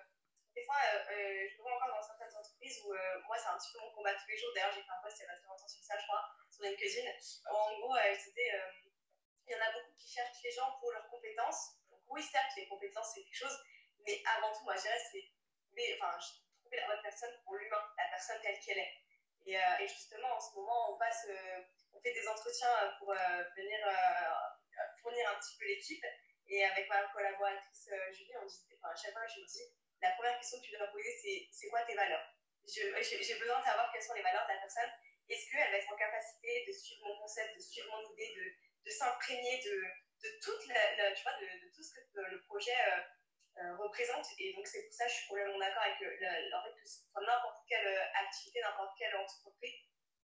des 0.55 0.63
fois, 0.63 0.79
je 1.11 1.57
me 1.57 1.61
vois 1.61 1.75
encore 1.75 1.99
dans 1.99 2.07
certaines 2.07 2.33
entreprises 2.33 2.79
où 2.85 2.93
moi, 3.27 3.35
c'est 3.37 3.51
un 3.51 3.57
petit 3.57 3.73
peu 3.73 3.79
mon 3.79 3.91
combat 3.91 4.15
tous 4.15 4.29
les 4.29 4.37
jours. 4.37 4.51
D'ailleurs, 4.55 4.71
j'ai 4.71 4.83
fait 4.83 4.95
un 4.95 5.03
post 5.03 5.19
il 5.19 5.23
y 5.23 5.25
a 5.25 5.27
pas 5.27 5.35
très 5.35 5.47
longtemps 5.49 5.67
sur 5.67 5.83
ça, 5.83 5.99
je 5.99 6.05
crois, 6.07 6.23
sur 6.49 6.63
LinkedIn. 6.63 7.11
En 7.51 7.77
gros, 7.79 7.97
c'était. 8.15 8.51
il 9.47 9.51
y 9.51 9.55
en 9.55 9.61
a 9.67 9.71
beaucoup 9.73 9.91
qui 9.99 10.07
cherchent 10.07 10.41
les 10.45 10.51
gens 10.51 10.79
pour 10.79 10.93
leurs 10.93 11.09
compétences. 11.09 11.75
Donc, 11.91 11.99
oui, 12.07 12.23
certes, 12.23 12.55
les 12.55 12.69
compétences, 12.69 13.11
c'est 13.13 13.23
quelque 13.23 13.35
chose. 13.35 13.59
Mais 14.07 14.23
avant 14.37 14.53
tout, 14.53 14.63
moi, 14.63 14.77
je 14.77 14.81
dirais, 14.83 15.01
c'est 15.11 15.27
trouver 15.75 16.77
la 16.77 16.87
bonne 16.87 17.03
personne 17.03 17.35
pour 17.43 17.55
l'humain, 17.55 17.91
la 17.97 18.07
personne 18.07 18.39
telle 18.41 18.59
qu'elle 18.61 18.79
est. 18.79 18.95
Et, 19.47 19.87
justement, 19.89 20.37
en 20.37 20.39
ce 20.39 20.55
moment, 20.55 20.95
on 20.95 20.97
passe, 20.97 21.27
on 21.91 21.99
fait 21.99 22.13
des 22.13 22.25
entretiens 22.29 22.95
pour 22.99 23.11
venir 23.11 23.79
fournir 25.01 25.29
un 25.29 25.39
petit 25.39 25.57
peu 25.57 25.65
l'équipe. 25.65 26.05
Et 26.47 26.63
avec 26.63 26.87
ma 26.89 27.01
collaboratrice 27.09 27.89
Julie, 28.13 28.37
on 28.41 28.45
dit, 28.45 28.61
à 28.83 28.95
chaque 28.95 29.13
fois, 29.13 29.25
je 29.27 29.39
lui 29.39 29.45
dis, 29.47 29.65
la 30.01 30.11
première 30.11 30.37
question 30.37 30.59
que 30.59 30.65
tu 30.65 30.77
dois 30.77 30.87
poser, 30.87 31.17
c'est 31.21 31.47
c'est 31.51 31.67
quoi 31.69 31.81
tes 31.85 31.95
valeurs? 31.95 32.25
J'ai 32.67 32.91
besoin 33.39 33.59
de 33.59 33.65
savoir 33.65 33.91
quelles 33.91 34.03
sont 34.03 34.13
les 34.13 34.21
valeurs 34.21 34.45
de 34.47 34.53
la 34.53 34.59
personne. 34.59 34.89
Est-ce 35.29 35.49
qu'elle 35.49 35.71
va 35.71 35.77
être 35.77 35.91
en 35.91 35.95
capacité 35.95 36.65
de 36.67 36.71
suivre 36.71 37.07
mon 37.07 37.17
concept, 37.17 37.55
de 37.55 37.61
suivre 37.61 37.89
mon 37.89 38.13
idée, 38.13 38.33
de, 38.35 38.45
de 38.85 38.89
s'imprégner 38.91 39.59
de, 39.63 39.71
de, 40.21 40.29
de, 40.29 40.39
tout 41.73 41.83
ce 41.83 41.93
que 41.93 42.21
le 42.21 42.41
projet 42.43 42.75
euh, 43.57 43.75
représente? 43.77 44.27
Et 44.37 44.53
donc, 44.53 44.67
c'est 44.67 44.83
pour 44.83 44.93
ça 44.93 45.05
que 45.05 45.11
je 45.11 45.15
suis 45.17 45.27
complètement 45.27 45.57
d'accord 45.57 45.83
avec 45.83 45.99
le, 45.99 46.15
le, 46.15 46.55
en 46.55 46.63
fait, 46.63 46.75
n'importe 47.25 47.65
quelle 47.67 47.87
euh, 47.87 48.05
activité, 48.13 48.61
n'importe 48.61 48.95
quelle 48.97 49.15
entreprise, 49.15 49.73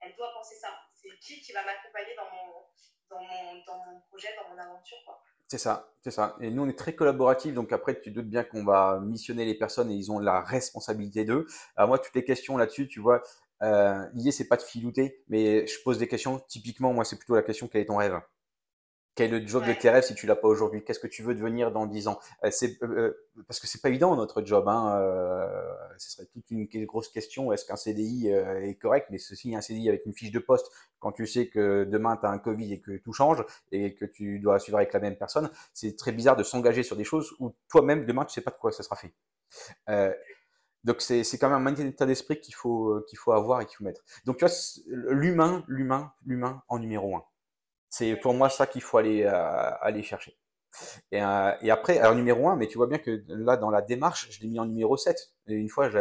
elle 0.01 0.15
doit 0.17 0.33
penser 0.35 0.57
ça. 0.57 0.79
C'est 1.03 1.19
qui 1.21 1.41
qui 1.41 1.53
va 1.53 1.61
m'accompagner 1.65 2.15
dans 2.17 3.17
mon, 3.17 4.01
projet, 4.09 4.29
dans 4.37 4.55
mon 4.55 4.61
aventure. 4.61 4.99
Quoi. 5.07 5.23
C'est 5.49 5.59
ça, 5.59 5.91
c'est 6.03 6.11
ça. 6.11 6.37
Et 6.41 6.51
nous, 6.51 6.63
on 6.63 6.69
est 6.69 6.79
très 6.79 6.95
collaboratifs, 6.95 7.55
donc 7.55 7.73
après, 7.73 8.01
tu 8.01 8.11
doutes 8.11 8.29
bien 8.29 8.45
qu'on 8.45 8.65
va 8.65 9.01
missionner 9.01 9.45
les 9.45 9.55
personnes 9.55 9.91
et 9.91 9.95
ils 9.95 10.13
ont 10.13 10.19
la 10.19 10.41
responsabilité 10.41 11.25
d'eux. 11.25 11.47
Alors 11.75 11.89
moi, 11.89 11.99
toutes 11.99 12.15
les 12.15 12.25
questions 12.25 12.57
là-dessus, 12.57 12.87
tu 12.87 13.01
vois, 13.01 13.23
euh, 13.63 14.07
l'idée, 14.15 14.31
c'est 14.31 14.47
pas 14.47 14.57
de 14.57 14.63
filouter, 14.63 15.23
mais 15.29 15.67
je 15.67 15.83
pose 15.83 15.99
des 15.99 16.07
questions. 16.07 16.39
Typiquement, 16.49 16.93
moi, 16.93 17.05
c'est 17.05 17.17
plutôt 17.17 17.35
la 17.35 17.43
question 17.43 17.67
quel 17.67 17.83
est 17.83 17.87
ton 17.87 17.97
rêve? 17.97 18.21
Quel 19.21 19.35
est 19.35 19.41
le 19.41 19.47
job 19.47 19.67
de 19.67 19.75
tes 19.75 19.91
rêves 19.91 20.05
si 20.05 20.15
tu 20.15 20.27
l'as 20.27 20.35
pas 20.35 20.49
aujourd'hui? 20.49 20.83
Qu'est-ce 20.83 20.99
que 20.99 21.07
tu 21.07 21.23
veux 21.23 21.35
devenir 21.35 21.73
dans 21.73 21.85
10 21.85 22.09
ans? 22.09 22.19
Euh, 22.43 22.49
C'est 22.51 22.83
euh, 22.83 22.87
euh, 23.37 23.45
parce 23.47 23.61
que 23.61 23.67
c'est 23.67 23.83
pas 23.83 23.91
évident 23.91 24.17
notre 24.17 24.43
job. 24.43 24.67
Hein, 24.67 24.99
euh, 24.99 25.47
ce 25.99 26.11
serait 26.11 26.27
toute 26.33 26.51
une 26.51 26.67
grosse 26.87 27.09
question. 27.09 27.53
Est-ce 27.53 27.67
qu'un 27.67 27.77
CDI 27.77 28.29
est 28.29 28.79
correct? 28.81 29.09
Mais 29.11 29.19
ceci, 29.19 29.55
un 29.55 29.61
CDI 29.61 29.91
avec 29.91 30.07
une 30.07 30.15
fiche 30.15 30.31
de 30.33 30.39
poste, 30.39 30.73
quand 31.01 31.13
tu 31.13 31.27
sais 31.27 31.49
que 31.49 31.85
demain 31.85 32.17
tu 32.17 32.25
as 32.25 32.31
un 32.31 32.39
Covid 32.39 32.73
et 32.73 32.81
que 32.81 32.97
tout 32.97 33.13
change 33.13 33.45
et 33.73 33.95
que 33.95 34.07
tu 34.07 34.39
dois 34.39 34.59
suivre 34.59 34.79
avec 34.79 34.95
la 34.95 35.01
même 35.01 35.17
personne, 35.17 35.51
c'est 35.75 35.97
très 35.99 36.13
bizarre 36.13 36.37
de 36.37 36.43
s'engager 36.43 36.83
sur 36.83 36.97
des 36.97 37.05
choses 37.05 37.35
où 37.41 37.55
toi-même 37.69 38.07
demain 38.07 38.25
tu 38.25 38.33
sais 38.33 38.41
pas 38.41 38.53
de 38.53 38.57
quoi 38.57 38.73
ça 38.73 38.83
sera 38.83 38.97
fait. 38.97 39.13
Donc 40.85 41.03
c'est 41.03 41.25
c'est 41.25 41.37
quand 41.37 41.51
même 41.51 41.67
un 41.67 41.77
état 41.77 42.07
d'esprit 42.07 42.41
qu'il 42.41 42.55
faut 42.55 43.03
qu'il 43.07 43.19
faut 43.19 43.33
avoir 43.33 43.61
et 43.61 43.67
qu'il 43.67 43.77
faut 43.77 43.85
mettre. 43.85 44.01
Donc 44.25 44.39
tu 44.39 44.47
vois 44.47 44.55
l'humain, 44.87 45.63
l'humain, 45.69 46.15
l'humain 46.25 46.63
en 46.69 46.79
numéro 46.79 47.17
un. 47.17 47.25
C'est 47.91 48.17
pour 48.17 48.35
moi 48.35 48.49
ça 48.49 48.67
qu'il 48.67 48.83
faut 48.83 48.99
aller, 48.99 49.25
euh, 49.25 49.71
aller 49.81 50.03
chercher. 50.03 50.39
Et, 51.13 51.23
euh, 51.23 51.53
et, 51.63 51.71
après, 51.71 51.99
alors 51.99 52.15
numéro 52.15 52.49
1, 52.49 52.57
mais 52.57 52.69
tu 52.69 52.79
vois 52.79 52.87
bien 52.87 52.99
que 52.99 53.25
là, 53.29 53.57
dans 53.57 53.71
la 53.71 53.83
démarche, 53.83 54.29
je 54.31 54.41
l'ai 54.41 54.49
mis 54.49 54.61
en 54.61 54.67
numéro 54.67 54.97
7. 54.97 55.17
Et 55.49 55.55
une 55.55 55.69
fois, 55.69 55.91
je, 55.91 55.99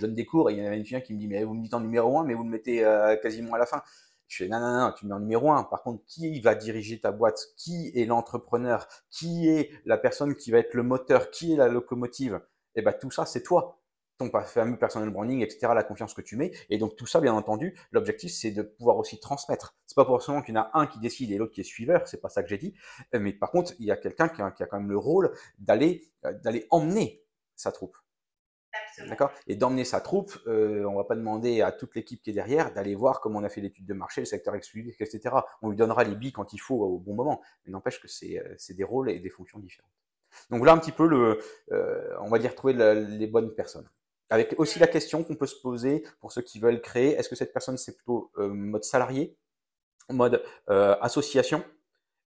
donne 0.00 0.14
des 0.14 0.26
cours 0.26 0.50
et 0.50 0.54
il 0.54 0.62
y 0.62 0.66
a 0.66 0.74
une 0.74 0.84
qui 0.84 1.14
me 1.14 1.18
dit, 1.18 1.28
mais 1.28 1.44
vous 1.44 1.54
me 1.54 1.62
dites 1.62 1.74
en 1.74 1.80
numéro 1.80 2.18
1, 2.18 2.24
mais 2.24 2.34
vous 2.34 2.44
le 2.44 2.50
mettez 2.50 2.84
euh, 2.84 3.16
quasiment 3.16 3.54
à 3.54 3.58
la 3.58 3.66
fin. 3.66 3.82
Je 4.28 4.44
fais, 4.44 4.48
non, 4.48 4.60
non, 4.60 4.80
non, 4.80 4.92
tu 4.92 5.06
mets 5.06 5.14
en 5.14 5.20
numéro 5.20 5.50
1. 5.50 5.64
Par 5.64 5.82
contre, 5.82 6.04
qui 6.04 6.38
va 6.40 6.54
diriger 6.54 7.00
ta 7.00 7.12
boîte? 7.12 7.40
Qui 7.56 7.90
est 7.94 8.04
l'entrepreneur? 8.04 8.86
Qui 9.10 9.48
est 9.48 9.70
la 9.86 9.96
personne 9.96 10.36
qui 10.36 10.50
va 10.50 10.58
être 10.58 10.74
le 10.74 10.82
moteur? 10.82 11.30
Qui 11.30 11.54
est 11.54 11.56
la 11.56 11.68
locomotive? 11.68 12.40
Eh 12.74 12.82
ben, 12.82 12.92
tout 12.92 13.10
ça, 13.10 13.24
c'est 13.24 13.42
toi 13.42 13.80
ton 14.18 14.30
fameux 14.42 14.76
personal 14.76 15.10
branding, 15.10 15.42
etc., 15.42 15.72
la 15.74 15.84
confiance 15.84 16.12
que 16.12 16.20
tu 16.20 16.36
mets. 16.36 16.52
Et 16.70 16.78
donc 16.78 16.96
tout 16.96 17.06
ça, 17.06 17.20
bien 17.20 17.32
entendu, 17.32 17.78
l'objectif, 17.92 18.32
c'est 18.32 18.50
de 18.50 18.62
pouvoir 18.62 18.98
aussi 18.98 19.20
transmettre. 19.20 19.76
C'est 19.86 19.94
pas 19.94 20.04
forcément 20.04 20.42
qu'il 20.42 20.54
y 20.54 20.58
en 20.58 20.62
a 20.62 20.70
un 20.74 20.86
qui 20.86 20.98
décide 20.98 21.30
et 21.30 21.38
l'autre 21.38 21.52
qui 21.52 21.60
est 21.60 21.64
suiveur, 21.64 22.06
c'est 22.06 22.20
pas 22.20 22.28
ça 22.28 22.42
que 22.42 22.48
j'ai 22.48 22.58
dit. 22.58 22.74
Euh, 23.14 23.20
mais 23.20 23.32
par 23.32 23.50
contre, 23.50 23.72
il 23.78 23.86
y 23.86 23.90
a 23.90 23.96
quelqu'un 23.96 24.28
qui, 24.28 24.42
a 24.42 24.66
quand 24.66 24.78
même 24.78 24.90
le 24.90 24.98
rôle 24.98 25.32
d'aller 25.58 26.10
euh, 26.24 26.32
d'aller 26.32 26.66
emmener 26.70 27.22
sa 27.54 27.72
troupe. 27.72 27.96
D'accord? 29.06 29.30
Et 29.46 29.56
d'emmener 29.56 29.84
sa 29.84 30.00
troupe, 30.00 30.36
euh, 30.46 30.84
on 30.84 30.96
va 30.96 31.04
pas 31.04 31.14
demander 31.14 31.62
à 31.62 31.72
toute 31.72 31.94
l'équipe 31.94 32.20
qui 32.20 32.30
est 32.30 32.32
derrière 32.32 32.72
d'aller 32.74 32.94
voir 32.94 33.20
comment 33.20 33.38
on 33.38 33.44
a 33.44 33.48
fait 33.48 33.60
l'étude 33.60 33.86
de 33.86 33.94
marché, 33.94 34.20
le 34.20 34.26
secteur 34.26 34.54
exclusif, 34.54 35.00
etc. 35.00 35.36
On 35.62 35.70
lui 35.70 35.76
donnera 35.76 36.04
les 36.04 36.14
billes 36.14 36.32
quand 36.32 36.52
il 36.52 36.58
faut 36.58 36.76
au 36.76 36.98
bon 36.98 37.14
moment. 37.14 37.40
Mais 37.64 37.72
n'empêche 37.72 38.00
que 38.00 38.08
c'est 38.08 38.74
des 38.74 38.84
rôles 38.84 39.10
et 39.10 39.20
des 39.20 39.30
fonctions 39.30 39.58
différentes. 39.58 39.92
Donc 40.50 40.58
voilà 40.58 40.72
un 40.72 40.78
petit 40.78 40.92
peu 40.92 41.06
le, 41.06 41.40
euh, 41.72 42.16
on 42.20 42.28
va 42.28 42.38
dire 42.38 42.54
trouver 42.54 42.74
les 42.74 43.26
bonnes 43.26 43.54
personnes. 43.54 43.88
Avec 44.30 44.54
aussi 44.58 44.78
la 44.78 44.86
question 44.86 45.24
qu'on 45.24 45.36
peut 45.36 45.46
se 45.46 45.60
poser 45.60 46.04
pour 46.20 46.32
ceux 46.32 46.42
qui 46.42 46.60
veulent 46.60 46.82
créer, 46.82 47.12
est-ce 47.12 47.28
que 47.28 47.36
cette 47.36 47.52
personne 47.52 47.78
c'est 47.78 47.96
plutôt 47.96 48.30
euh, 48.36 48.48
mode 48.48 48.84
salarié, 48.84 49.38
mode 50.10 50.42
euh, 50.68 50.96
association 51.00 51.64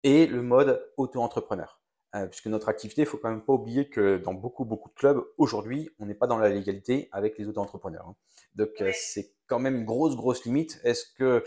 et 0.05 0.27
le 0.27 0.43
mode 0.43 0.89
auto-entrepreneur? 0.97 1.81
Euh, 2.15 2.27
puisque 2.27 2.47
notre 2.47 2.69
activité, 2.69 3.03
il 3.03 3.07
faut 3.07 3.19
quand 3.19 3.29
même 3.29 3.45
pas 3.45 3.53
oublier 3.53 3.91
que 3.91 4.17
dans 4.17 4.33
beaucoup 4.33 4.65
beaucoup 4.65 4.89
de 4.89 4.95
clubs 4.95 5.23
aujourd'hui, 5.37 5.91
on 5.99 6.07
n'est 6.07 6.15
pas 6.15 6.27
dans 6.27 6.39
la 6.39 6.49
légalité 6.49 7.09
avec 7.13 7.37
les 7.37 7.49
auto-entrepreneurs. 7.49 8.07
Hein. 8.09 8.17
Donc 8.55 8.71
c'est 8.95 9.35
quand 9.47 9.59
même 9.59 9.77
une 9.77 9.85
grosse 9.85 10.17
grosse 10.17 10.45
limite. 10.45 10.81
Est-ce 10.85 11.05
que 11.17 11.45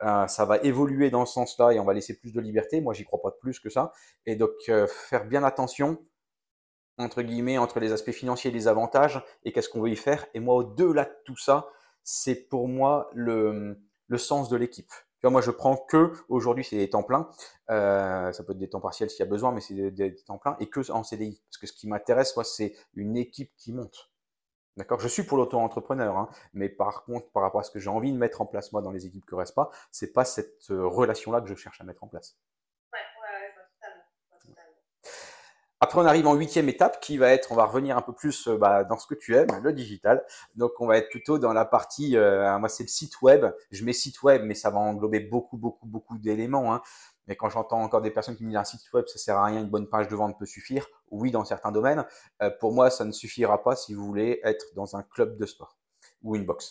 ça 0.00 0.44
va 0.44 0.58
évoluer 0.58 1.08
dans 1.08 1.24
ce 1.24 1.32
sens-là 1.32 1.72
et 1.72 1.80
on 1.80 1.84
va 1.84 1.94
laisser 1.94 2.18
plus 2.18 2.32
de 2.32 2.40
liberté? 2.40 2.80
Moi, 2.80 2.92
j'y 2.92 3.04
crois 3.04 3.22
pas 3.22 3.30
plus 3.30 3.58
que 3.58 3.70
ça. 3.70 3.92
Et 4.26 4.36
donc 4.36 4.52
faire 4.88 5.26
bien 5.26 5.42
attention 5.42 5.98
entre 6.98 7.22
guillemets, 7.22 7.58
entre 7.58 7.80
les 7.80 7.92
aspects 7.92 8.12
financiers 8.12 8.50
et 8.50 8.54
les 8.54 8.68
avantages, 8.68 9.22
et 9.44 9.52
qu'est-ce 9.52 9.68
qu'on 9.68 9.80
veut 9.80 9.90
y 9.90 9.96
faire. 9.96 10.26
Et 10.34 10.40
moi, 10.40 10.54
au-delà 10.54 11.04
de 11.04 11.16
tout 11.24 11.36
ça, 11.36 11.68
c'est 12.02 12.48
pour 12.48 12.68
moi 12.68 13.10
le, 13.14 13.78
sens 14.16 14.48
de 14.48 14.56
l'équipe. 14.56 14.92
Moi, 15.24 15.40
je 15.40 15.50
prends 15.50 15.76
que, 15.76 16.12
aujourd'hui, 16.28 16.64
c'est 16.64 16.76
des 16.76 16.90
temps 16.90 17.02
pleins, 17.02 17.30
euh, 17.70 18.30
ça 18.32 18.44
peut 18.44 18.52
être 18.52 18.58
des 18.58 18.68
temps 18.68 18.80
partiels 18.80 19.08
s'il 19.08 19.20
y 19.20 19.22
a 19.22 19.30
besoin, 19.30 19.52
mais 19.52 19.62
c'est 19.62 19.90
des, 19.90 20.14
temps 20.16 20.36
pleins, 20.36 20.54
et 20.60 20.68
que 20.68 20.90
en 20.92 21.02
CDI. 21.02 21.40
Parce 21.48 21.58
que 21.58 21.66
ce 21.66 21.72
qui 21.72 21.88
m'intéresse, 21.88 22.36
moi, 22.36 22.44
c'est 22.44 22.74
une 22.92 23.16
équipe 23.16 23.50
qui 23.56 23.72
monte. 23.72 24.10
D'accord? 24.76 24.98
Je 24.98 25.08
suis 25.08 25.22
pour 25.22 25.38
l'auto-entrepreneur, 25.38 26.16
hein, 26.16 26.28
mais 26.52 26.68
par 26.68 27.04
contre, 27.04 27.30
par 27.30 27.42
rapport 27.42 27.60
à 27.60 27.64
ce 27.64 27.70
que 27.70 27.78
j'ai 27.78 27.90
envie 27.90 28.12
de 28.12 28.18
mettre 28.18 28.42
en 28.42 28.46
place 28.46 28.72
moi 28.72 28.82
dans 28.82 28.90
les 28.90 29.06
équipes 29.06 29.24
que 29.24 29.36
reste 29.36 29.54
pas, 29.54 29.70
c'est 29.92 30.12
pas 30.12 30.24
cette 30.24 30.70
euh, 30.70 30.86
relation-là 30.86 31.40
que 31.40 31.46
je 31.46 31.54
cherche 31.54 31.80
à 31.80 31.84
mettre 31.84 32.02
en 32.02 32.08
place. 32.08 32.36
Ouais, 32.92 32.98
ouais, 32.98 33.28
ouais, 33.28 33.54
totalement, 33.80 34.04
totalement. 34.40 34.76
Après, 35.80 36.00
on 36.00 36.06
arrive 36.06 36.26
en 36.26 36.34
huitième 36.34 36.68
étape 36.68 37.00
qui 37.00 37.18
va 37.18 37.30
être, 37.30 37.52
on 37.52 37.56
va 37.56 37.66
revenir 37.66 37.98
un 37.98 38.02
peu 38.02 38.12
plus 38.12 38.48
euh, 38.48 38.56
bah, 38.56 38.84
dans 38.84 38.96
ce 38.96 39.06
que 39.06 39.14
tu 39.14 39.36
aimes, 39.36 39.48
le 39.62 39.72
digital. 39.72 40.24
Donc, 40.54 40.72
on 40.80 40.86
va 40.86 40.96
être 40.96 41.10
plutôt 41.10 41.38
dans 41.38 41.52
la 41.52 41.64
partie, 41.64 42.16
euh, 42.16 42.58
moi, 42.58 42.68
c'est 42.68 42.84
le 42.84 42.88
site 42.88 43.20
web. 43.20 43.46
Je 43.70 43.84
mets 43.84 43.92
site 43.92 44.22
web, 44.22 44.42
mais 44.44 44.54
ça 44.54 44.70
va 44.70 44.78
englober 44.78 45.20
beaucoup, 45.20 45.58
beaucoup, 45.58 45.86
beaucoup 45.86 46.16
d'éléments. 46.16 46.72
Hein. 46.72 46.80
Mais 47.26 47.36
quand 47.36 47.48
j'entends 47.50 47.82
encore 47.82 48.02
des 48.02 48.10
personnes 48.10 48.36
qui 48.36 48.44
me 48.44 48.50
disent 48.50 48.58
un 48.58 48.64
site 48.64 48.92
web, 48.92 49.06
ça 49.08 49.18
sert 49.18 49.36
à 49.36 49.44
rien, 49.44 49.60
une 49.60 49.70
bonne 49.70 49.88
page 49.88 50.08
de 50.08 50.14
vente 50.14 50.38
peut 50.38 50.46
suffire. 50.46 50.86
Oui, 51.10 51.30
dans 51.30 51.44
certains 51.44 51.72
domaines. 51.72 52.04
Euh, 52.42 52.50
pour 52.60 52.72
moi, 52.72 52.90
ça 52.90 53.04
ne 53.04 53.12
suffira 53.12 53.62
pas 53.62 53.76
si 53.76 53.94
vous 53.94 54.06
voulez 54.06 54.40
être 54.44 54.66
dans 54.74 54.96
un 54.96 55.02
club 55.02 55.36
de 55.36 55.46
sport 55.46 55.76
ou 56.22 56.36
une 56.36 56.46
boxe. 56.46 56.70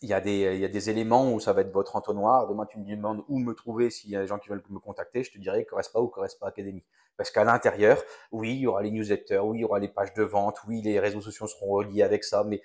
Il 0.00 0.08
y, 0.08 0.14
a 0.14 0.20
des, 0.20 0.54
il 0.54 0.60
y 0.60 0.64
a 0.64 0.68
des 0.68 0.90
éléments 0.90 1.32
où 1.32 1.38
ça 1.38 1.52
va 1.52 1.60
être 1.60 1.72
votre 1.72 1.94
entonnoir. 1.94 2.48
Demain, 2.48 2.66
tu 2.66 2.78
me 2.78 2.84
demandes 2.84 3.22
où 3.28 3.38
me 3.38 3.52
trouver 3.52 3.88
s'il 3.90 4.10
y 4.10 4.16
a 4.16 4.20
des 4.20 4.26
gens 4.26 4.38
qui 4.38 4.48
veulent 4.48 4.62
me 4.68 4.80
contacter. 4.80 5.22
Je 5.22 5.30
te 5.30 5.38
dirai 5.38 5.64
pas 5.92 6.00
ou 6.00 6.08
pas 6.08 6.26
Académie. 6.42 6.82
Parce 7.16 7.30
qu'à 7.30 7.44
l'intérieur, 7.44 8.02
oui, 8.32 8.54
il 8.54 8.60
y 8.60 8.66
aura 8.66 8.82
les 8.82 8.90
newsletters, 8.90 9.38
oui, 9.38 9.58
il 9.58 9.60
y 9.60 9.64
aura 9.64 9.78
les 9.78 9.88
pages 9.88 10.12
de 10.14 10.22
vente, 10.22 10.58
oui, 10.66 10.80
les 10.82 10.98
réseaux 10.98 11.20
sociaux 11.20 11.46
seront 11.46 11.70
reliés 11.70 12.02
avec 12.02 12.24
ça, 12.24 12.42
mais 12.42 12.62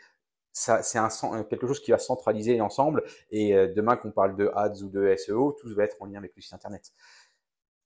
c'est 0.51 0.97
un, 0.97 1.43
quelque 1.43 1.67
chose 1.67 1.79
qui 1.79 1.91
va 1.91 1.99
centraliser 1.99 2.59
ensemble. 2.61 3.03
Et 3.29 3.55
euh, 3.55 3.71
demain 3.73 3.95
qu'on 3.95 4.11
parle 4.11 4.35
de 4.35 4.49
ads 4.55 4.81
ou 4.81 4.89
de 4.89 5.15
SEO, 5.15 5.55
tout 5.59 5.73
va 5.75 5.83
être 5.83 5.97
en 6.01 6.05
lien 6.05 6.17
avec 6.17 6.35
le 6.35 6.41
site 6.41 6.53
internet. 6.53 6.91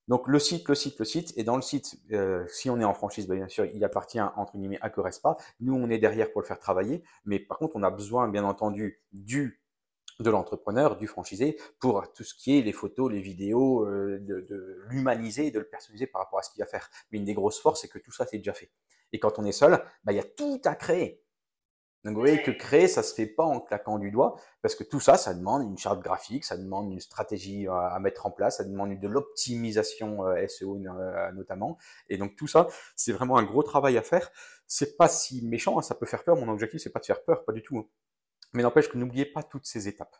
Donc 0.08 0.28
le 0.28 0.38
site, 0.38 0.68
le 0.68 0.74
site, 0.74 0.98
le 0.98 1.04
site. 1.04 1.32
Et 1.36 1.44
dans 1.44 1.56
le 1.56 1.62
site, 1.62 1.98
euh, 2.12 2.44
si 2.48 2.70
on 2.70 2.80
est 2.80 2.84
en 2.84 2.94
franchise, 2.94 3.26
bah, 3.26 3.34
bien 3.34 3.48
sûr, 3.48 3.64
il 3.66 3.84
appartient 3.84 4.20
entre 4.20 4.56
guillemets 4.56 4.78
à 4.80 4.90
Corespa. 4.90 5.36
Nous, 5.60 5.74
on 5.74 5.88
est 5.90 5.98
derrière 5.98 6.32
pour 6.32 6.40
le 6.40 6.46
faire 6.46 6.58
travailler. 6.58 7.02
Mais 7.24 7.38
par 7.38 7.58
contre, 7.58 7.76
on 7.76 7.82
a 7.82 7.90
besoin, 7.90 8.28
bien 8.28 8.44
entendu, 8.44 9.00
du 9.12 9.62
de 10.20 10.30
l'entrepreneur, 10.30 10.96
du 10.96 11.06
franchisé, 11.06 11.58
pour 11.78 12.12
tout 12.12 12.24
ce 12.24 12.34
qui 12.34 12.58
est 12.58 12.62
les 12.62 12.72
photos, 12.72 13.10
les 13.10 13.20
vidéos, 13.20 13.86
euh, 13.86 14.18
de, 14.20 14.78
l'humaniser, 14.88 15.50
de 15.50 15.58
le 15.58 15.64
personnaliser 15.64 16.06
par 16.06 16.22
rapport 16.22 16.38
à 16.38 16.42
ce 16.42 16.50
qu'il 16.50 16.62
va 16.62 16.66
faire. 16.66 16.90
Mais 17.10 17.18
une 17.18 17.24
des 17.24 17.34
grosses 17.34 17.60
forces, 17.60 17.80
c'est 17.80 17.88
que 17.88 17.98
tout 17.98 18.12
ça, 18.12 18.26
c'est 18.26 18.38
déjà 18.38 18.52
fait. 18.52 18.70
Et 19.12 19.18
quand 19.18 19.38
on 19.38 19.44
est 19.44 19.52
seul, 19.52 19.82
bah, 20.04 20.12
il 20.12 20.16
y 20.16 20.20
a 20.20 20.24
tout 20.24 20.60
à 20.64 20.74
créer. 20.74 21.21
Donc, 22.04 22.14
vous 22.14 22.20
voyez 22.20 22.42
que 22.42 22.50
créer, 22.50 22.88
ça 22.88 23.04
se 23.04 23.14
fait 23.14 23.26
pas 23.26 23.44
en 23.44 23.60
claquant 23.60 23.98
du 23.98 24.10
doigt, 24.10 24.34
parce 24.60 24.74
que 24.74 24.82
tout 24.82 24.98
ça, 24.98 25.16
ça 25.16 25.34
demande 25.34 25.62
une 25.62 25.78
charte 25.78 26.00
graphique, 26.00 26.44
ça 26.44 26.56
demande 26.56 26.92
une 26.92 26.98
stratégie 26.98 27.68
euh, 27.68 27.72
à 27.72 27.98
mettre 28.00 28.26
en 28.26 28.32
place, 28.32 28.56
ça 28.56 28.64
demande 28.64 28.98
de 28.98 29.08
l'optimisation 29.08 30.26
euh, 30.26 30.46
SEO 30.48 30.78
euh, 30.84 31.32
notamment. 31.32 31.78
Et 32.08 32.18
donc, 32.18 32.34
tout 32.34 32.48
ça, 32.48 32.66
c'est 32.96 33.12
vraiment 33.12 33.36
un 33.38 33.44
gros 33.44 33.62
travail 33.62 33.96
à 33.98 34.02
faire. 34.02 34.32
C'est 34.66 34.96
pas 34.96 35.06
si 35.06 35.46
méchant, 35.46 35.78
hein, 35.78 35.82
ça 35.82 35.94
peut 35.94 36.06
faire 36.06 36.24
peur. 36.24 36.36
Mon 36.36 36.48
objectif, 36.48 36.80
c'est 36.82 36.90
pas 36.90 37.00
de 37.00 37.06
faire 37.06 37.22
peur, 37.22 37.44
pas 37.44 37.52
du 37.52 37.62
tout. 37.62 37.78
Hein. 37.78 37.86
Mais 38.52 38.64
n'empêche 38.64 38.88
que 38.88 38.98
n'oubliez 38.98 39.26
pas 39.26 39.44
toutes 39.44 39.66
ces 39.66 39.86
étapes. 39.86 40.16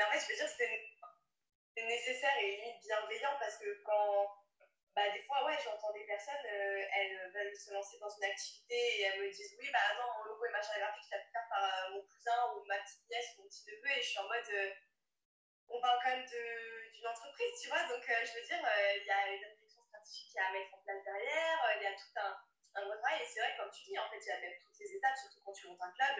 En 0.00 0.10
fait, 0.10 0.20
je 0.20 0.32
veux 0.32 0.36
dire, 0.36 0.48
c'est 1.76 1.84
nécessaire 1.84 2.30
et 2.42 2.78
bienveillant 2.82 3.36
parce 3.38 3.58
que 3.58 3.66
quand, 3.84 4.26
bah, 4.94 5.08
des 5.10 5.22
fois, 5.24 5.44
ouais, 5.46 5.56
j'entends 5.64 5.92
des 5.92 6.04
personnes, 6.04 6.44
elles 6.44 7.32
veulent 7.32 7.56
se 7.56 7.72
lancer 7.72 7.98
dans 7.98 8.10
une 8.10 8.24
activité 8.24 8.74
et 8.74 9.02
elles 9.02 9.20
me 9.20 9.30
disent, 9.30 9.56
oui, 9.58 9.68
bah 9.72 9.96
non, 9.96 10.22
et 10.44 10.50
machin 10.50 10.78
graphique, 10.78 11.08
ça 11.08 11.18
peut 11.18 11.30
faire 11.32 11.48
par 11.48 11.64
euh, 11.64 11.90
mon 11.94 12.02
cousin 12.02 12.40
ou 12.54 12.64
ma 12.64 12.78
petite 12.78 13.08
nièce 13.08 13.34
ou 13.36 13.42
mon 13.42 13.48
petit 13.48 13.64
neveu. 13.66 13.90
Et 13.90 14.02
je 14.02 14.08
suis 14.08 14.18
en 14.18 14.28
mode, 14.28 14.50
euh, 14.50 14.70
on 15.68 15.80
parle 15.80 15.98
quand 16.02 16.10
même 16.10 16.26
d'une 16.26 17.06
entreprise, 17.06 17.60
tu 17.60 17.68
vois. 17.68 17.82
Donc, 17.84 18.02
euh, 18.08 18.24
je 18.26 18.32
veux 18.34 18.46
dire, 18.46 18.62
il 18.96 19.06
y 19.06 19.10
a 19.10 19.28
une 19.32 19.44
réflexion 19.44 19.82
stratégique 19.84 20.36
à 20.36 20.52
mettre 20.52 20.74
en 20.74 20.82
place 20.82 21.02
derrière, 21.04 21.58
il 21.76 21.82
y 21.82 21.86
a 21.86 21.94
tout 21.94 22.14
un, 22.16 22.36
un 22.74 22.84
gros 22.84 22.98
travail. 22.98 23.22
Et 23.22 23.26
c'est 23.26 23.40
vrai, 23.40 23.54
comme 23.56 23.70
tu 23.70 23.84
dis, 23.84 23.98
en 23.98 24.08
fait, 24.10 24.18
il 24.18 24.28
y 24.28 24.32
a 24.32 24.40
même 24.40 24.58
toutes 24.62 24.78
les 24.78 24.92
étapes, 24.96 25.16
surtout 25.16 25.40
quand 25.44 25.52
tu 25.52 25.66
montes 25.68 25.82
un 25.82 25.92
club, 25.92 26.16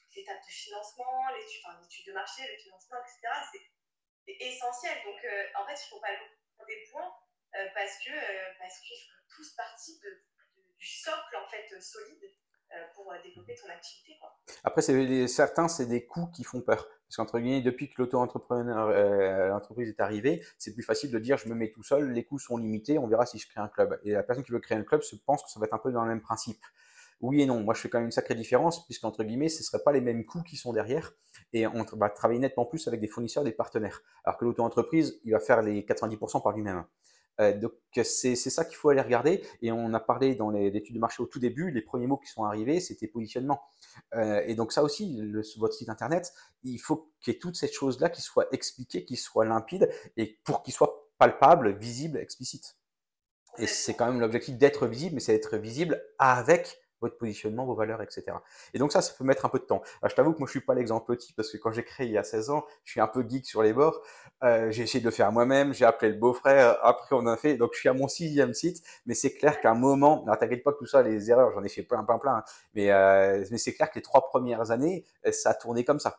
toutes 0.00 0.14
les 0.14 0.22
étapes 0.22 0.42
de 0.42 0.52
financement, 0.52 1.28
l'étude 1.34 2.06
de 2.06 2.12
marché, 2.12 2.46
le 2.46 2.56
financement, 2.58 2.98
etc. 3.02 3.20
C'est 3.52 4.36
essentiel. 4.40 5.02
Donc, 5.04 5.20
en 5.56 5.66
fait, 5.66 5.74
il 5.74 5.84
ne 5.84 5.90
faut 5.90 6.00
pas 6.00 6.12
le 6.12 6.24
des 6.64 6.86
points 6.90 7.12
parce 7.74 7.98
que 8.04 8.12
parce 8.58 8.78
qu'ils 8.80 8.98
font 8.98 9.36
tous 9.36 9.50
partie 9.56 9.98
du 10.78 10.86
socle 10.86 11.36
en 11.36 11.48
fait 11.48 11.80
solide 11.80 12.30
euh, 12.74 12.76
pour 12.94 13.12
euh, 13.12 13.16
développer 13.22 13.54
ton 13.54 13.68
activité. 13.68 14.16
Quoi. 14.18 14.36
Après, 14.64 14.82
c'est, 14.82 15.28
certains, 15.28 15.68
c'est 15.68 15.86
des 15.86 16.06
coûts 16.06 16.26
qui 16.34 16.42
font 16.42 16.60
peur. 16.60 16.88
Parce 17.06 17.16
qu'entre 17.16 17.38
guillemets, 17.38 17.60
depuis 17.60 17.88
que 17.88 17.94
l'auto-entrepreneur, 17.98 18.88
euh, 18.88 19.48
l'entreprise 19.48 19.88
est 19.88 20.00
arrivée, 20.00 20.42
c'est 20.58 20.72
plus 20.72 20.82
facile 20.82 21.12
de 21.12 21.18
dire 21.18 21.36
je 21.36 21.48
me 21.48 21.54
mets 21.54 21.70
tout 21.70 21.84
seul, 21.84 22.10
les 22.10 22.24
coûts 22.24 22.38
sont 22.38 22.56
limités, 22.56 22.98
on 22.98 23.06
verra 23.06 23.26
si 23.26 23.38
je 23.38 23.48
crée 23.48 23.60
un 23.60 23.68
club. 23.68 24.00
Et 24.02 24.12
la 24.12 24.24
personne 24.24 24.44
qui 24.44 24.50
veut 24.50 24.58
créer 24.58 24.76
un 24.76 24.82
club 24.82 25.02
se 25.02 25.14
pense 25.14 25.44
que 25.44 25.50
ça 25.50 25.60
va 25.60 25.66
être 25.66 25.74
un 25.74 25.78
peu 25.78 25.92
dans 25.92 26.02
le 26.02 26.08
même 26.08 26.22
principe. 26.22 26.60
Oui 27.20 27.42
et 27.42 27.46
non. 27.46 27.60
Moi, 27.60 27.74
je 27.74 27.80
fais 27.80 27.88
quand 27.88 27.98
même 27.98 28.06
une 28.06 28.12
sacrée 28.12 28.34
différence, 28.34 28.84
puisqu'entre 28.86 29.22
guillemets, 29.22 29.48
ce 29.48 29.60
ne 29.60 29.64
seraient 29.64 29.82
pas 29.84 29.92
les 29.92 30.00
mêmes 30.00 30.24
coûts 30.24 30.42
qui 30.42 30.56
sont 30.56 30.72
derrière. 30.72 31.12
Et 31.52 31.66
on 31.68 31.84
va 31.92 32.10
travailler 32.10 32.40
nettement 32.40 32.64
plus 32.64 32.88
avec 32.88 33.00
des 33.00 33.08
fournisseurs, 33.08 33.44
des 33.44 33.52
partenaires. 33.52 34.00
Alors 34.24 34.36
que 34.36 34.44
l'auto-entreprise, 34.44 35.20
il 35.22 35.32
va 35.32 35.38
faire 35.38 35.62
les 35.62 35.82
90% 35.82 36.42
par 36.42 36.52
lui-même. 36.52 36.84
Euh, 37.40 37.56
donc 37.58 37.72
c'est 38.02 38.36
ça 38.36 38.64
qu'il 38.64 38.76
faut 38.76 38.90
aller 38.90 39.00
regarder. 39.00 39.42
Et 39.62 39.72
on 39.72 39.92
a 39.94 40.00
parlé 40.00 40.34
dans 40.34 40.50
l'étude 40.50 40.94
de 40.94 41.00
marché 41.00 41.22
au 41.22 41.26
tout 41.26 41.38
début, 41.38 41.70
les 41.70 41.82
premiers 41.82 42.06
mots 42.06 42.16
qui 42.16 42.30
sont 42.30 42.44
arrivés, 42.44 42.80
c'était 42.80 43.08
positionnement. 43.08 43.62
Euh, 44.14 44.42
et 44.46 44.54
donc 44.54 44.72
ça 44.72 44.82
aussi, 44.82 45.16
le, 45.20 45.42
votre 45.58 45.74
site 45.74 45.88
internet, 45.88 46.32
il 46.62 46.78
faut 46.78 47.12
qu'il 47.20 47.32
y 47.32 47.36
ait 47.36 47.40
toutes 47.40 47.56
ces 47.56 47.70
choses-là 47.70 48.08
qui 48.08 48.22
soient 48.22 48.46
expliquées, 48.52 49.04
qui 49.04 49.16
soient 49.16 49.44
limpides, 49.44 49.88
et 50.16 50.38
pour 50.44 50.62
qu'ils 50.62 50.74
soient 50.74 51.08
palpables, 51.18 51.76
visibles, 51.76 52.18
explicites. 52.18 52.76
Et 53.58 53.66
c'est 53.66 53.94
quand 53.94 54.06
même 54.06 54.20
l'objectif 54.20 54.56
d'être 54.56 54.86
visible, 54.86 55.14
mais 55.14 55.20
c'est 55.20 55.32
d'être 55.32 55.56
visible 55.56 56.02
avec 56.18 56.80
votre 57.04 57.18
positionnement, 57.18 57.64
vos 57.66 57.74
valeurs, 57.74 58.02
etc. 58.02 58.24
Et 58.72 58.78
donc 58.78 58.92
ça, 58.92 59.02
ça 59.02 59.14
peut 59.16 59.24
mettre 59.24 59.44
un 59.44 59.48
peu 59.48 59.58
de 59.58 59.64
temps. 59.64 59.82
je 60.04 60.14
t'avoue 60.14 60.32
que 60.32 60.38
moi, 60.38 60.46
je 60.46 60.52
suis 60.52 60.60
pas 60.60 60.74
l'exemple 60.74 61.14
petit 61.14 61.32
parce 61.32 61.50
que 61.50 61.56
quand 61.58 61.72
j'ai 61.72 61.84
créé 61.84 62.06
il 62.06 62.12
y 62.12 62.18
a 62.18 62.24
16 62.24 62.50
ans, 62.50 62.64
je 62.84 62.92
suis 62.92 63.00
un 63.00 63.06
peu 63.06 63.24
geek 63.28 63.46
sur 63.46 63.62
les 63.62 63.72
bords. 63.72 64.00
Euh, 64.42 64.70
j'ai 64.70 64.82
essayé 64.82 65.00
de 65.00 65.04
le 65.06 65.10
faire 65.10 65.32
moi-même, 65.32 65.72
j'ai 65.72 65.84
appelé 65.84 66.12
le 66.12 66.18
beau-frère, 66.18 66.78
après 66.82 67.14
on 67.14 67.26
a 67.26 67.36
fait. 67.36 67.56
Donc 67.56 67.70
je 67.74 67.80
suis 67.80 67.88
à 67.88 67.94
mon 67.94 68.08
sixième 68.08 68.54
site, 68.54 68.84
mais 69.06 69.14
c'est 69.14 69.34
clair 69.34 69.60
qu'à 69.60 69.70
un 69.70 69.74
moment, 69.74 70.24
t'inquiète 70.38 70.64
pas 70.64 70.72
que 70.72 70.78
tout 70.78 70.86
ça, 70.86 71.02
les 71.02 71.30
erreurs, 71.30 71.52
j'en 71.52 71.62
ai 71.62 71.68
fait 71.68 71.82
plein, 71.82 72.04
plein, 72.04 72.18
plein. 72.18 72.36
Hein. 72.36 72.44
mais, 72.74 72.90
euh, 72.90 73.44
mais 73.50 73.58
c'est 73.58 73.74
clair 73.74 73.90
que 73.90 73.96
les 73.96 74.02
trois 74.02 74.26
premières 74.28 74.70
années, 74.70 75.04
ça 75.30 75.50
a 75.50 75.54
tourné 75.54 75.84
comme 75.84 76.00
ça. 76.00 76.18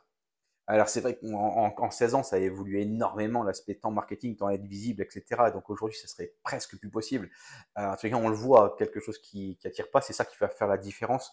Alors 0.68 0.90
c'est 0.90 1.02
vrai 1.02 1.16
qu'en 1.16 1.76
en, 1.78 1.92
16 1.92 2.16
ans, 2.16 2.24
ça 2.24 2.38
a 2.38 2.40
évolué 2.40 2.82
énormément, 2.82 3.44
l'aspect 3.44 3.76
temps 3.76 3.92
marketing, 3.92 4.36
temps 4.36 4.50
être 4.50 4.66
visible, 4.66 5.04
etc. 5.04 5.24
Donc 5.54 5.70
aujourd'hui, 5.70 5.98
ça 5.98 6.08
serait 6.08 6.34
presque 6.44 6.78
plus 6.80 6.90
possible. 6.90 7.30
Euh, 7.78 7.92
en 7.92 7.96
tout 7.96 8.10
cas, 8.10 8.16
on 8.16 8.30
le 8.30 8.36
voit, 8.36 8.76
quelque 8.78 9.00
chose 9.00 9.20
qui, 9.20 9.58
qui 9.58 9.68
attire 9.68 9.92
pas, 9.92 10.02
c'est 10.02 10.14
ça 10.14 10.26
qui 10.26 10.38
va 10.38 10.50
faire 10.50 10.68
la 10.68 10.78
différence. 10.78 11.32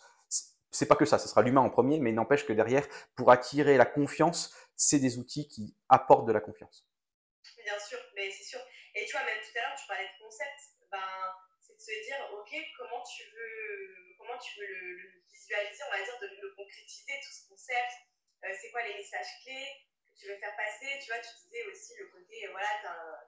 C'est 0.71 0.87
pas 0.87 0.97
que 0.97 1.07
ça, 1.07 1.19
ce 1.19 1.29
sera 1.29 1.43
l'humain 1.43 1.63
en 1.63 1.71
premier, 1.71 1.99
mais 1.99 2.13
n'empêche 2.13 2.47
que 2.47 2.53
derrière, 2.53 2.87
pour 3.15 3.31
attirer 3.31 3.77
la 3.79 3.87
confiance, 3.87 4.55
c'est 4.77 4.99
des 4.99 5.19
outils 5.19 5.49
qui 5.49 5.75
apportent 5.89 6.27
de 6.27 6.33
la 6.33 6.41
confiance. 6.41 6.87
Bien 7.65 7.79
sûr, 7.79 7.99
mais 8.15 8.31
c'est 8.31 8.45
sûr. 8.45 8.61
Et 8.95 9.07
tu 9.07 9.13
vois, 9.13 9.25
même 9.25 9.41
tout 9.41 9.59
à 9.59 9.63
l'heure, 9.63 9.79
tu 9.81 9.87
parlais 9.87 10.05
de 10.05 10.25
concept. 10.25 10.61
Ben, 10.91 10.99
c'est 11.61 11.75
de 11.75 11.81
se 11.81 12.05
dire, 12.05 12.21
ok, 12.37 12.53
comment 12.77 13.03
tu 13.05 13.25
veux, 13.25 14.17
comment 14.19 14.39
tu 14.39 14.61
veux 14.61 14.67
le, 14.67 14.97
le 14.97 15.23
visualiser, 15.33 15.83
on 15.89 15.97
va 15.97 16.05
dire, 16.05 16.19
de 16.21 16.27
le 16.27 16.55
concrétiser, 16.55 17.13
tout 17.25 17.33
ce 17.33 17.49
concept 17.49 18.12
c'est 18.61 18.71
quoi 18.71 18.83
les 18.83 18.95
messages 18.95 19.29
clés 19.45 19.69
que 20.11 20.19
tu 20.19 20.27
veux 20.27 20.37
faire 20.37 20.55
passer? 20.57 20.99
Tu 21.03 21.13
vois, 21.13 21.21
tu 21.21 21.31
disais 21.47 21.65
aussi 21.71 21.93
le 21.99 22.07
côté, 22.09 22.47
euh, 22.47 22.51
voilà, 22.51 22.69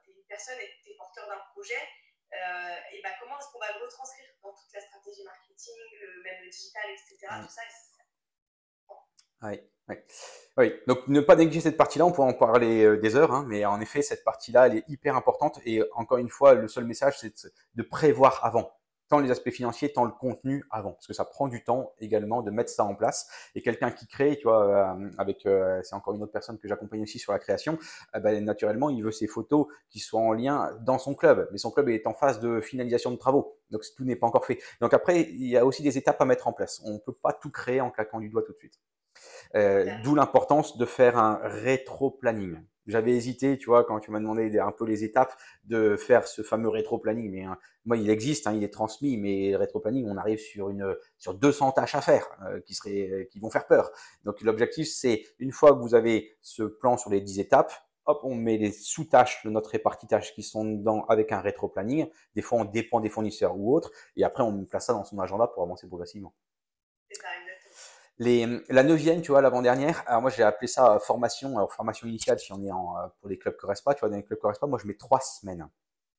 tu 0.03 0.11
es 0.11 0.13
une 0.13 0.25
personne 0.27 0.59
et 0.59 0.69
tu 0.83 0.91
es 0.91 0.95
porteur 0.95 1.27
d'un 1.27 1.39
projet. 1.53 1.79
Euh, 2.33 2.75
et 2.91 3.01
ben, 3.01 3.11
comment 3.19 3.37
est-ce 3.39 3.47
qu'on 3.51 3.59
va 3.59 3.71
le 3.77 3.83
retranscrire 3.83 4.25
dans 4.43 4.53
toute 4.53 4.73
la 4.73 4.81
stratégie 4.81 5.23
marketing, 5.23 5.75
le, 6.01 6.23
même 6.23 6.43
le 6.43 6.49
digital, 6.49 6.83
etc. 6.91 7.27
Tout 7.41 7.49
ça, 7.49 7.61
oui, 9.43 9.59
oui. 9.89 9.95
oui, 10.57 10.73
donc 10.87 11.07
ne 11.07 11.19
pas 11.19 11.35
négliger 11.35 11.61
cette 11.61 11.77
partie-là, 11.77 12.05
on 12.05 12.11
pourrait 12.11 12.29
en 12.29 12.33
parler 12.33 12.97
des 12.97 13.15
heures, 13.15 13.31
hein, 13.31 13.45
mais 13.47 13.63
en 13.65 13.79
effet, 13.79 14.01
cette 14.01 14.23
partie-là, 14.23 14.67
elle 14.67 14.77
est 14.77 14.83
hyper 14.87 15.15
importante. 15.15 15.59
Et 15.65 15.83
encore 15.93 16.17
une 16.17 16.29
fois, 16.29 16.55
le 16.55 16.67
seul 16.67 16.85
message, 16.85 17.19
c'est 17.19 17.45
de 17.75 17.83
prévoir 17.83 18.43
avant 18.43 18.75
tant 19.07 19.19
les 19.19 19.31
aspects 19.31 19.51
financiers, 19.51 19.91
tant 19.91 20.05
le 20.05 20.11
contenu 20.11 20.63
avant, 20.71 20.93
parce 20.93 21.07
que 21.07 21.13
ça 21.13 21.25
prend 21.25 21.47
du 21.47 21.63
temps 21.63 21.93
également 21.99 22.41
de 22.41 22.51
mettre 22.51 22.69
ça 22.69 22.83
en 22.83 22.95
place. 22.95 23.27
Et 23.53 23.61
quelqu'un 23.61 23.91
qui 23.91 24.07
crée, 24.07 24.37
tu 24.37 24.43
vois, 24.43 24.95
euh, 24.95 25.09
avec, 25.17 25.45
euh, 25.45 25.81
c'est 25.83 25.95
encore 25.95 26.15
une 26.15 26.23
autre 26.23 26.31
personne 26.31 26.57
que 26.57 26.67
j'accompagne 26.67 27.03
aussi 27.03 27.19
sur 27.19 27.31
la 27.31 27.39
création, 27.39 27.77
euh, 28.15 28.19
ben, 28.19 28.43
naturellement, 28.43 28.89
il 28.89 29.03
veut 29.03 29.11
ses 29.11 29.27
photos 29.27 29.67
qui 29.89 29.99
soient 29.99 30.21
en 30.21 30.33
lien 30.33 30.75
dans 30.81 30.97
son 30.97 31.15
club, 31.15 31.47
mais 31.51 31.57
son 31.57 31.71
club 31.71 31.89
est 31.89 32.07
en 32.07 32.13
phase 32.13 32.39
de 32.39 32.61
finalisation 32.61 33.11
de 33.11 33.17
travaux, 33.17 33.59
donc 33.69 33.83
tout 33.95 34.05
n'est 34.05 34.15
pas 34.15 34.27
encore 34.27 34.45
fait. 34.45 34.59
Donc 34.81 34.93
après, 34.93 35.21
il 35.21 35.47
y 35.47 35.57
a 35.57 35.65
aussi 35.65 35.83
des 35.83 35.97
étapes 35.97 36.21
à 36.21 36.25
mettre 36.25 36.47
en 36.47 36.53
place. 36.53 36.81
On 36.85 36.93
ne 36.93 36.99
peut 36.99 37.13
pas 37.13 37.33
tout 37.33 37.51
créer 37.51 37.81
en 37.81 37.91
claquant 37.91 38.19
du 38.19 38.29
doigt 38.29 38.43
tout 38.43 38.53
de 38.53 38.57
suite. 38.57 38.79
D'où 40.03 40.15
l'importance 40.15 40.77
de 40.77 40.85
faire 40.85 41.17
un 41.17 41.39
rétro-planning 41.41 42.59
j'avais 42.87 43.11
hésité, 43.11 43.57
tu 43.57 43.67
vois, 43.67 43.83
quand 43.83 43.99
tu 43.99 44.11
m'as 44.11 44.19
demandé 44.19 44.59
un 44.59 44.71
peu 44.71 44.85
les 44.85 45.03
étapes 45.03 45.35
de 45.65 45.95
faire 45.95 46.27
ce 46.27 46.41
fameux 46.41 46.69
rétro-planning. 46.69 47.31
Mais 47.31 47.43
hein, 47.43 47.57
moi, 47.85 47.97
il 47.97 48.09
existe, 48.09 48.47
hein, 48.47 48.53
il 48.53 48.63
est 48.63 48.73
transmis, 48.73 49.17
mais 49.17 49.55
rétro-planning, 49.55 50.07
on 50.07 50.17
arrive 50.17 50.39
sur 50.39 50.69
une 50.69 50.95
sur 51.17 51.33
200 51.33 51.71
tâches 51.73 51.95
à 51.95 52.01
faire 52.01 52.27
euh, 52.47 52.59
qui 52.61 52.73
seraient 52.73 53.27
qui 53.31 53.39
vont 53.39 53.49
faire 53.49 53.67
peur. 53.67 53.91
Donc 54.23 54.41
l'objectif, 54.41 54.87
c'est 54.87 55.23
une 55.39 55.51
fois 55.51 55.73
que 55.73 55.79
vous 55.79 55.95
avez 55.95 56.37
ce 56.41 56.63
plan 56.63 56.97
sur 56.97 57.09
les 57.09 57.21
10 57.21 57.39
étapes, 57.39 57.73
hop, 58.05 58.19
on 58.23 58.35
met 58.35 58.57
les 58.57 58.71
sous-tâches 58.71 59.43
de 59.43 59.49
notre 59.49 59.71
répartie 59.71 60.07
tâches 60.07 60.33
qui 60.33 60.43
sont 60.43 60.65
dedans 60.65 61.05
avec 61.09 61.31
un 61.31 61.41
rétro-planning. 61.41 62.07
Des 62.35 62.41
fois, 62.41 62.59
on 62.59 62.65
dépend 62.65 62.99
des 62.99 63.09
fournisseurs 63.09 63.57
ou 63.57 63.75
autres, 63.75 63.91
et 64.15 64.23
après, 64.23 64.43
on 64.43 64.65
place 64.65 64.85
ça 64.87 64.93
dans 64.93 65.03
son 65.03 65.19
agenda 65.19 65.47
pour 65.47 65.63
avancer 65.63 65.87
progressivement. 65.87 66.33
C'est 67.09 67.19
Les, 68.17 68.47
la 68.69 68.83
neuvième, 68.83 69.21
tu 69.21 69.31
vois, 69.31 69.41
l'avant-dernière, 69.41 70.03
alors 70.07 70.21
moi 70.21 70.31
j'ai 70.31 70.43
appelé 70.43 70.67
ça 70.67 70.99
formation, 70.99 71.57
alors 71.57 71.73
formation 71.73 72.07
initiale 72.07 72.39
si 72.39 72.53
on 72.53 72.63
est 72.63 72.71
en, 72.71 72.95
pour 73.19 73.29
les 73.29 73.37
clubs 73.37 73.57
Correspa, 73.57 73.93
tu 73.93 73.99
vois, 73.99 74.09
dans 74.09 74.15
les 74.15 74.23
clubs 74.23 74.39
Correspa, 74.39 74.67
moi 74.67 74.79
je 74.81 74.87
mets 74.87 74.95
trois 74.95 75.19
semaines. 75.19 75.69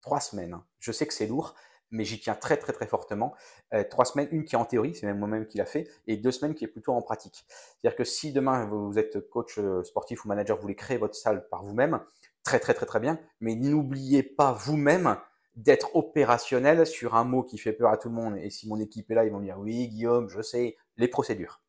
Trois 0.03 0.21
semaines. 0.21 0.61
Je 0.79 0.93
sais 0.93 1.07
que 1.07 1.15
c'est 1.15 1.27
lourd, 1.27 1.55
mais 1.91 2.05
j'y 2.05 2.21
tiens 2.21 2.35
très 2.35 2.59
très 2.59 2.73
très 2.73 2.87
fortement. 2.87 3.35
Euh, 3.73 3.83
trois 3.89 4.05
semaines, 4.05 4.29
une 4.31 4.45
qui 4.45 4.55
est 4.55 4.59
en 4.59 4.67
théorie, 4.67 4.95
c'est 4.95 5.07
même 5.07 5.19
moi-même 5.19 5.47
qui 5.47 5.59
l'a 5.59 5.67
fait, 5.67 5.89
et 6.07 6.17
deux 6.19 6.33
semaines 6.33 6.55
qui 6.55 6.65
est 6.65 6.69
plutôt 6.69 6.93
en 6.93 7.01
pratique. 7.03 7.47
C'est-à-dire 7.49 7.97
que 7.97 8.05
si 8.05 8.33
demain 8.33 8.67
vous 8.67 8.99
êtes 8.99 9.29
coach 9.31 9.59
euh, 9.59 9.83
sportif 9.83 10.25
ou 10.25 10.29
manager, 10.29 10.57
vous 10.57 10.63
voulez 10.63 10.77
créer 10.77 10.99
votre 10.99 11.15
salle 11.15 11.49
par 11.49 11.65
vous-même, 11.65 12.01
très 12.45 12.61
très 12.61 12.75
très 12.75 12.87
très 12.87 13.01
bien, 13.01 13.19
mais 13.41 13.55
n'oubliez 13.55 14.23
pas 14.23 14.53
vous-même 14.53 15.17
d'être 15.55 15.97
opérationnel 15.97 16.87
sur 16.87 17.15
un 17.15 17.25
mot 17.25 17.43
qui 17.43 17.57
fait 17.57 17.73
peur 17.73 17.91
à 17.91 17.97
tout 17.97 18.09
le 18.11 18.15
monde. 18.15 18.37
Et 18.37 18.51
si 18.51 18.69
mon 18.69 18.79
équipe 18.79 19.11
est 19.11 19.15
là, 19.15 19.25
ils 19.25 19.33
vont 19.33 19.41
dire 19.41 19.59
oui 19.59 19.89
Guillaume, 19.89 20.29
je 20.29 20.43
sais, 20.43 20.77
les 20.99 21.09
procédures. 21.09 21.63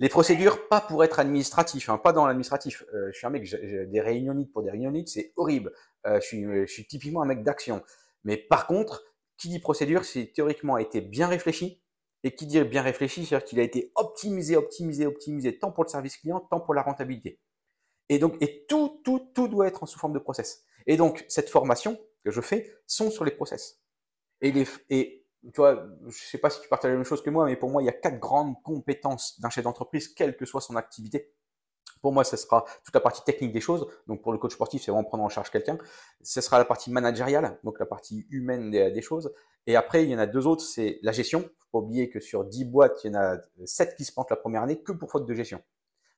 Les 0.00 0.08
procédures, 0.08 0.68
pas 0.68 0.80
pour 0.80 1.04
être 1.04 1.18
administratif, 1.18 1.88
hein, 1.88 1.98
pas 1.98 2.12
dans 2.12 2.26
l'administratif. 2.26 2.84
Euh, 2.94 3.10
je 3.12 3.18
suis 3.18 3.26
un 3.26 3.30
mec, 3.30 3.44
j'ai 3.44 3.86
des 3.86 4.00
réunionites 4.00 4.52
pour 4.52 4.62
des 4.62 4.70
réunionites, 4.70 5.08
c'est 5.08 5.32
horrible. 5.36 5.72
Euh, 6.06 6.20
je, 6.20 6.26
suis, 6.26 6.44
je 6.44 6.72
suis 6.72 6.86
typiquement 6.86 7.22
un 7.22 7.26
mec 7.26 7.42
d'action. 7.42 7.82
Mais 8.24 8.36
par 8.36 8.66
contre, 8.66 9.04
qui 9.36 9.48
dit 9.48 9.58
procédure, 9.58 10.04
c'est 10.04 10.32
théoriquement 10.34 10.76
a 10.76 10.82
été 10.82 11.00
bien 11.00 11.28
réfléchi. 11.28 11.82
Et 12.24 12.34
qui 12.34 12.46
dit 12.46 12.60
bien 12.64 12.82
réfléchi, 12.82 13.24
c'est-à-dire 13.24 13.46
qu'il 13.46 13.60
a 13.60 13.62
été 13.62 13.92
optimisé, 13.94 14.56
optimisé, 14.56 15.06
optimisé, 15.06 15.58
tant 15.58 15.70
pour 15.70 15.84
le 15.84 15.88
service 15.88 16.16
client, 16.16 16.40
tant 16.40 16.60
pour 16.60 16.74
la 16.74 16.82
rentabilité. 16.82 17.38
Et 18.08 18.18
donc, 18.18 18.36
et 18.40 18.66
tout, 18.66 19.00
tout, 19.04 19.30
tout 19.34 19.46
doit 19.46 19.68
être 19.68 19.82
en 19.82 19.86
sous 19.86 19.98
forme 19.98 20.12
de 20.12 20.18
process. 20.18 20.64
Et 20.86 20.96
donc, 20.96 21.24
cette 21.28 21.50
formation 21.50 22.00
que 22.24 22.30
je 22.30 22.40
fais 22.40 22.72
sont 22.86 23.10
sur 23.10 23.24
les 23.24 23.30
process. 23.30 23.80
Et, 24.40 24.50
les, 24.50 24.66
et 24.90 25.25
tu 25.42 25.60
vois, 25.60 25.86
je 26.06 26.18
sais 26.24 26.38
pas 26.38 26.50
si 26.50 26.60
tu 26.60 26.68
partages 26.68 26.90
la 26.90 26.96
même 26.96 27.04
chose 27.04 27.22
que 27.22 27.30
moi, 27.30 27.44
mais 27.44 27.56
pour 27.56 27.70
moi, 27.70 27.82
il 27.82 27.86
y 27.86 27.88
a 27.88 27.92
quatre 27.92 28.18
grandes 28.18 28.60
compétences 28.62 29.40
d'un 29.40 29.50
chef 29.50 29.64
d'entreprise, 29.64 30.08
quelle 30.08 30.36
que 30.36 30.44
soit 30.44 30.60
son 30.60 30.76
activité. 30.76 31.32
Pour 32.02 32.12
moi, 32.12 32.24
ce 32.24 32.36
sera 32.36 32.64
toute 32.84 32.94
la 32.94 33.00
partie 33.00 33.22
technique 33.24 33.52
des 33.52 33.60
choses. 33.60 33.86
Donc, 34.06 34.22
pour 34.22 34.32
le 34.32 34.38
coach 34.38 34.52
sportif, 34.52 34.82
c'est 34.82 34.90
vraiment 34.90 35.04
prendre 35.04 35.24
en 35.24 35.28
charge 35.28 35.50
quelqu'un. 35.50 35.78
Ce 36.22 36.40
sera 36.40 36.58
la 36.58 36.64
partie 36.64 36.90
managériale, 36.90 37.58
donc 37.64 37.78
la 37.78 37.86
partie 37.86 38.26
humaine 38.30 38.70
des, 38.70 39.02
choses. 39.02 39.32
Et 39.66 39.76
après, 39.76 40.04
il 40.04 40.10
y 40.10 40.14
en 40.14 40.18
a 40.18 40.26
deux 40.26 40.46
autres, 40.46 40.62
c'est 40.62 40.98
la 41.02 41.12
gestion. 41.12 41.42
Faut 41.58 41.66
pas 41.72 41.78
oublier 41.78 42.08
que 42.10 42.20
sur 42.20 42.44
10 42.44 42.64
boîtes, 42.66 43.02
il 43.04 43.12
y 43.12 43.16
en 43.16 43.20
a 43.20 43.38
7 43.64 43.96
qui 43.96 44.04
se 44.04 44.12
plantent 44.12 44.30
la 44.30 44.36
première 44.36 44.62
année 44.62 44.82
que 44.82 44.92
pour 44.92 45.10
faute 45.10 45.26
de 45.26 45.34
gestion. 45.34 45.62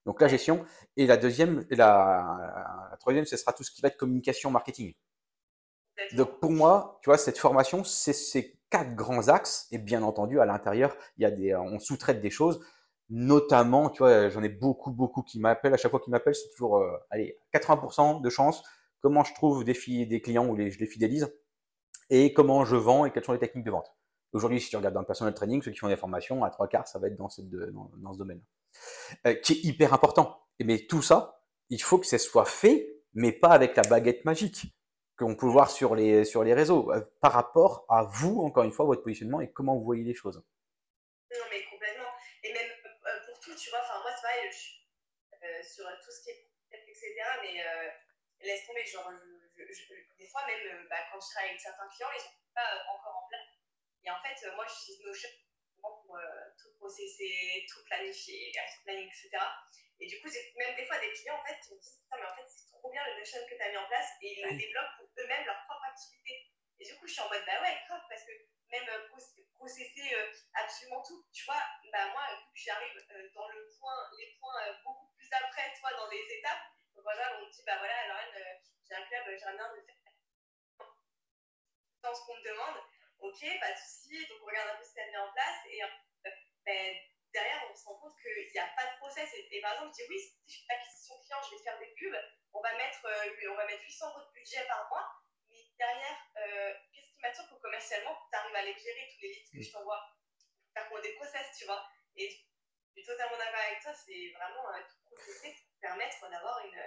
Donc, 0.05 0.21
la 0.21 0.29
gestion. 0.29 0.64
Et 0.97 1.07
la 1.07 1.16
deuxième, 1.16 1.66
et 1.71 1.77
la, 1.77 2.87
la 2.91 2.97
troisième, 2.99 3.25
ce 3.25 3.37
sera 3.37 3.53
tout 3.53 3.62
ce 3.62 3.71
qui 3.71 3.81
va 3.81 3.89
être 3.89 3.97
communication, 3.97 4.51
marketing. 4.51 4.95
Donc, 6.12 6.41
pour 6.41 6.51
moi, 6.51 6.99
tu 7.03 7.11
vois, 7.11 7.19
cette 7.19 7.39
formation, 7.39 7.85
c'est 7.85 8.12
ces 8.12 8.58
quatre 8.71 8.95
grands 8.95 9.29
axes. 9.29 9.66
Et 9.71 9.79
bien 9.79 10.03
entendu, 10.03 10.41
à 10.41 10.47
l'intérieur, 10.47 10.97
il 11.16 11.23
y 11.23 11.27
a 11.27 11.31
des, 11.31 11.55
on 11.55 11.79
sous-traite 11.79 12.21
des 12.21 12.31
choses 12.31 12.61
notamment, 13.11 13.89
tu 13.91 13.99
vois, 13.99 14.29
j'en 14.29 14.43
ai 14.43 14.49
beaucoup, 14.49 14.91
beaucoup 14.91 15.23
qui 15.23 15.41
m'appellent. 15.41 15.75
À 15.75 15.77
chaque 15.77 15.91
fois 15.91 16.01
qu'ils 16.01 16.11
m'appellent, 16.11 16.35
c'est 16.35 16.51
toujours, 16.51 16.79
euh, 16.79 16.97
allez, 17.11 17.39
80% 17.55 18.21
de 18.21 18.31
chance. 18.31 18.62
Comment 19.01 19.25
je 19.25 19.33
trouve 19.35 19.64
des, 19.64 19.75
clients 20.21 20.47
ou 20.47 20.57
les, 20.57 20.71
je 20.71 20.79
les 20.79 20.87
fidélise 20.87 21.33
et 22.11 22.33
comment 22.33 22.64
je 22.64 22.77
vends 22.77 23.05
et 23.05 23.11
quelles 23.11 23.25
sont 23.25 23.33
les 23.33 23.39
techniques 23.39 23.64
de 23.64 23.71
vente. 23.71 23.87
Aujourd'hui, 24.33 24.61
si 24.61 24.69
tu 24.69 24.77
regardes 24.77 24.95
dans 24.95 25.01
le 25.01 25.07
personal 25.07 25.33
training, 25.35 25.62
ceux 25.62 25.71
qui 25.71 25.79
font 25.79 25.89
des 25.89 25.97
formations, 25.97 26.45
à 26.45 26.51
trois 26.51 26.69
quarts, 26.69 26.87
ça 26.87 26.99
va 26.99 27.07
être 27.07 27.16
dans, 27.16 27.29
cette, 27.29 27.49
dans, 27.49 28.12
ce 28.12 28.19
domaine, 28.19 28.43
euh, 29.27 29.35
qui 29.35 29.55
est 29.55 29.64
hyper 29.64 29.95
important. 29.95 30.43
Mais 30.61 30.87
tout 30.87 31.03
ça, 31.03 31.41
il 31.71 31.81
faut 31.81 31.99
que 31.99 32.07
ça 32.07 32.19
soit 32.19 32.45
fait, 32.45 33.03
mais 33.14 33.33
pas 33.33 33.51
avec 33.51 33.77
la 33.77 33.83
baguette 33.83 34.25
magique 34.25 34.75
qu'on 35.19 35.35
peut 35.35 35.47
voir 35.47 35.71
sur 35.71 35.95
les, 35.95 36.25
sur 36.25 36.45
les 36.45 36.55
réseaux, 36.55 36.93
euh, 36.93 37.01
par 37.21 37.33
rapport 37.33 37.85
à 37.89 38.05
vous, 38.05 38.41
encore 38.41 38.64
une 38.64 38.73
fois, 38.73 38.87
votre 38.87 39.03
positionnement 39.03 39.41
et 39.41 39.51
comment 39.51 39.75
vous 39.77 39.85
voyez 39.85 40.05
les 40.05 40.14
choses. 40.14 40.37
Non, 41.31 41.45
mais 41.51 41.64
complètement. 41.64 42.09
Et 42.45 42.53
même 42.53 42.71
tu 43.59 43.71
vois, 43.71 43.81
enfin, 43.81 44.01
moi, 44.01 44.11
c'est 44.14 44.23
pareil, 44.23 44.49
euh, 44.49 45.62
sur 45.62 45.85
tout 46.03 46.11
ce 46.11 46.23
qui 46.23 46.31
est 46.31 46.49
etc. 46.71 47.14
Mais 47.43 47.61
euh, 47.61 47.91
laisse 48.41 48.66
tomber, 48.66 48.85
genre, 48.85 49.11
des 49.57 50.27
fois, 50.29 50.47
même 50.47 50.66
euh, 50.66 50.87
bah, 50.89 50.97
quand 51.11 51.21
je 51.21 51.29
travaille 51.31 51.51
avec 51.51 51.61
certains 51.61 51.89
clients, 51.89 52.09
ils 52.14 52.21
sont 52.21 52.39
pas 52.55 52.85
encore 52.95 53.25
en 53.25 53.29
place. 53.29 53.49
Et 54.05 54.11
en 54.11 54.21
fait, 54.23 54.55
moi, 54.55 54.64
j'utilise 54.66 55.05
Notion 55.05 55.31
pour 55.81 56.19
tout 56.61 56.73
processer, 56.79 57.66
tout 57.69 57.85
planifier, 57.85 58.53
tout 58.53 58.91
etc. 58.91 59.39
Et 60.01 60.07
du 60.07 60.20
coup, 60.20 60.28
j'ai 60.30 60.55
même 60.57 60.76
des 60.76 60.86
fois 60.86 60.99
des 60.99 61.12
clients 61.12 61.38
en 61.38 61.44
fait, 61.44 61.59
qui 61.61 61.74
me 61.74 61.80
disent 61.80 62.01
mais 62.11 62.26
en 62.26 62.34
fait, 62.34 62.46
c'est 62.46 62.70
trop 62.70 62.90
bien 62.90 63.05
le 63.07 63.18
Notion 63.18 63.40
que 63.49 63.55
tu 63.55 63.62
as 63.62 63.70
mis 63.70 63.76
en 63.76 63.88
place 63.88 64.11
et 64.22 64.38
ils 64.38 64.44
le 64.46 64.57
développent 64.57 64.96
pour 64.99 65.09
eux-mêmes 65.18 65.44
leur 65.44 65.64
propre 65.66 65.84
activité. 65.90 66.46
Et 66.78 66.84
du 66.84 66.96
coup, 66.96 67.07
je 67.07 67.12
suis 67.12 67.22
en 67.22 67.28
mode 67.28 67.44
Bah 67.44 67.61
ouais, 67.62 67.76
grave, 67.88 68.03
parce 68.09 68.24
que 68.24 68.32
même 68.70 68.86
processer 69.59 70.14
absolument 70.55 71.03
tout. 71.03 71.26
Tu 71.32 71.44
vois, 71.44 71.61
bah 71.92 72.07
moi, 72.12 72.22
j'arrive 72.55 72.94
dans 73.34 73.49
le 73.49 73.68
point, 73.78 74.11
les 74.18 74.36
points 74.38 74.78
beaucoup 74.84 75.11
plus 75.16 75.28
après, 75.32 75.74
toi, 75.80 75.90
dans 75.94 76.09
les 76.11 76.22
étapes. 76.38 76.62
Donc 76.94 77.03
voilà, 77.03 77.38
on 77.38 77.46
me 77.46 77.51
dit, 77.51 77.62
bah 77.66 77.76
voilà, 77.78 77.94
alors 78.05 78.18
j'ai 78.88 78.94
un 78.94 79.03
club, 79.07 79.24
j'aimerais 79.38 79.57
bien 79.57 79.74
de 79.74 79.82
faire 79.82 79.99
dans 82.03 82.14
ce 82.14 82.24
qu'on 82.24 82.36
me 82.36 82.42
demande. 82.42 82.78
Ok, 83.18 83.40
pas 83.61 83.72
de 83.72 83.78
souci. 83.78 84.26
Donc 84.28 84.38
on 84.42 84.46
regarde 84.46 84.70
un 84.70 84.76
peu 84.76 84.84
ce 84.84 84.94
qu'elle 84.94 85.11
met 85.11 85.18
en 85.18 85.32
place 85.32 85.59
et 85.66 85.80
ben, 86.64 86.96
derrière, 87.32 87.64
on 87.70 87.74
se 87.74 87.84
rend 87.84 87.96
compte 87.96 88.14
qu'il 88.22 88.53
n'y 88.53 88.59
a 88.59 88.68
pas 88.76 88.94
de 88.94 88.99
process. 89.19 89.35
Et, 89.51 89.61
par 89.61 89.73
exemple, 89.75 89.91
je 89.99 90.05
dis 90.05 90.09
oui, 90.11 90.21
si 90.47 90.62
l'acquisition 90.69 91.14
client, 91.19 91.43
je 91.43 91.57
vais 91.57 91.62
faire 91.62 91.79
des 91.79 91.91
pubs, 91.99 92.19
on 92.55 92.62
va 92.62 92.73
mettre, 92.79 93.03
on 93.03 93.57
va 93.57 93.66
mettre 93.66 93.83
800 93.83 94.09
euros 94.09 94.23
de 94.23 94.33
budget 94.33 94.62
par 94.66 94.87
mois. 94.91 95.07
Mais 95.51 95.59
derrière, 95.79 96.19
qu'est-ce 96.93 97.11
qui 97.14 97.21
m'attire 97.23 97.49
pour 97.49 97.61
commercialement, 97.61 98.14
tu 98.31 98.39
arrives 98.39 98.57
à 98.57 98.62
les 98.62 98.77
gérer 98.79 99.09
tous 99.11 99.23
les 99.23 99.29
leads 99.35 99.51
que 99.53 99.62
je 99.62 99.73
t'envoie 99.73 100.03
faire 100.75 100.87
des 101.03 101.14
process, 101.14 101.47
tu 101.59 101.64
vois. 101.66 101.83
Et 102.16 102.29
je 102.31 103.01
suis 103.01 103.07
totalement 103.07 103.39
d'accord 103.39 103.61
avec 103.66 103.83
toi, 103.83 103.93
c'est 103.95 104.33
vraiment 104.39 104.69
un 104.71 104.83
tout 104.83 104.99
processer 105.11 105.55
pour 105.55 105.81
permettre 105.81 106.31
d'avoir 106.31 106.64
une. 106.64 106.79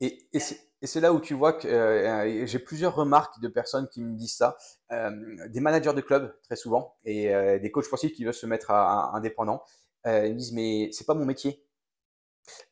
Et, 0.00 0.28
et 0.32 0.86
c'est 0.88 1.00
là 1.00 1.12
où 1.12 1.20
tu 1.20 1.34
vois 1.34 1.52
que 1.52 1.68
euh, 1.68 2.44
j'ai 2.44 2.58
plusieurs 2.58 2.96
remarques 2.96 3.40
de 3.40 3.46
personnes 3.46 3.88
qui 3.88 4.02
me 4.02 4.16
disent 4.16 4.34
ça, 4.34 4.56
euh, 4.90 5.10
des 5.48 5.60
managers 5.60 5.94
de 5.94 6.00
club 6.00 6.36
très 6.42 6.56
souvent 6.56 6.96
et 7.04 7.32
euh, 7.32 7.60
des 7.60 7.70
coachs 7.70 7.84
sportifs 7.84 8.12
qui 8.12 8.24
veulent 8.24 8.34
se 8.34 8.46
mettre 8.46 8.72
à, 8.72 9.14
indépendants. 9.14 9.62
Ils 10.06 10.34
me 10.34 10.38
disent 10.38 10.52
mais 10.52 10.90
c'est 10.92 11.06
pas 11.06 11.14
mon 11.14 11.24
métier. 11.24 11.64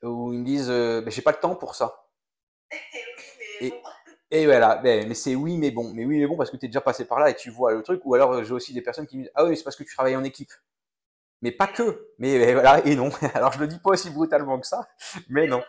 Ou 0.03 0.33
ils 0.33 0.41
me 0.41 0.45
disent 0.45 0.68
ben, 0.68 1.11
j'ai 1.11 1.22
pas 1.22 1.33
le 1.33 1.41
temps 1.41 1.57
pour 1.57 1.74
ça. 1.74 2.09
et, 3.61 3.72
et 4.31 4.47
voilà, 4.47 4.81
mais, 4.83 5.05
mais 5.07 5.14
c'est 5.14 5.35
oui, 5.35 5.59
mais 5.59 5.70
bon. 5.70 5.93
Mais 5.95 6.05
oui, 6.05 6.18
mais 6.18 6.26
bon, 6.26 6.37
parce 6.37 6.51
que 6.51 6.57
tu 6.57 6.66
es 6.66 6.68
déjà 6.68 6.81
passé 6.81 7.05
par 7.05 7.18
là 7.18 7.31
et 7.31 7.35
tu 7.35 7.51
vois 7.51 7.72
le 7.72 7.83
truc. 7.83 8.01
Ou 8.05 8.14
alors, 8.14 8.43
j'ai 8.45 8.53
aussi 8.53 8.72
des 8.72 8.83
personnes 8.83 9.07
qui 9.07 9.16
me 9.16 9.22
disent 9.22 9.33
Ah 9.35 9.45
oui, 9.45 9.51
mais 9.51 9.57
c'est 9.57 9.64
parce 9.64 9.76
que 9.76 9.85
tu 9.85 9.95
travailles 9.95 10.16
en 10.16 10.24
équipe. 10.24 10.53
Mais 11.43 11.53
pas 11.53 11.66
que. 11.66 12.09
Mais, 12.18 12.53
voilà, 12.53 12.85
et 12.87 12.95
non. 12.97 13.11
Alors, 13.35 13.53
je 13.53 13.61
le 13.61 13.66
dis 13.66 13.78
pas 13.78 13.91
aussi 13.91 14.11
brutalement 14.11 14.59
que 14.61 14.66
ça, 14.66 14.89
mais 15.28 15.47
non. 15.47 15.62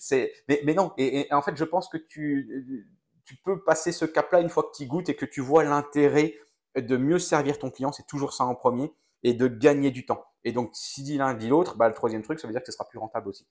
c'est, 0.00 0.32
mais, 0.48 0.60
mais 0.64 0.74
non. 0.74 0.92
Et, 0.96 1.28
en 1.32 1.42
fait, 1.42 1.56
je 1.56 1.64
pense 1.64 1.88
que 1.88 1.96
tu, 1.96 2.86
tu 3.24 3.36
peux 3.44 3.62
passer 3.62 3.92
ce 3.92 4.04
cap-là 4.04 4.40
une 4.40 4.48
fois 4.48 4.64
que 4.64 4.76
tu 4.76 4.86
goûtes 4.86 5.08
et 5.08 5.16
que 5.16 5.26
tu 5.26 5.40
vois 5.40 5.64
l'intérêt 5.64 6.34
de 6.76 6.96
mieux 6.96 7.18
servir 7.18 7.58
ton 7.58 7.70
client. 7.70 7.92
C'est 7.92 8.06
toujours 8.06 8.32
ça 8.32 8.44
en 8.44 8.54
premier 8.54 8.92
et 9.22 9.34
de 9.34 9.48
gagner 9.48 9.90
du 9.90 10.06
temps. 10.06 10.24
Et 10.44 10.52
donc, 10.52 10.70
si 10.72 11.02
dit 11.02 11.18
l'un, 11.18 11.34
dit 11.34 11.48
l'autre, 11.48 11.76
bah, 11.76 11.88
le 11.88 11.94
troisième 11.94 12.22
truc, 12.22 12.40
ça 12.40 12.46
veut 12.46 12.52
dire 12.52 12.62
que 12.62 12.66
ce 12.66 12.72
sera 12.72 12.88
plus 12.88 12.98
rentable 12.98 13.28
aussi. 13.28 13.46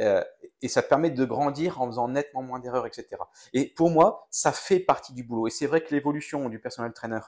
Euh, 0.00 0.22
et 0.62 0.68
ça 0.68 0.82
permet 0.82 1.10
de 1.10 1.24
grandir 1.24 1.80
en 1.80 1.86
faisant 1.86 2.08
nettement 2.08 2.42
moins 2.42 2.60
d'erreurs, 2.60 2.86
etc. 2.86 3.06
Et 3.52 3.72
pour 3.74 3.90
moi, 3.90 4.26
ça 4.30 4.52
fait 4.52 4.80
partie 4.80 5.14
du 5.14 5.24
boulot. 5.24 5.46
Et 5.46 5.50
c'est 5.50 5.66
vrai 5.66 5.82
que 5.82 5.94
l'évolution 5.94 6.48
du 6.48 6.58
personnel 6.58 6.92
trainer 6.92 7.20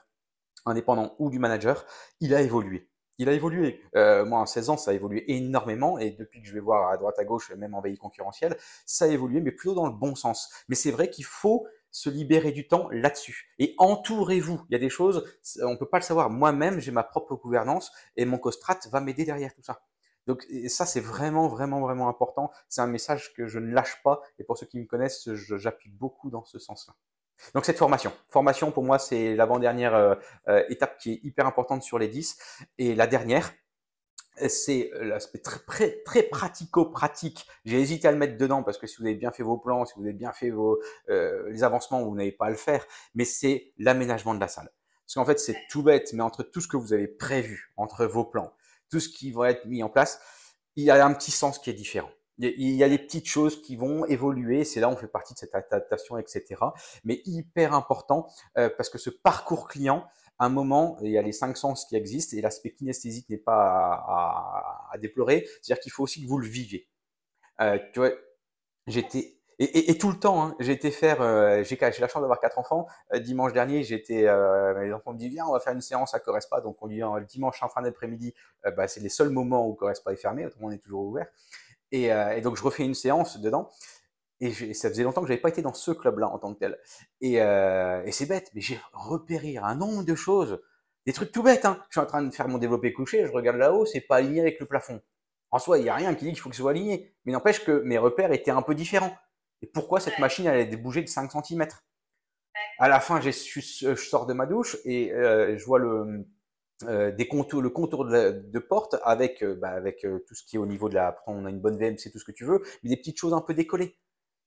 indépendant 0.65 1.15
ou 1.19 1.29
du 1.29 1.39
manager, 1.39 1.85
il 2.19 2.35
a 2.35 2.41
évolué. 2.41 2.89
Il 3.19 3.29
a 3.29 3.31
évolué. 3.31 3.81
Euh, 3.95 4.25
moi, 4.25 4.39
en 4.39 4.45
16 4.45 4.69
ans, 4.69 4.77
ça 4.77 4.91
a 4.91 4.93
évolué 4.93 5.31
énormément. 5.31 5.97
Et 5.97 6.11
depuis 6.11 6.41
que 6.41 6.47
je 6.47 6.53
vais 6.53 6.59
voir 6.59 6.91
à 6.91 6.97
droite, 6.97 7.17
à 7.17 7.25
gauche, 7.25 7.51
même 7.51 7.73
en 7.73 7.81
veille 7.81 7.97
concurrentielle, 7.97 8.55
ça 8.85 9.05
a 9.05 9.07
évolué, 9.07 9.41
mais 9.41 9.51
plutôt 9.51 9.73
dans 9.73 9.87
le 9.87 9.93
bon 9.93 10.13
sens. 10.13 10.51
Mais 10.67 10.75
c'est 10.75 10.91
vrai 10.91 11.09
qu'il 11.09 11.25
faut 11.25 11.65
se 11.91 12.09
libérer 12.09 12.51
du 12.51 12.67
temps 12.67 12.89
là-dessus. 12.91 13.53
Et 13.59 13.75
entourez-vous. 13.77 14.65
Il 14.69 14.73
y 14.73 14.75
a 14.75 14.79
des 14.79 14.89
choses, 14.89 15.25
on 15.61 15.71
ne 15.71 15.77
peut 15.77 15.89
pas 15.89 15.97
le 15.97 16.03
savoir. 16.03 16.29
Moi-même, 16.29 16.79
j'ai 16.79 16.91
ma 16.91 17.03
propre 17.03 17.35
gouvernance 17.35 17.91
et 18.15 18.25
mon 18.25 18.37
costrat 18.37 18.77
va 18.91 19.01
m'aider 19.01 19.25
derrière 19.25 19.53
tout 19.53 19.63
ça. 19.63 19.81
Donc 20.27 20.45
ça, 20.67 20.85
c'est 20.85 20.99
vraiment, 20.99 21.47
vraiment, 21.47 21.79
vraiment 21.79 22.09
important. 22.09 22.51
C'est 22.67 22.81
un 22.81 22.87
message 22.87 23.33
que 23.33 23.47
je 23.47 23.59
ne 23.59 23.73
lâche 23.73 24.01
pas. 24.03 24.21
Et 24.39 24.43
pour 24.43 24.57
ceux 24.57 24.65
qui 24.65 24.77
me 24.77 24.85
connaissent, 24.85 25.29
j'appuie 25.33 25.89
beaucoup 25.89 26.29
dans 26.29 26.43
ce 26.43 26.59
sens-là. 26.59 26.93
Donc 27.53 27.65
cette 27.65 27.77
formation. 27.77 28.11
Formation, 28.29 28.71
pour 28.71 28.83
moi, 28.83 28.99
c'est 28.99 29.35
l'avant-dernière 29.35 29.95
euh, 29.95 30.15
euh, 30.49 30.63
étape 30.69 30.97
qui 30.97 31.13
est 31.13 31.19
hyper 31.23 31.45
importante 31.45 31.83
sur 31.83 31.97
les 31.97 32.07
10. 32.07 32.37
Et 32.77 32.95
la 32.95 33.07
dernière, 33.07 33.53
c'est 34.47 34.91
euh, 34.93 35.05
l'aspect 35.05 35.39
très, 35.39 36.01
très, 36.05 36.23
pratico-pratique. 36.23 37.47
J'ai 37.65 37.79
hésité 37.79 38.07
à 38.07 38.11
le 38.11 38.17
mettre 38.17 38.37
dedans 38.37 38.63
parce 38.63 38.77
que 38.77 38.87
si 38.87 38.97
vous 38.97 39.05
avez 39.05 39.15
bien 39.15 39.31
fait 39.31 39.43
vos 39.43 39.57
plans, 39.57 39.85
si 39.85 39.93
vous 39.97 40.03
avez 40.03 40.13
bien 40.13 40.33
fait 40.33 40.49
vos, 40.49 40.79
euh, 41.09 41.49
les 41.49 41.63
avancements, 41.63 42.03
vous 42.03 42.15
n'avez 42.15 42.31
pas 42.31 42.47
à 42.47 42.49
le 42.49 42.55
faire. 42.55 42.85
Mais 43.15 43.25
c'est 43.25 43.73
l'aménagement 43.77 44.35
de 44.35 44.39
la 44.39 44.47
salle. 44.47 44.69
Parce 45.05 45.15
qu'en 45.15 45.25
fait, 45.25 45.39
c'est 45.39 45.57
tout 45.69 45.83
bête, 45.83 46.11
mais 46.13 46.21
entre 46.21 46.43
tout 46.43 46.61
ce 46.61 46.67
que 46.67 46.77
vous 46.77 46.93
avez 46.93 47.07
prévu, 47.07 47.71
entre 47.77 48.05
vos 48.05 48.25
plans, 48.25 48.53
tout 48.89 48.99
ce 48.99 49.09
qui 49.09 49.31
va 49.31 49.51
être 49.51 49.65
mis 49.65 49.81
en 49.81 49.89
place, 49.89 50.19
il 50.75 50.83
y 50.83 50.91
a 50.91 51.05
un 51.05 51.13
petit 51.13 51.31
sens 51.31 51.59
qui 51.59 51.69
est 51.69 51.73
différent. 51.73 52.09
Il 52.39 52.75
y 52.75 52.83
a 52.83 52.89
des 52.89 52.99
petites 52.99 53.25
choses 53.25 53.63
qui 53.63 53.75
vont 53.75 54.05
évoluer, 54.05 54.63
c'est 54.63 54.79
là 54.79 54.89
on 54.89 54.95
fait 54.95 55.07
partie 55.07 55.33
de 55.33 55.39
cette 55.39 55.55
adaptation, 55.55 56.19
etc. 56.19 56.43
Mais 57.03 57.21
hyper 57.25 57.73
important 57.73 58.27
euh, 58.59 58.69
parce 58.69 58.89
que 58.89 58.99
ce 58.99 59.09
parcours 59.09 59.67
client, 59.67 60.05
un 60.39 60.49
moment, 60.49 60.97
il 61.01 61.11
y 61.11 61.17
a 61.17 61.21
les 61.21 61.31
cinq 61.31 61.57
sens 61.57 61.85
qui 61.85 61.95
existent 61.95 62.37
et 62.37 62.41
l'aspect 62.41 62.71
kinesthésique 62.71 63.29
n'est 63.29 63.37
pas 63.37 64.05
à, 64.91 64.97
déplorer. 64.99 65.47
C'est-à-dire 65.61 65.81
qu'il 65.81 65.91
faut 65.91 66.03
aussi 66.03 66.23
que 66.23 66.27
vous 66.27 66.37
le 66.37 66.47
viviez. 66.47 66.87
Euh, 67.61 67.79
tu 67.93 67.99
vois, 67.99 68.11
j'étais 68.85 69.33
et, 69.59 69.97
tout 69.97 70.11
le 70.11 70.19
temps, 70.19 70.43
hein, 70.43 70.55
j'ai 70.59 70.73
été 70.73 70.91
faire, 70.91 71.19
euh, 71.19 71.63
j'ai 71.63 71.75
la 71.79 71.91
chance 71.91 72.21
d'avoir 72.21 72.39
quatre 72.39 72.59
enfants. 72.59 72.85
Euh, 73.11 73.17
dimanche 73.17 73.53
dernier, 73.53 73.81
j'étais, 73.83 74.21
les 74.21 74.93
enfants 74.93 75.13
me 75.13 75.17
disent 75.17 75.31
viens, 75.31 75.47
on 75.47 75.53
va 75.53 75.59
faire 75.59 75.73
une 75.73 75.81
séance 75.81 76.13
à 76.13 76.19
Correspa. 76.19 76.61
Donc 76.61 76.77
on 76.81 76.87
dit 76.87 76.99
le 76.99 77.25
dimanche 77.25 77.63
en 77.63 77.69
fin 77.69 77.81
d'après-midi, 77.81 78.35
bah, 78.75 78.87
c'est 78.87 78.99
les 78.99 79.09
seuls 79.09 79.31
moments 79.31 79.67
où 79.67 79.73
Correspa 79.73 80.13
est 80.13 80.17
fermé, 80.17 80.45
autrement 80.45 80.67
on 80.67 80.71
est 80.71 80.77
toujours 80.77 81.05
ouvert. 81.05 81.25
Et 81.91 82.11
donc 82.41 82.55
je 82.55 82.61
refais 82.61 82.83
une 82.83 82.93
séance 82.93 83.39
dedans. 83.39 83.71
Et 84.39 84.73
ça 84.73 84.89
faisait 84.89 85.03
longtemps 85.03 85.21
que 85.21 85.27
j'avais 85.27 85.41
pas 85.41 85.49
été 85.49 85.61
dans 85.61 85.73
ce 85.73 85.91
club-là 85.91 86.29
en 86.29 86.37
tant 86.37 86.53
que 86.53 86.59
tel. 86.59 86.77
Et, 87.21 87.35
et 87.35 88.11
c'est 88.11 88.27
bête, 88.27 88.51
mais 88.53 88.61
j'ai 88.61 88.79
repéré 88.93 89.57
un 89.57 89.75
nombre 89.75 90.03
de 90.03 90.15
choses, 90.15 90.61
des 91.07 91.13
trucs 91.13 91.31
tout 91.31 91.41
bêtes. 91.41 91.65
Hein. 91.65 91.81
Je 91.89 91.99
suis 91.99 92.01
en 92.01 92.05
train 92.05 92.21
de 92.21 92.31
faire 92.31 92.47
mon 92.47 92.57
développé 92.57 92.93
couché, 92.93 93.25
je 93.25 93.31
regarde 93.31 93.57
là-haut, 93.57 93.85
c'est 93.85 94.01
pas 94.01 94.17
aligné 94.17 94.41
avec 94.41 94.59
le 94.59 94.65
plafond. 94.67 95.01
En 95.51 95.59
soi, 95.59 95.77
il 95.79 95.83
n'y 95.83 95.89
a 95.89 95.95
rien 95.95 96.13
qui 96.13 96.25
dit 96.25 96.31
qu'il 96.31 96.39
faut 96.39 96.49
que 96.49 96.55
ce 96.55 96.61
soit 96.61 96.71
aligné. 96.71 97.15
Mais 97.25 97.31
n'empêche 97.31 97.63
que 97.63 97.81
mes 97.83 97.97
repères 97.97 98.31
étaient 98.31 98.51
un 98.51 98.61
peu 98.61 98.75
différents. 98.75 99.15
Et 99.61 99.67
pourquoi 99.67 99.99
cette 99.99 100.19
machine 100.19 100.45
elle 100.45 100.73
a 100.73 100.77
bougé 100.77 101.01
de 101.01 101.07
5 101.07 101.31
cm 101.31 101.67
À 102.79 102.89
la 102.89 102.99
fin, 102.99 103.21
je 103.21 103.95
sors 103.95 104.25
de 104.25 104.33
ma 104.33 104.45
douche 104.45 104.77
et 104.85 105.11
euh, 105.13 105.57
je 105.57 105.65
vois 105.65 105.79
le, 105.79 106.25
euh, 106.83 107.11
des 107.11 107.27
contours, 107.27 107.61
le 107.61 107.69
contour 107.69 108.05
de, 108.05 108.59
porte 108.59 108.97
avec, 109.03 109.43
euh, 109.43 109.55
bah, 109.55 109.69
avec 109.69 110.01
tout 110.01 110.35
ce 110.35 110.43
qui 110.43 110.57
est 110.57 110.59
au 110.59 110.65
niveau 110.65 110.89
de 110.89 110.95
la. 110.95 111.17
On 111.25 111.45
a 111.45 111.49
une 111.49 111.59
bonne 111.59 111.77
VM, 111.77 111.97
c'est 111.97 112.11
tout 112.11 112.19
ce 112.19 112.25
que 112.25 112.31
tu 112.31 112.45
veux, 112.45 112.61
mais 112.83 112.89
des 112.89 112.97
petites 112.97 113.17
choses 113.17 113.33
un 113.33 113.41
peu 113.41 113.53
décollées. 113.53 113.97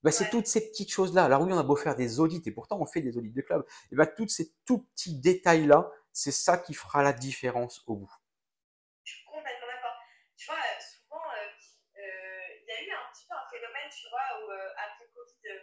Bah, 0.02 0.10
c'est 0.10 0.30
toutes 0.30 0.46
ces 0.46 0.70
petites 0.70 0.90
choses-là. 0.90 1.24
Alors 1.24 1.42
oui, 1.42 1.52
on 1.52 1.58
a 1.58 1.62
beau 1.62 1.76
faire 1.76 1.94
des 1.94 2.20
audits, 2.20 2.42
et 2.46 2.52
pourtant 2.52 2.80
on 2.80 2.86
fait 2.86 3.02
des 3.02 3.16
audits 3.16 3.32
de 3.32 3.42
club. 3.42 3.66
Et 3.92 3.96
bah, 3.96 4.06
tous 4.06 4.28
ces 4.28 4.52
tout 4.64 4.86
petits 4.94 5.20
détails-là, 5.20 5.90
c'est 6.12 6.32
ça 6.32 6.58
qui 6.58 6.74
fera 6.74 7.02
la 7.02 7.12
différence 7.12 7.82
au 7.86 7.96
bout. 7.96 8.12
Je 9.04 9.14
suis 9.14 9.24
complètement 9.24 9.66
d'accord. 9.66 9.96
Tu 10.36 10.46
vois, 10.46 10.56
souvent, 10.80 11.22
il 11.96 12.66
y 12.66 12.72
a 12.72 12.82
eu 12.82 12.90
un 12.90 13.12
petit 13.12 13.26
peu 13.28 13.34
un 13.34 13.48
phénomène, 13.50 13.90
tu 13.90 14.08
vois, 14.08 14.40
où 14.40 14.50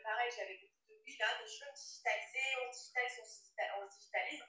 pareil, 0.04 0.32
j'avais 0.36 0.58
beaucoup 0.58 0.88
de 0.88 0.96
oui, 1.06 1.18
là, 1.20 1.28
de 1.42 1.48
choses 1.48 1.76
digitalisées, 1.76 2.52
on 2.64 2.72
digitalise, 2.72 3.20
on, 3.20 3.90
se 3.90 3.98
digitalise. 3.98 4.44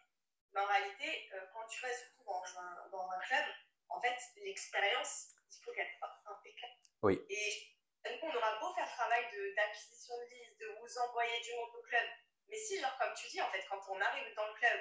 Mais 0.52 0.60
en 0.60 0.66
réalité, 0.66 1.28
euh, 1.34 1.40
quand 1.52 1.66
tu 1.66 1.82
vas 1.82 1.92
surtout 1.92 2.24
dans 2.24 2.44
un, 2.60 2.88
dans 2.90 3.10
un 3.10 3.20
club, 3.20 3.44
en 3.88 4.00
fait, 4.00 4.16
l'expérience, 4.44 5.34
il 5.50 5.64
faut 5.64 5.72
qu'elle 5.72 5.90
soit 5.98 6.14
impeccable. 6.26 6.74
Oui. 7.02 7.20
Et 7.28 7.77
coup, 8.20 8.26
on 8.30 8.36
aura 8.36 8.58
beau 8.60 8.74
faire 8.74 8.86
le 8.86 8.94
travail 8.94 9.24
d'acquisition 9.56 10.14
de, 10.18 10.26
liste, 10.30 10.58
de 10.60 10.68
vous 10.78 10.92
envoyer 10.98 11.40
du 11.40 11.52
monde 11.54 11.74
au 11.74 11.82
club. 11.82 12.06
Mais 12.48 12.56
si, 12.56 12.80
genre, 12.80 12.96
comme 12.98 13.14
tu 13.14 13.28
dis, 13.28 13.40
en 13.42 13.50
fait, 13.50 13.64
quand 13.68 13.80
on 13.90 14.00
arrive 14.00 14.34
dans 14.34 14.46
le 14.46 14.54
club, 14.54 14.78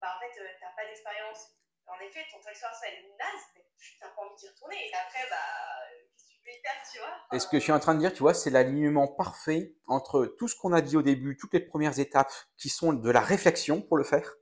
bah, 0.00 0.16
en 0.16 0.18
fait, 0.20 0.34
euh, 0.40 0.48
tu 0.58 0.64
n'as 0.64 0.74
pas 0.74 0.86
d'expérience. 0.86 1.54
En 1.86 2.00
effet, 2.00 2.26
ton 2.32 2.42
expérience, 2.48 2.82
elle 2.82 3.04
est 3.04 3.16
naze, 3.16 3.44
mais 3.54 3.64
tu 3.78 3.98
n'as 4.00 4.10
pas 4.10 4.22
envie 4.22 4.34
d'y 4.36 4.48
retourner. 4.48 4.88
Et 4.88 4.94
après, 4.94 5.24
bah, 5.30 5.66
et 7.32 7.40
ce 7.40 7.48
que 7.48 7.58
je 7.58 7.62
suis 7.62 7.72
en 7.72 7.80
train 7.80 7.94
de 7.94 8.00
dire, 8.00 8.12
tu 8.12 8.20
vois, 8.20 8.34
c'est 8.34 8.50
l'alignement 8.50 9.08
parfait 9.08 9.74
entre 9.86 10.26
tout 10.38 10.48
ce 10.48 10.56
qu'on 10.56 10.72
a 10.72 10.80
dit 10.80 10.96
au 10.96 11.02
début, 11.02 11.36
toutes 11.36 11.52
les 11.52 11.60
premières 11.60 11.98
étapes 11.98 12.32
qui 12.56 12.68
sont 12.68 12.92
de 12.92 13.10
la 13.10 13.20
réflexion 13.20 13.82
pour 13.82 13.96
le 13.96 14.04
faire. 14.04 14.32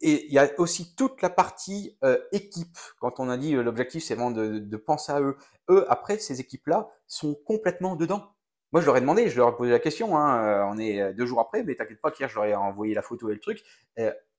Et 0.00 0.26
il 0.26 0.32
y 0.32 0.38
a 0.38 0.48
aussi 0.58 0.94
toute 0.94 1.22
la 1.22 1.30
partie 1.30 1.96
euh, 2.04 2.18
équipe. 2.32 2.78
Quand 3.00 3.20
on 3.20 3.28
a 3.28 3.36
dit 3.36 3.54
euh, 3.54 3.62
l'objectif, 3.62 4.04
c'est 4.04 4.14
vraiment 4.14 4.30
de, 4.30 4.76
penser 4.76 5.12
à 5.12 5.20
eux. 5.20 5.36
Eux, 5.70 5.84
après, 5.88 6.18
ces 6.18 6.40
équipes-là 6.40 6.88
sont 7.06 7.34
complètement 7.34 7.96
dedans. 7.96 8.34
Moi, 8.72 8.80
je 8.80 8.86
leur 8.86 8.96
ai 8.96 9.00
demandé, 9.00 9.28
je 9.28 9.36
leur 9.36 9.48
ai 9.48 9.56
posé 9.56 9.70
la 9.70 9.78
question. 9.78 10.16
Hein, 10.16 10.44
euh, 10.44 10.64
on 10.70 10.78
est 10.78 11.12
deux 11.14 11.26
jours 11.26 11.40
après, 11.40 11.64
mais 11.64 11.74
t'inquiète 11.74 12.00
pas 12.00 12.10
qu'hier, 12.10 12.28
je 12.28 12.34
leur 12.36 12.44
ai 12.44 12.54
envoyé 12.54 12.94
la 12.94 13.02
photo 13.02 13.30
et 13.30 13.34
le 13.34 13.40
truc. 13.40 13.62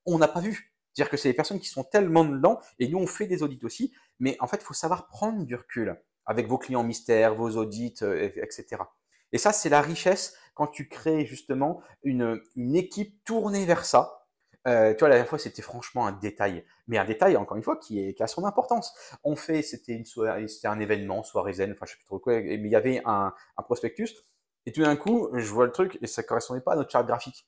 on 0.05 0.17
n'a 0.17 0.27
pas 0.27 0.39
vu. 0.39 0.73
C'est-à-dire 0.93 1.11
que 1.11 1.17
c'est 1.17 1.29
des 1.29 1.35
personnes 1.35 1.59
qui 1.59 1.69
sont 1.69 1.83
tellement 1.83 2.25
dedans, 2.25 2.59
et 2.79 2.87
nous, 2.87 2.97
on 2.97 3.07
fait 3.07 3.27
des 3.27 3.43
audits 3.43 3.59
aussi. 3.63 3.93
Mais 4.19 4.37
en 4.39 4.47
fait, 4.47 4.57
il 4.57 4.65
faut 4.65 4.73
savoir 4.73 5.07
prendre 5.07 5.45
du 5.45 5.55
recul 5.55 5.97
avec 6.25 6.47
vos 6.47 6.57
clients 6.57 6.83
mystères, 6.83 7.33
vos 7.35 7.57
audits, 7.57 7.95
euh, 8.03 8.29
etc. 8.35 8.83
Et 9.31 9.37
ça, 9.37 9.51
c'est 9.51 9.69
la 9.69 9.81
richesse 9.81 10.35
quand 10.53 10.67
tu 10.67 10.87
crées 10.87 11.25
justement 11.25 11.81
une, 12.03 12.41
une 12.55 12.75
équipe 12.75 13.23
tournée 13.23 13.65
vers 13.65 13.85
ça. 13.85 14.18
Euh, 14.67 14.93
tu 14.93 14.99
vois, 14.99 15.09
la 15.09 15.15
dernière 15.15 15.29
fois, 15.29 15.39
c'était 15.39 15.61
franchement 15.61 16.05
un 16.05 16.11
détail, 16.11 16.65
mais 16.87 16.97
un 16.97 17.05
détail 17.05 17.37
encore 17.37 17.57
une 17.57 17.63
fois 17.63 17.77
qui, 17.77 17.99
est, 17.99 18.19
a 18.21 18.27
son 18.27 18.45
importance. 18.45 18.93
On 19.23 19.35
fait, 19.35 19.61
c'était 19.61 19.93
une 19.93 20.05
soirée, 20.05 20.47
c'était 20.47 20.67
un 20.67 20.79
événement, 20.79 21.23
soirée 21.23 21.53
zen, 21.53 21.71
enfin 21.71 21.85
je 21.85 21.91
sais 21.91 21.97
plus 21.97 22.05
trop 22.05 22.19
quoi, 22.19 22.33
mais 22.33 22.55
il 22.55 22.67
y 22.67 22.75
avait 22.75 23.01
un, 23.05 23.33
prospectus, 23.63 24.15
et 24.65 24.71
tout 24.71 24.81
d'un 24.81 24.95
coup, 24.95 25.29
je 25.33 25.51
vois 25.51 25.65
le 25.65 25.71
truc 25.71 25.97
et 26.01 26.07
ça 26.07 26.23
correspondait 26.23 26.61
pas 26.61 26.73
à 26.73 26.75
notre 26.75 26.91
charte 26.91 27.07
graphique. 27.07 27.47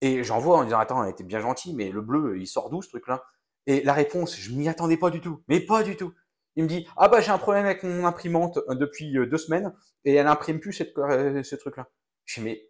Et 0.00 0.24
j'envoie 0.24 0.58
en 0.58 0.64
disant 0.64 0.78
attends, 0.78 1.04
elle 1.04 1.10
était 1.10 1.24
bien 1.24 1.40
gentil, 1.40 1.74
mais 1.74 1.90
le 1.90 2.00
bleu, 2.00 2.38
il 2.38 2.46
sort 2.46 2.70
d'où 2.70 2.82
ce 2.82 2.88
truc-là? 2.88 3.24
Et 3.66 3.82
la 3.82 3.92
réponse, 3.92 4.36
je 4.36 4.52
m'y 4.52 4.68
attendais 4.68 4.96
pas 4.96 5.10
du 5.10 5.20
tout, 5.20 5.42
mais 5.48 5.60
pas 5.60 5.82
du 5.82 5.96
tout. 5.96 6.14
Il 6.56 6.64
me 6.64 6.68
dit 6.68 6.88
ah 6.96 7.08
bah 7.08 7.20
j'ai 7.20 7.30
un 7.30 7.38
problème 7.38 7.66
avec 7.66 7.82
mon 7.82 8.04
imprimante 8.04 8.58
euh, 8.68 8.74
depuis 8.74 9.16
euh, 9.18 9.26
deux 9.26 9.38
semaines 9.38 9.74
et 10.04 10.14
elle 10.14 10.26
imprime 10.26 10.60
plus 10.60 10.72
cette, 10.72 10.94
ce 10.94 11.56
truc-là. 11.56 11.88
Je 12.24 12.40
dis 12.40 12.44
mais 12.44 12.67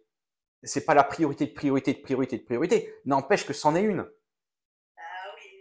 c'est 0.63 0.85
pas 0.85 0.93
la 0.93 1.03
priorité 1.03 1.45
de 1.45 1.53
priorité 1.53 1.93
de 1.93 1.99
priorité 1.99 2.37
de 2.37 2.43
priorité. 2.43 2.93
N'empêche 3.05 3.45
que 3.45 3.53
c'en 3.53 3.75
est 3.75 3.81
une. 3.81 4.05
Ah 4.97 5.01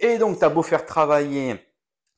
et 0.01 0.19
donc 0.19 0.39
tu 0.39 0.45
as 0.45 0.49
beau 0.49 0.63
faire 0.63 0.85
travailler 0.87 1.61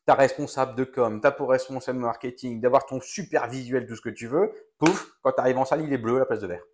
ta 0.07 0.15
responsable 0.15 0.75
de 0.77 0.85
com, 0.85 1.21
ta 1.21 1.35
responsable 1.39 1.99
marketing, 1.99 2.61
d'avoir 2.61 2.87
ton 2.87 3.01
super 3.01 3.49
visuel, 3.49 3.87
tout 3.87 3.97
ce 3.97 4.01
que 4.01 4.09
tu 4.09 4.27
veux, 4.27 4.53
pouf, 4.79 5.13
quand 5.23 5.33
tu 5.33 5.41
arrives 5.41 5.59
en 5.59 5.65
salle, 5.65 5.83
il 5.83 5.93
est 5.93 5.99
bleu 5.99 6.17
à 6.17 6.21
la 6.21 6.27
place 6.27 6.41
de 6.41 6.47
vert. 6.47 6.65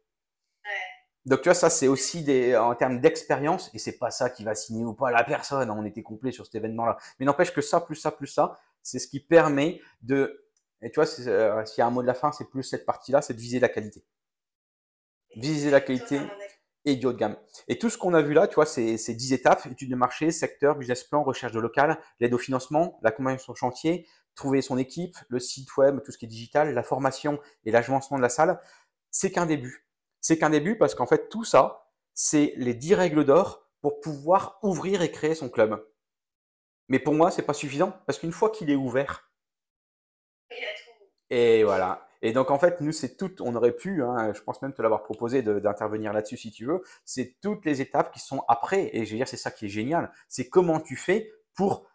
Donc 1.25 1.43
tu 1.43 1.49
vois, 1.49 1.55
ça 1.55 1.71
c'est 1.71 1.89
aussi 1.89 2.23
des, 2.23 2.57
en 2.57 2.75
termes 2.77 3.01
d'expérience, 3.01 3.69
et 3.75 3.79
c'est 3.79 3.99
pas 3.99 4.11
ça 4.11 4.31
qui 4.31 4.45
va 4.45 4.55
signer 4.55 4.85
ou 4.85 4.95
pas 4.95 5.11
la 5.11 5.25
personne. 5.25 5.71
On 5.71 5.85
était 5.85 6.03
complet 6.03 6.31
sur 6.31 6.47
cet 6.47 6.55
événement-là. 6.55 6.97
Mais 7.19 7.27
n'empêche 7.27 7.53
que 7.53 7.61
ça, 7.61 7.81
plus 7.81 7.97
ça, 7.97 8.13
plus 8.13 8.29
ça, 8.29 8.59
c'est 8.81 9.01
ce 9.01 9.09
qui 9.09 9.19
permet 9.19 9.81
de, 10.03 10.47
et 10.83 10.91
tu 10.91 11.01
vois, 11.01 11.09
euh, 11.27 11.65
s'il 11.65 11.79
y 11.79 11.83
a 11.83 11.87
un 11.87 11.91
mot 11.91 12.03
de 12.03 12.07
la 12.07 12.15
fin, 12.15 12.31
c'est 12.33 12.49
plus 12.49 12.63
cette 12.63 12.87
partie-là, 12.87 13.23
c'est 13.23 13.35
de 13.35 13.41
viser 13.41 13.59
la 13.59 13.69
qualité. 13.69 14.05
Viser 15.37 15.71
la 15.71 15.81
qualité 15.81 16.21
et 16.85 16.97
du 16.97 17.07
haut 17.07 17.13
de 17.13 17.19
gamme. 17.19 17.37
Et 17.69 17.79
tout 17.79 17.91
ce 17.91 17.99
qu'on 17.99 18.15
a 18.15 18.23
vu 18.23 18.33
là, 18.33 18.49
tu 18.49 18.55
vois, 18.55 18.67
c'est 18.67 18.97
10 18.97 19.33
étapes, 19.33 19.67
études 19.67 19.91
de 19.91 19.97
marché, 19.97 20.31
secteur, 20.31 20.77
business 20.77 21.05
plan, 21.05 21.23
recherche 21.23 21.53
de 21.53 21.61
local, 21.61 22.01
l'aide 22.21 22.35
au 22.35 22.39
financement, 22.39 22.99
l'accompagnement 23.03 23.39
sur 23.39 23.53
le 23.53 23.59
chantier, 23.59 24.09
trouver 24.35 24.63
son 24.63 24.79
équipe, 24.79 25.17
le 25.29 25.39
site 25.39 25.77
web, 25.77 26.01
tout 26.05 26.13
ce 26.13 26.19
qui 26.19 26.25
est 26.25 26.29
digital, 26.29 26.73
la 26.73 26.83
formation 26.83 27.39
et 27.65 27.71
l'agencement 27.71 28.17
de 28.17 28.23
la 28.23 28.29
salle. 28.29 28.61
C'est 29.11 29.31
qu'un 29.31 29.47
début. 29.47 29.87
C'est 30.21 30.39
qu'un 30.39 30.51
début 30.51 30.79
parce 30.79 30.95
qu'en 30.95 31.07
fait, 31.07 31.29
tout 31.29 31.45
ça, 31.45 31.91
c'est 32.15 32.55
les 32.57 32.75
10 32.75 32.95
règles 32.95 33.25
d'or 33.25 33.69
pour 33.81 34.01
pouvoir 34.01 34.59
ouvrir 34.63 35.03
et 35.03 35.11
créer 35.11 35.35
son 35.35 35.49
club. 35.49 35.87
Mais 36.89 36.99
pour 36.99 37.15
moi, 37.15 37.31
c'est 37.31 37.43
pas 37.43 37.53
suffisant 37.53 37.93
parce 38.07 38.19
qu'une 38.19 38.33
fois 38.33 38.51
qu'il 38.51 38.71
est 38.71 38.77
ouvert, 38.77 39.31
et 41.31 41.65
voilà. 41.65 42.06
Et 42.23 42.33
donc 42.33 42.51
en 42.51 42.59
fait, 42.59 42.81
nous, 42.81 42.93
c'est 42.93 43.17
tout. 43.17 43.35
On 43.41 43.55
aurait 43.55 43.73
pu, 43.73 44.03
hein, 44.03 44.33
je 44.35 44.41
pense 44.43 44.61
même 44.63 44.73
te 44.73 44.83
l'avoir 44.83 45.03
proposé 45.03 45.43
d'intervenir 45.43 46.13
là-dessus 46.13 46.37
si 46.37 46.51
tu 46.51 46.67
veux. 46.67 46.83
C'est 47.05 47.37
toutes 47.43 47.65
les 47.65 47.81
étapes 47.81 48.13
qui 48.13 48.21
sont 48.21 48.43
après. 48.49 48.91
Et 48.93 49.05
je 49.05 49.11
veux 49.11 49.17
dire, 49.17 49.29
c'est 49.29 49.37
ça 49.37 49.51
qui 49.51 49.67
est 49.67 49.71
génial. 49.71 50.11
C'est 50.29 50.49
comment 50.49 50.81
tu 50.81 50.97
fais 50.97 51.31
pour 51.55 51.87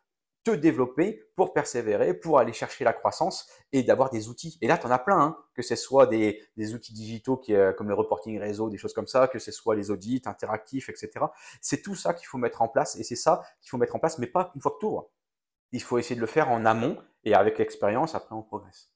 te 0.44 0.52
développer 0.52 1.24
pour 1.36 1.54
persévérer, 1.54 2.14
pour 2.14 2.40
aller 2.40 2.54
chercher 2.54 2.84
la 2.84 2.94
croissance 2.94 3.48
et 3.72 3.84
d'avoir 3.84 4.10
des 4.10 4.28
outils. 4.28 4.58
Et 4.62 4.68
là, 4.68 4.78
tu 4.78 4.88
en 4.88 4.92
as 4.92 5.00
plein, 5.00 5.20
hein, 5.20 5.38
que 5.54 5.62
ce 5.62 5.76
soit 5.76 6.08
des, 6.08 6.42
des 6.58 6.74
outils 6.74 6.94
digitaux 6.94 7.38
qui, 7.38 7.54
euh, 7.54 7.74
comme 7.74 7.88
le 7.88 7.94
reporting 7.94 8.40
réseau, 8.40 8.70
des 8.70 8.78
choses 8.78 8.94
comme 8.94 9.08
ça, 9.08 9.28
que 9.28 9.40
ce 9.40 9.52
soit 9.52 9.76
les 9.76 9.92
audits 9.92 10.22
interactifs, 10.26 10.90
etc. 10.90 11.26
C'est 11.62 11.82
tout 11.82 11.96
ça 11.96 12.14
qu'il 12.14 12.28
faut 12.28 12.38
mettre 12.38 12.62
en 12.62 12.68
place 12.68 12.96
et 12.96 13.04
c'est 13.04 13.16
ça 13.16 13.42
qu'il 13.62 13.70
faut 13.70 13.78
mettre 13.78 13.96
en 13.96 14.00
place, 14.00 14.18
mais 14.18 14.28
pas 14.28 14.52
une 14.56 14.62
fois 14.62 14.72
que 14.72 14.80
tu 14.80 14.86
ouvres. 14.86 15.10
Il 15.72 15.82
faut 15.82 15.98
essayer 15.98 16.16
de 16.16 16.22
le 16.22 16.28
faire 16.28 16.50
en 16.50 16.66
amont 16.66 16.98
et 17.24 17.34
avec 17.34 17.58
l'expérience, 17.60 18.16
après 18.16 18.36
on 18.36 18.42
progresse. 18.42 18.92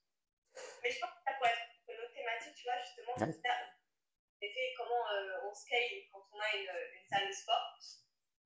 Comment 4.77 5.03
euh, 5.13 5.47
on 5.47 5.53
scale 5.53 6.03
quand 6.11 6.23
on 6.31 6.39
a 6.39 6.55
une, 6.55 6.69
une, 6.93 7.07
salle 7.07 7.27
de 7.27 7.33
sport. 7.33 7.77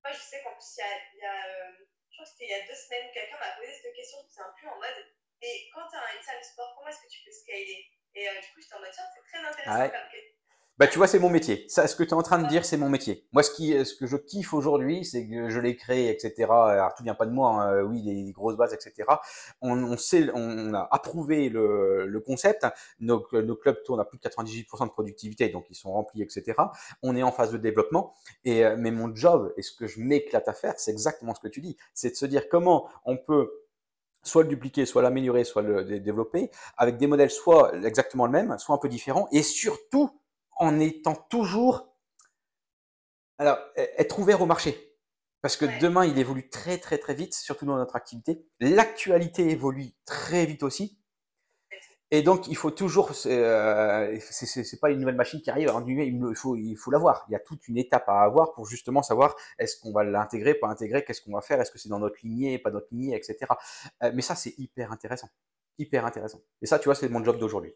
Moi, 0.03 0.13
je 0.13 0.19
sais 0.19 0.43
qu'en 0.43 0.53
plus, 0.53 0.77
il 0.77 1.21
y 1.21 1.25
a, 1.25 1.25
y 1.25 1.25
a 1.25 1.45
euh, 1.47 1.85
crois 2.19 2.25
que 2.25 2.31
c'était 2.31 2.45
il 2.45 2.51
y 2.51 2.59
a 2.59 2.67
deux 2.67 2.75
semaines, 2.75 3.11
quelqu'un 3.13 3.39
m'a 3.39 3.55
posé 3.55 3.71
cette 3.73 3.95
question, 3.95 4.19
c'est 4.27 4.41
un 4.41 4.53
peu 4.59 4.67
en 4.67 4.75
mode, 4.75 5.07
et 5.41 5.69
quand 5.73 5.87
tu 5.87 5.95
as 5.95 6.15
une 6.15 6.21
salle 6.21 6.39
de 6.39 6.45
sport, 6.45 6.75
comment 6.75 6.89
est-ce 6.89 7.01
que 7.01 7.07
tu 7.07 7.23
peux 7.23 7.31
scaler? 7.31 7.87
Et 8.15 8.27
euh, 8.27 8.41
du 8.41 8.47
coup, 8.51 8.59
j'étais 8.59 8.75
en 8.75 8.79
mode, 8.79 8.91
tiens, 8.91 9.07
c'est 9.15 9.23
très 9.23 9.39
intéressant 9.39 9.89
comme 9.89 10.11
question. 10.11 10.35
Bah, 10.79 10.87
tu 10.87 10.97
vois, 10.97 11.07
c'est 11.07 11.19
mon 11.19 11.29
métier. 11.29 11.65
Ça, 11.67 11.87
ce 11.87 11.95
que 11.97 12.03
tu 12.03 12.11
es 12.11 12.13
en 12.13 12.23
train 12.23 12.41
de 12.41 12.47
dire, 12.47 12.63
c'est 12.63 12.77
mon 12.77 12.87
métier. 12.87 13.27
Moi, 13.33 13.43
ce, 13.43 13.51
qui, 13.51 13.73
ce 13.83 13.93
que 13.93 14.07
je 14.07 14.15
kiffe 14.15 14.53
aujourd'hui, 14.53 15.03
c'est 15.03 15.27
que 15.27 15.49
je 15.49 15.59
l'ai 15.59 15.75
créé, 15.75 16.09
etc. 16.09 16.47
Alors, 16.49 16.95
tout 16.95 17.03
vient 17.03 17.15
pas 17.15 17.25
de 17.25 17.31
moi. 17.31 17.51
Hein. 17.51 17.81
Oui, 17.83 18.01
les 18.01 18.31
grosses 18.31 18.55
bases, 18.55 18.73
etc. 18.73 19.05
On, 19.61 19.77
on, 19.83 19.97
sait, 19.97 20.29
on 20.33 20.73
a 20.73 20.87
approuvé 20.89 21.49
le, 21.49 22.07
le 22.07 22.19
concept. 22.21 22.65
Nos, 23.01 23.27
nos, 23.33 23.55
clubs 23.57 23.83
tournent 23.83 23.99
à 23.99 24.05
plus 24.05 24.19
de 24.19 24.23
98% 24.23 24.85
de 24.85 24.91
productivité, 24.91 25.49
donc 25.49 25.65
ils 25.69 25.75
sont 25.75 25.91
remplis, 25.91 26.21
etc. 26.21 26.53
On 27.03 27.13
est 27.17 27.23
en 27.23 27.33
phase 27.33 27.51
de 27.51 27.57
développement. 27.57 28.13
Et 28.45 28.65
euh, 28.65 28.77
mais 28.79 28.91
mon 28.91 29.13
job 29.13 29.53
et 29.57 29.61
ce 29.63 29.73
que 29.73 29.85
je 29.85 29.99
m'éclate 29.99 30.47
à 30.47 30.53
faire, 30.53 30.75
c'est 30.77 30.91
exactement 30.91 31.35
ce 31.35 31.41
que 31.41 31.49
tu 31.49 31.59
dis. 31.59 31.75
C'est 31.93 32.11
de 32.11 32.15
se 32.15 32.25
dire 32.25 32.47
comment 32.47 32.87
on 33.03 33.17
peut 33.17 33.51
soit 34.23 34.43
le 34.43 34.49
dupliquer, 34.49 34.85
soit 34.85 35.01
l'améliorer, 35.01 35.43
soit 35.43 35.61
le 35.61 35.83
développer, 35.99 36.51
avec 36.77 36.95
des 36.97 37.07
modèles 37.07 37.31
soit 37.31 37.73
exactement 37.85 38.25
le 38.25 38.31
même, 38.31 38.57
soit 38.59 38.75
un 38.75 38.77
peu 38.77 38.87
différents, 38.87 39.27
et 39.33 39.43
surtout 39.43 40.18
en 40.59 40.79
étant 40.79 41.15
toujours, 41.15 41.95
alors, 43.37 43.57
e-, 43.77 43.87
être 43.97 44.19
ouvert 44.19 44.41
au 44.41 44.45
marché. 44.45 44.85
Parce 45.41 45.55
que 45.55 45.65
demain, 45.79 46.05
il 46.05 46.19
évolue 46.19 46.49
très 46.49 46.77
très 46.77 46.97
très 46.97 47.13
vite, 47.13 47.33
surtout 47.33 47.65
dans 47.65 47.77
notre 47.77 47.95
activité. 47.95 48.45
L'actualité 48.59 49.49
évolue 49.49 49.91
très 50.05 50.45
vite 50.45 50.63
aussi. 50.63 50.99
Et 52.11 52.23
donc, 52.23 52.47
il 52.47 52.57
faut 52.57 52.71
toujours, 52.71 53.11
euh, 53.27 54.19
c'est 54.19 54.79
pas 54.79 54.89
une 54.89 54.99
nouvelle 54.99 55.15
machine 55.15 55.41
qui 55.41 55.51
arrive, 55.51 55.71
il 55.87 56.35
faut, 56.35 56.55
il 56.55 56.75
faut 56.75 56.89
l'avoir. 56.89 57.23
Il 57.29 57.33
y 57.33 57.35
a 57.35 57.39
toute 57.39 57.67
une 57.67 57.77
étape 57.77 58.09
à 58.09 58.23
avoir 58.23 58.53
pour 58.53 58.65
justement 58.65 59.03
savoir 59.03 59.35
est-ce 59.59 59.79
qu'on 59.79 59.91
va 59.91 60.03
l'intégrer, 60.03 60.55
pas 60.55 60.67
intégrer, 60.67 61.05
qu'est-ce 61.05 61.21
qu'on 61.21 61.33
va 61.33 61.41
faire, 61.41 61.61
est-ce 61.61 61.71
que 61.71 61.77
c'est 61.77 61.89
dans 61.89 61.99
notre 61.99 62.17
lignée, 62.23 62.57
pas 62.57 62.71
notre 62.71 62.87
lignée, 62.91 63.15
etc. 63.15 63.37
Euh, 64.01 64.11
mais 64.15 64.23
ça, 64.23 64.33
c'est 64.33 64.55
hyper 64.57 64.91
intéressant, 64.91 65.29
hyper 65.77 66.03
intéressant. 66.03 66.41
Et 66.63 66.65
ça, 66.65 66.79
tu 66.79 66.85
vois, 66.85 66.95
c'est 66.95 67.09
mon 67.09 67.23
job 67.23 67.37
d'aujourd'hui. 67.37 67.75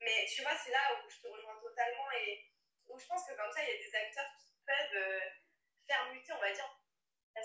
Mais 0.00 0.24
tu 0.34 0.40
vois, 0.40 0.52
c'est 0.64 0.72
là 0.72 0.80
où 1.04 1.10
je 1.10 1.20
te 1.20 1.26
rejoins 1.28 1.60
totalement 1.62 2.08
et 2.24 2.38
où 2.88 2.98
je 2.98 3.06
pense 3.06 3.20
que 3.28 3.36
comme 3.36 3.52
ça, 3.52 3.60
il 3.60 3.68
y 3.68 3.76
a 3.76 3.84
des 3.84 3.94
acteurs 3.94 4.32
qui 4.40 4.48
peuvent 4.64 4.96
euh, 4.96 5.20
faire 5.86 6.08
muter, 6.14 6.32
on 6.32 6.40
va 6.40 6.52
dire, 6.54 6.72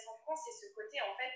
en 0.08 0.18
France, 0.20 0.36
c'est 0.51 0.67
ce 0.67 0.73
côté, 0.73 1.01
en 1.01 1.15
fait, 1.15 1.33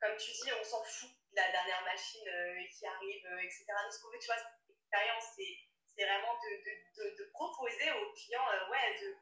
comme 0.00 0.16
tu 0.16 0.30
dis, 0.30 0.52
on 0.52 0.64
s'en 0.64 0.82
fout 0.84 1.10
de 1.10 1.36
la 1.36 1.50
dernière 1.50 1.82
machine 1.82 2.26
euh, 2.28 2.62
qui 2.70 2.86
arrive, 2.86 3.26
euh, 3.26 3.40
etc. 3.40 3.64
Donc, 3.68 3.92
ce 3.92 4.00
qu'on 4.00 4.10
tu 4.18 4.26
vois, 4.26 4.38
cette 4.38 4.70
expérience, 4.70 5.24
c'est 5.36 6.04
vraiment 6.04 6.34
de, 6.34 7.24
proposer 7.32 7.90
aux 7.92 8.12
clients 8.12 8.48
euh, 8.50 8.70
ouais, 8.70 8.98
de, 9.00 9.16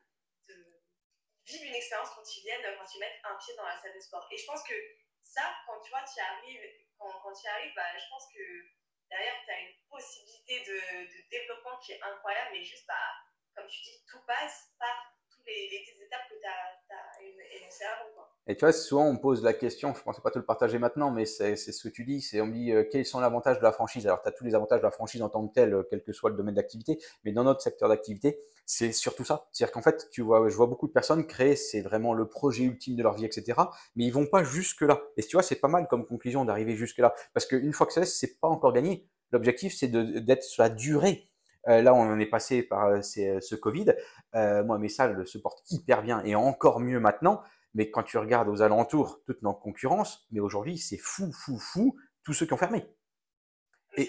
vivre 1.47 1.65
une 1.65 1.75
expérience 1.75 2.11
quand 2.11 2.37
ils 2.37 2.43
viennent, 2.43 2.77
quand 2.77 2.95
ils 2.95 2.99
mettent 2.99 3.21
un 3.25 3.37
pied 3.37 3.55
dans 3.57 3.65
la 3.65 3.81
salle 3.81 3.95
de 3.95 4.01
sport. 4.01 4.27
Et 4.31 4.37
je 4.37 4.47
pense 4.47 4.63
que 4.65 4.75
ça, 5.23 5.55
quand 5.67 5.81
tu 5.81 5.91
vois, 5.91 6.03
tu 6.03 6.21
arrives, 6.21 6.61
quand, 6.99 7.33
tu 7.33 7.45
y 7.45 7.49
arrives, 7.49 7.73
bah, 7.75 7.97
je 7.97 8.09
pense 8.11 8.25
que 8.35 8.43
derrière, 9.09 9.37
tu 9.45 9.51
as 9.53 9.61
une 9.61 9.75
possibilité 9.89 10.61
de, 10.65 10.77
de, 11.07 11.29
développement 11.31 11.79
qui 11.79 11.93
est 11.93 12.03
incroyable, 12.03 12.51
mais 12.53 12.65
juste, 12.65 12.87
bah, 12.87 13.15
comme 13.55 13.69
tu 13.69 13.81
dis, 13.83 14.05
tout 14.11 14.21
passe 14.27 14.73
par 14.79 15.16
Et 18.49 18.57
tu 18.57 18.65
vois, 18.65 18.73
souvent 18.73 19.09
on 19.09 19.17
pose 19.17 19.43
la 19.43 19.53
question, 19.53 19.93
je 19.93 19.99
ne 19.99 20.05
pensais 20.05 20.21
pas 20.21 20.31
te 20.31 20.39
le 20.39 20.45
partager 20.45 20.79
maintenant, 20.79 21.11
mais 21.11 21.27
c'est 21.27 21.57
ce 21.57 21.83
que 21.83 21.93
tu 21.93 22.05
dis, 22.05 22.21
c'est 22.21 22.41
on 22.41 22.47
dit 22.47 22.71
euh, 22.71 22.85
quels 22.89 23.05
sont 23.05 23.19
les 23.19 23.27
avantages 23.27 23.59
de 23.59 23.63
la 23.65 23.73
franchise? 23.73 24.07
Alors 24.07 24.23
tu 24.23 24.29
as 24.29 24.33
tous 24.33 24.45
les 24.45 24.55
avantages 24.55 24.79
de 24.79 24.85
la 24.85 24.93
franchise 24.93 25.21
en 25.21 25.29
tant 25.29 25.47
que 25.49 25.53
tel, 25.53 25.75
euh, 25.75 25.83
quel 25.91 26.01
que 26.03 26.13
soit 26.13 26.31
le 26.31 26.37
domaine 26.37 26.55
d'activité, 26.55 26.99
mais 27.25 27.33
dans 27.33 27.43
notre 27.43 27.61
secteur 27.61 27.89
d'activité, 27.89 28.39
c'est 28.65 28.93
surtout 28.93 29.25
ça. 29.25 29.49
C'est-à-dire 29.51 29.73
qu'en 29.73 29.83
fait, 29.83 30.09
je 30.13 30.23
vois 30.23 30.67
beaucoup 30.67 30.87
de 30.87 30.93
personnes 30.93 31.27
créer, 31.27 31.57
c'est 31.57 31.81
vraiment 31.81 32.15
le 32.15 32.29
projet 32.29 32.63
ultime 32.65 32.95
de 32.95 33.03
leur 33.03 33.15
vie, 33.15 33.25
etc. 33.25 33.61
Mais 33.97 34.05
ils 34.05 34.13
vont 34.13 34.27
pas 34.27 34.45
jusque 34.45 34.83
là. 34.83 35.03
Et 35.17 35.23
tu 35.23 35.37
vois, 35.37 35.43
c'est 35.43 35.57
pas 35.61 35.69
mal 35.69 35.89
comme 35.89 36.07
conclusion 36.07 36.45
d'arriver 36.45 36.77
jusque 36.77 36.99
là, 36.99 37.15
parce 37.35 37.47
qu'une 37.47 37.73
fois 37.73 37.87
que 37.87 37.93
ça 37.93 38.05
c'est 38.05 38.39
pas 38.39 38.49
encore 38.49 38.73
gagné. 38.73 39.09
L'objectif, 39.33 39.75
c'est 39.77 39.89
d'être 39.89 40.45
sur 40.45 40.63
la 40.63 40.69
durée. 40.69 41.29
Euh, 41.69 41.83
là, 41.83 41.95
on 41.95 42.03
en 42.03 42.19
est 42.19 42.27
passé 42.27 42.63
par 42.63 42.87
euh, 42.87 43.03
ce 43.03 43.55
Covid. 43.55 43.95
moi, 44.35 44.79
mes 44.79 44.89
salles 44.89 45.27
se 45.27 45.39
portent 45.39 45.63
hyper 45.71 46.03
bien 46.03 46.23
et 46.25 46.35
encore 46.35 46.81
mieux 46.81 47.01
maintenant. 47.01 47.43
Mais 47.75 47.91
quand 47.91 48.03
tu 48.03 48.17
regardes 48.17 48.49
aux 48.49 48.63
alentours, 48.63 49.23
toute 49.27 49.43
notre 49.43 49.61
concurrence, 49.61 50.27
mais 50.31 50.41
aujourd'hui, 50.41 50.79
c'est 50.79 50.97
fou, 50.97 51.31
fou, 51.33 51.59
fou, 51.59 51.97
tous 52.25 52.33
ceux 52.33 52.47
qui 52.47 52.55
ont 52.55 52.59
fermé. 52.59 52.87
Et, 53.97 54.09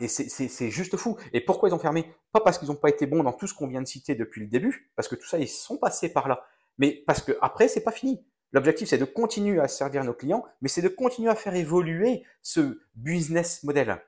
et 0.00 0.08
c'est 0.08 0.70
juste 0.70 0.96
fou. 0.96 1.18
Et 1.32 1.40
pourquoi 1.40 1.68
ils 1.68 1.74
ont 1.74 1.78
fermé? 1.78 2.12
Pas 2.32 2.40
parce 2.40 2.58
qu'ils 2.58 2.68
n'ont 2.68 2.76
pas 2.76 2.88
été 2.88 3.06
bons 3.06 3.22
dans 3.22 3.32
tout 3.32 3.46
ce 3.46 3.54
qu'on 3.54 3.66
vient 3.66 3.82
de 3.82 3.86
citer 3.86 4.14
depuis 4.14 4.40
le 4.40 4.46
début, 4.46 4.90
parce 4.96 5.08
que 5.08 5.14
tout 5.14 5.26
ça, 5.26 5.38
ils 5.38 5.48
sont 5.48 5.76
passés 5.76 6.12
par 6.12 6.26
là. 6.26 6.46
Mais 6.78 7.02
parce 7.06 7.22
que 7.22 7.32
après, 7.42 7.68
c'est 7.68 7.82
pas 7.82 7.92
fini. 7.92 8.24
L'objectif, 8.52 8.88
c'est 8.88 8.98
de 8.98 9.04
continuer 9.04 9.60
à 9.60 9.68
servir 9.68 10.04
nos 10.04 10.12
clients, 10.12 10.44
mais 10.60 10.68
c'est 10.68 10.82
de 10.82 10.88
continuer 10.88 11.30
à 11.30 11.34
faire 11.34 11.54
évoluer 11.54 12.24
ce 12.42 12.82
business 12.94 13.62
model. 13.62 14.02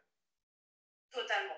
Totalement. 1.10 1.54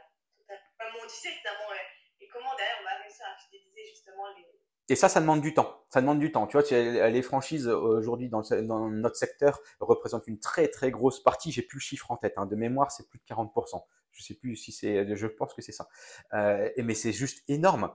Comme 0.47 0.95
on 1.03 1.07
disait, 1.07 1.31
finalement, 1.31 1.73
et 2.21 2.29
comment 2.29 2.55
d'ailleurs 2.57 2.79
on 2.81 2.85
va 2.85 3.03
réussir 3.03 3.27
à 3.27 3.37
fidéliser 3.43 3.91
justement 3.91 4.29
les, 4.37 4.47
et 4.89 4.95
ça, 4.95 5.09
ça 5.09 5.21
demande 5.21 5.41
du 5.41 5.53
temps. 5.53 5.85
Ça 5.89 6.01
demande 6.01 6.21
du 6.21 6.31
temps. 6.31 6.47
Tu 6.47 6.57
vois, 6.57 7.09
les 7.09 7.23
franchises 7.23 7.67
aujourd'hui 7.67 8.29
dans, 8.29 8.43
notre 8.91 9.17
secteur 9.17 9.61
représentent 9.81 10.29
une 10.29 10.39
très 10.39 10.69
très 10.69 10.91
grosse 10.91 11.23
partie. 11.23 11.51
J'ai 11.51 11.63
plus 11.63 11.79
le 11.79 11.83
chiffre 11.83 12.11
en 12.11 12.17
tête. 12.17 12.35
Hein. 12.37 12.47
De 12.47 12.55
mémoire, 12.55 12.93
c'est 12.93 13.09
plus 13.09 13.19
de 13.19 13.25
40%. 13.25 13.83
Je 14.13 14.23
sais 14.23 14.35
plus 14.35 14.57
si 14.57 14.73
c'est. 14.73 15.17
Je 15.17 15.27
pense 15.27 15.55
que 15.55 15.63
c'est 15.63 15.73
ça. 15.73 15.89
Euh, 16.35 16.69
mais 16.83 16.95
c'est 16.95 17.13
juste 17.13 17.43
énorme, 17.49 17.91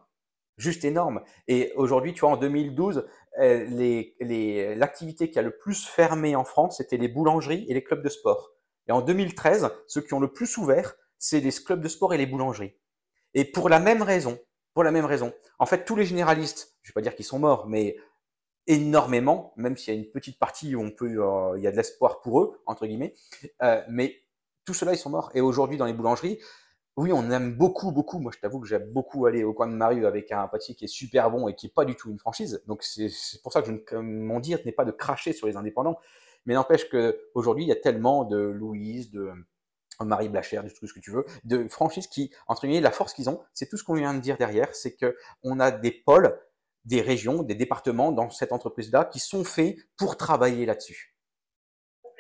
juste 0.57 0.83
énorme. 0.83 1.21
Et 1.47 1.71
aujourd'hui, 1.75 2.13
tu 2.13 2.21
vois, 2.21 2.31
en 2.31 2.37
2012, 2.37 3.07
euh, 3.39 3.65
les, 3.69 4.75
l'activité 4.75 5.31
qui 5.31 5.39
a 5.39 5.41
le 5.41 5.57
plus 5.57 5.85
fermé 5.85 6.35
en 6.35 6.43
France, 6.43 6.77
c'était 6.77 6.97
les 6.97 7.07
boulangeries 7.07 7.65
et 7.69 7.73
les 7.73 7.83
clubs 7.83 8.03
de 8.03 8.09
sport. 8.09 8.51
Et 8.87 8.91
en 8.91 9.01
2013, 9.01 9.71
ceux 9.87 10.01
qui 10.01 10.13
ont 10.13 10.19
le 10.19 10.31
plus 10.31 10.57
ouvert, 10.57 10.95
c'est 11.17 11.39
les 11.39 11.51
clubs 11.51 11.81
de 11.81 11.87
sport 11.87 12.13
et 12.13 12.17
les 12.17 12.25
boulangeries. 12.25 12.75
Et 13.33 13.45
pour 13.45 13.69
la 13.69 13.79
même 13.79 14.01
raison, 14.01 14.37
pour 14.73 14.83
la 14.83 14.91
même 14.91 15.05
raison. 15.05 15.33
En 15.59 15.65
fait, 15.65 15.85
tous 15.85 15.95
les 15.95 16.05
généralistes, 16.05 16.77
je 16.81 16.89
vais 16.89 16.93
pas 16.93 17.01
dire 17.01 17.15
qu'ils 17.15 17.25
sont 17.25 17.39
morts, 17.39 17.67
mais 17.67 17.97
énormément, 18.67 19.53
même 19.57 19.75
s'il 19.75 19.93
y 19.93 19.97
a 19.97 19.99
une 19.99 20.09
petite 20.09 20.39
partie 20.39 20.75
où 20.75 20.81
on 20.81 20.91
peut, 20.91 21.17
euh, 21.17 21.57
il 21.57 21.63
y 21.63 21.67
a 21.67 21.71
de 21.71 21.77
l'espoir 21.77 22.21
pour 22.21 22.41
eux 22.41 22.61
entre 22.65 22.85
guillemets, 22.85 23.15
euh, 23.63 23.81
mais 23.89 24.15
tout 24.65 24.73
cela 24.73 24.93
ils 24.93 24.97
sont 24.97 25.09
morts. 25.09 25.31
Et 25.33 25.41
aujourd'hui 25.41 25.77
dans 25.77 25.85
les 25.85 25.93
boulangeries, 25.93 26.39
oui, 26.97 27.11
on 27.13 27.29
aime 27.31 27.55
beaucoup, 27.55 27.91
beaucoup. 27.91 28.19
Moi, 28.19 28.31
je 28.35 28.39
t'avoue 28.39 28.59
que 28.59 28.67
j'aime 28.67 28.91
beaucoup 28.91 29.25
aller 29.25 29.43
au 29.43 29.53
coin 29.53 29.67
de 29.67 29.73
Marie 29.73 30.05
avec 30.05 30.31
un 30.31 30.47
pâtissier 30.47 30.75
qui 30.75 30.85
est 30.85 30.89
super 30.89 31.31
bon 31.31 31.47
et 31.47 31.55
qui 31.55 31.67
est 31.67 31.73
pas 31.73 31.85
du 31.85 31.95
tout 31.95 32.11
une 32.11 32.19
franchise. 32.19 32.61
Donc 32.67 32.83
c'est 32.83 33.09
pour 33.41 33.53
ça 33.53 33.61
que 33.61 33.71
je, 33.71 33.95
mon 33.97 34.39
dire 34.39 34.59
n'est 34.65 34.73
pas 34.73 34.85
de 34.85 34.91
cracher 34.91 35.33
sur 35.33 35.47
les 35.47 35.55
indépendants, 35.55 35.97
mais 36.45 36.53
n'empêche 36.53 36.89
que 36.89 37.17
aujourd'hui 37.33 37.63
il 37.63 37.67
y 37.67 37.71
a 37.71 37.77
tellement 37.77 38.25
de 38.25 38.37
Louise, 38.37 39.09
de 39.11 39.31
Marie 40.05 40.29
Blacher, 40.29 40.61
du 40.63 40.73
tout 40.73 40.87
ce 40.87 40.93
que 40.93 40.99
tu 40.99 41.11
veux, 41.11 41.25
de 41.43 41.67
franchises 41.67 42.07
qui, 42.07 42.31
entre 42.47 42.61
guillemets, 42.61 42.81
la 42.81 42.91
force 42.91 43.13
qu'ils 43.13 43.29
ont, 43.29 43.41
c'est 43.53 43.67
tout 43.67 43.77
ce 43.77 43.83
qu'on 43.83 43.93
vient 43.93 44.13
de 44.13 44.19
dire 44.19 44.37
derrière, 44.37 44.73
c'est 44.75 44.95
que 44.95 45.15
on 45.43 45.59
a 45.59 45.71
des 45.71 45.91
pôles, 45.91 46.39
des 46.85 47.01
régions, 47.01 47.43
des 47.43 47.55
départements 47.55 48.11
dans 48.11 48.29
cette 48.29 48.51
entreprise-là 48.51 49.05
qui 49.05 49.19
sont 49.19 49.43
faits 49.43 49.77
pour 49.97 50.17
travailler 50.17 50.65
là-dessus. 50.65 51.15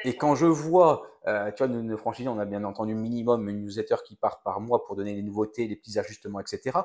Et 0.03 0.15
quand 0.17 0.35
je 0.35 0.45
vois, 0.45 1.03
euh, 1.27 1.51
tu 1.51 1.63
vois, 1.63 1.67
nos, 1.67 1.97
franchises, 1.97 2.27
on 2.27 2.39
a 2.39 2.45
bien 2.45 2.63
entendu 2.63 2.95
minimum 2.95 3.47
une 3.49 3.61
newsletter 3.61 3.97
qui 4.05 4.15
part 4.15 4.41
par 4.41 4.59
mois 4.59 4.83
pour 4.85 4.95
donner 4.95 5.13
des 5.13 5.21
nouveautés, 5.21 5.67
des 5.67 5.75
petits 5.75 5.99
ajustements, 5.99 6.39
etc. 6.39 6.79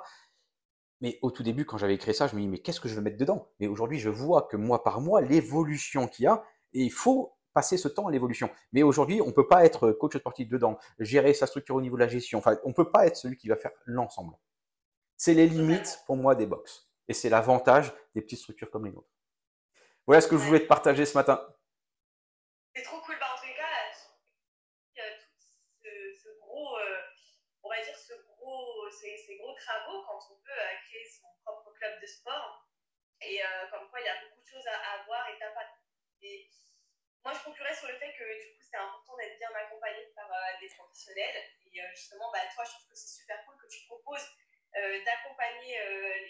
Mais 1.01 1.19
au 1.23 1.31
tout 1.31 1.43
début, 1.43 1.65
quand 1.65 1.79
j'avais 1.79 1.99
créé 1.99 2.15
ça, 2.15 2.27
je 2.27 2.35
me 2.37 2.41
dis, 2.41 2.49
mais 2.49 2.59
qu'est-ce 2.59 2.81
que 2.81 2.89
je 2.89 2.95
veux 2.95 3.03
mettre 3.03 3.19
dedans? 3.19 3.49
Mais 3.61 3.67
aujourd'hui, 3.67 3.99
je 3.99 4.09
vois 4.09 4.43
que 4.43 4.57
mois 4.57 4.83
par 4.83 5.01
mois, 5.01 5.21
l'évolution 5.21 6.09
qu'il 6.09 6.25
y 6.25 6.27
a, 6.27 6.43
et 6.73 6.83
il 6.83 6.93
faut 6.93 7.36
passer 7.57 7.79
ce 7.79 7.89
temps 7.89 8.07
à 8.07 8.11
l'évolution. 8.11 8.51
Mais 8.73 8.83
aujourd'hui, 8.83 9.23
on 9.23 9.33
peut 9.33 9.49
pas 9.49 9.65
être 9.65 9.91
coach 9.91 10.19
sportif 10.19 10.47
dedans, 10.47 10.79
gérer 10.99 11.33
sa 11.33 11.47
structure 11.47 11.75
au 11.75 11.81
niveau 11.81 11.97
de 11.97 12.03
la 12.03 12.09
gestion. 12.09 12.39
Enfin, 12.39 12.59
on 12.65 12.75
peut 12.75 12.91
pas 12.91 13.07
être 13.07 13.17
celui 13.17 13.39
qui 13.39 13.49
va 13.49 13.57
faire 13.57 13.73
l'ensemble. 13.87 14.35
C'est 15.17 15.33
les 15.33 15.47
limites 15.47 16.03
pour 16.05 16.17
moi 16.17 16.35
des 16.35 16.45
box. 16.45 16.93
Et 17.09 17.15
c'est 17.15 17.31
l'avantage 17.31 17.95
des 18.15 18.21
petites 18.21 18.41
structures 18.41 18.71
comme 18.71 18.85
les 18.85 18.93
nôtres. 18.93 19.09
Voilà 20.07 20.21
ce 20.21 20.29
que 20.29 20.37
je 20.37 20.45
voulais 20.45 20.61
te 20.61 20.67
partager 20.67 21.07
ce 21.07 21.17
matin. 21.17 21.41
C'est 22.75 22.83
trop 22.83 23.01
cool. 23.01 23.17
Bah, 23.19 23.33
en 23.33 23.41
tout 23.41 23.49
cas, 23.57 23.73
il 24.93 24.99
y 24.99 25.01
a 25.01 25.11
tout 25.17 25.33
ce, 25.41 26.29
gros, 26.45 26.77
euh, 26.77 27.01
on 27.63 27.71
va 27.71 27.81
dire, 27.83 27.97
ce 27.97 28.13
gros, 28.37 28.91
ces, 28.91 29.39
gros 29.39 29.55
travaux 29.57 30.05
quand 30.05 30.21
on 30.29 30.37
peut 30.45 30.61
euh, 30.61 30.77
créer 30.91 31.09
son 31.09 31.29
propre 31.43 31.73
club 31.73 32.03
de 32.03 32.07
sport. 32.07 32.69
Et 33.23 33.41
euh, 33.41 33.47
comme 33.73 33.89
quoi, 33.89 34.01
il 34.01 34.05
y 34.05 34.13
a 34.13 34.21
beaucoup 34.29 34.45
de 34.45 34.47
choses 34.47 34.67
à, 34.69 34.77
à 34.77 35.07
voir 35.07 35.25
et 35.33 35.39
t'as 35.41 35.55
pas. 35.57 35.65
Moi, 37.27 37.35
je 37.35 37.43
conclurais 37.43 37.75
sur 37.75 37.89
le 37.89 37.99
fait 37.99 38.15
que 38.15 38.23
du 38.23 38.55
coup, 38.55 38.63
c'est 38.63 38.77
important 38.77 39.17
d'être 39.17 39.37
bien 39.39 39.51
accompagné 39.51 40.07
par 40.15 40.31
euh, 40.31 40.61
des 40.61 40.69
professionnels. 40.69 41.43
Et 41.67 41.83
euh, 41.83 41.91
justement, 41.91 42.31
bah, 42.31 42.39
toi, 42.55 42.63
je 42.63 42.71
trouve 42.71 42.87
que 42.87 42.95
c'est 42.95 43.19
super 43.19 43.45
cool 43.45 43.59
que 43.59 43.67
tu 43.67 43.85
proposes 43.87 44.31
euh, 44.77 45.03
d'accompagner 45.03 45.75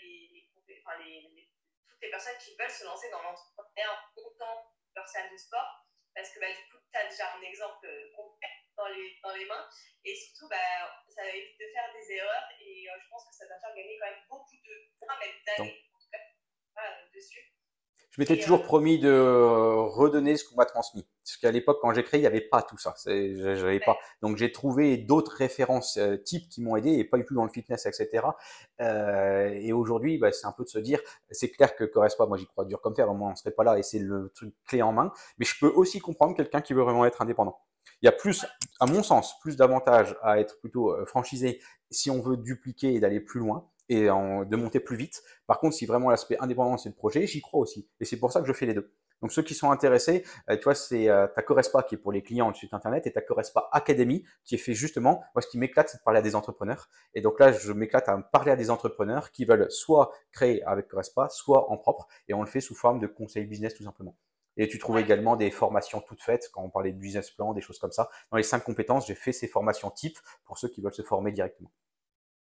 les, 0.00 0.48
toutes 0.54 2.00
les 2.00 2.08
personnes 2.08 2.38
qui 2.38 2.56
veulent 2.56 2.70
se 2.70 2.84
lancer 2.84 3.10
dans 3.10 3.20
l'entrepreneuriat 3.20 4.08
autant 4.16 4.72
leur 4.94 5.06
salle 5.06 5.30
de 5.30 5.36
sport. 5.36 5.84
Parce 6.14 6.30
que 6.30 6.40
bah, 6.40 6.48
du 6.48 6.64
coup, 6.72 6.78
tu 6.90 6.98
as 6.98 7.04
déjà 7.10 7.30
un 7.34 7.42
exemple 7.42 7.86
concret 8.16 8.48
dans 8.78 8.88
les, 8.88 9.20
dans 9.22 9.34
les 9.34 9.44
mains. 9.44 9.68
Et 10.02 10.16
surtout, 10.16 10.48
bah, 10.48 11.04
ça 11.10 11.24
va 11.24 11.28
éviter 11.28 11.62
de 11.62 11.72
faire 11.72 11.92
des 11.92 12.12
erreurs. 12.14 12.48
Et 12.58 12.88
je 12.88 13.08
pense 13.10 13.28
que 13.28 13.34
ça 13.34 13.46
va 13.46 13.60
faire 13.60 13.74
gagner 13.76 13.98
quand 13.98 14.06
même 14.06 14.24
beaucoup 14.30 14.56
de 14.64 14.88
temps, 14.98 15.18
même 15.18 15.44
d'années, 15.44 15.84
en 15.92 15.98
tout 15.98 16.08
cas, 16.10 17.04
dessus 17.12 17.52
je 18.16 18.22
m'étais 18.22 18.38
toujours 18.38 18.62
promis 18.62 18.98
de 18.98 19.10
redonner 19.10 20.38
ce 20.38 20.48
qu'on 20.48 20.56
m'a 20.56 20.64
transmis. 20.64 21.06
Parce 21.22 21.36
qu'à 21.36 21.50
l'époque, 21.50 21.80
quand 21.82 21.92
j'ai 21.92 22.02
créé, 22.02 22.18
il 22.18 22.22
n'y 22.22 22.26
avait 22.26 22.40
pas 22.40 22.62
tout 22.62 22.78
ça. 22.78 22.94
J'avais 23.04 23.80
pas. 23.80 23.98
Donc 24.22 24.38
j'ai 24.38 24.50
trouvé 24.52 24.96
d'autres 24.96 25.32
références 25.32 25.98
euh, 25.98 26.16
types 26.16 26.48
qui 26.48 26.62
m'ont 26.62 26.76
aidé 26.76 26.92
et 26.92 27.04
pas 27.04 27.18
du 27.18 27.26
tout 27.26 27.34
dans 27.34 27.44
le 27.44 27.50
fitness, 27.50 27.84
etc. 27.84 28.26
Euh, 28.80 29.50
et 29.52 29.74
aujourd'hui, 29.74 30.16
bah, 30.16 30.32
c'est 30.32 30.46
un 30.46 30.52
peu 30.52 30.64
de 30.64 30.68
se 30.70 30.78
dire, 30.78 30.98
c'est 31.30 31.50
clair 31.50 31.76
que 31.76 31.84
Correspa, 31.84 32.24
moi 32.24 32.38
j'y 32.38 32.46
crois 32.46 32.64
dur 32.64 32.80
comme 32.80 32.94
fer, 32.96 33.12
moins 33.12 33.32
on 33.32 33.36
serait 33.36 33.50
pas 33.50 33.64
là 33.64 33.78
et 33.78 33.82
c'est 33.82 33.98
le 33.98 34.32
truc 34.34 34.54
clé 34.66 34.80
en 34.80 34.92
main. 34.92 35.12
Mais 35.38 35.44
je 35.44 35.58
peux 35.60 35.68
aussi 35.68 35.98
comprendre 35.98 36.34
quelqu'un 36.34 36.62
qui 36.62 36.72
veut 36.72 36.82
vraiment 36.82 37.04
être 37.04 37.20
indépendant. 37.20 37.58
Il 38.00 38.06
y 38.06 38.08
a 38.08 38.12
plus, 38.12 38.46
à 38.80 38.86
mon 38.86 39.02
sens, 39.02 39.38
plus 39.40 39.56
d'avantages 39.56 40.16
à 40.22 40.40
être 40.40 40.58
plutôt 40.60 40.90
euh, 40.90 41.04
franchisé 41.04 41.60
si 41.90 42.10
on 42.10 42.20
veut 42.22 42.38
dupliquer 42.38 42.94
et 42.94 43.00
d'aller 43.00 43.20
plus 43.20 43.40
loin 43.40 43.68
et 43.88 44.06
de 44.06 44.56
monter 44.56 44.80
plus 44.80 44.96
vite. 44.96 45.22
Par 45.46 45.60
contre, 45.60 45.76
si 45.76 45.86
vraiment 45.86 46.10
l'aspect 46.10 46.36
indépendant 46.40 46.76
c'est 46.76 46.88
le 46.88 46.94
projet, 46.94 47.26
j'y 47.26 47.40
crois 47.40 47.60
aussi. 47.60 47.88
Et 48.00 48.04
c'est 48.04 48.18
pour 48.18 48.32
ça 48.32 48.40
que 48.40 48.46
je 48.46 48.52
fais 48.52 48.66
les 48.66 48.74
deux. 48.74 48.92
Donc 49.22 49.32
ceux 49.32 49.42
qui 49.42 49.54
sont 49.54 49.70
intéressés, 49.70 50.24
euh, 50.50 50.56
tu 50.56 50.64
vois, 50.64 50.74
c'est 50.74 51.08
euh, 51.08 51.26
ta 51.26 51.42
Correspa 51.42 51.82
qui 51.82 51.94
est 51.94 51.98
pour 51.98 52.12
les 52.12 52.22
clients 52.22 52.50
du 52.50 52.60
site 52.60 52.74
internet 52.74 53.06
et 53.06 53.12
ta 53.12 53.22
Correspa 53.22 53.68
Academy 53.72 54.24
qui 54.44 54.56
est 54.56 54.58
fait 54.58 54.74
justement, 54.74 55.24
moi 55.34 55.42
ce 55.42 55.48
qui 55.48 55.58
m'éclate 55.58 55.88
c'est 55.88 55.98
de 55.98 56.02
parler 56.02 56.18
à 56.18 56.22
des 56.22 56.34
entrepreneurs. 56.34 56.88
Et 57.14 57.22
donc 57.22 57.40
là, 57.40 57.52
je 57.52 57.72
m'éclate 57.72 58.08
à 58.08 58.18
parler 58.18 58.52
à 58.52 58.56
des 58.56 58.70
entrepreneurs 58.70 59.30
qui 59.32 59.44
veulent 59.44 59.70
soit 59.70 60.12
créer 60.32 60.62
avec 60.64 60.88
Correspa, 60.88 61.28
soit 61.30 61.70
en 61.70 61.78
propre. 61.78 62.06
Et 62.28 62.34
on 62.34 62.42
le 62.42 62.48
fait 62.48 62.60
sous 62.60 62.74
forme 62.74 63.00
de 63.00 63.06
conseil 63.06 63.46
business 63.46 63.74
tout 63.74 63.84
simplement. 63.84 64.16
Et 64.58 64.68
tu 64.68 64.78
trouves 64.78 64.98
également 64.98 65.36
des 65.36 65.50
formations 65.50 66.00
toutes 66.00 66.22
faites, 66.22 66.50
quand 66.52 66.62
on 66.62 66.70
parlait 66.70 66.92
de 66.92 66.98
business 66.98 67.30
plan, 67.30 67.52
des 67.52 67.60
choses 67.60 67.78
comme 67.78 67.92
ça. 67.92 68.08
Dans 68.30 68.38
les 68.38 68.42
cinq 68.42 68.60
compétences, 68.60 69.06
j'ai 69.06 69.14
fait 69.14 69.32
ces 69.32 69.48
formations 69.48 69.90
type 69.90 70.18
pour 70.44 70.56
ceux 70.56 70.68
qui 70.68 70.80
veulent 70.80 70.94
se 70.94 71.02
former 71.02 71.30
directement. 71.30 71.70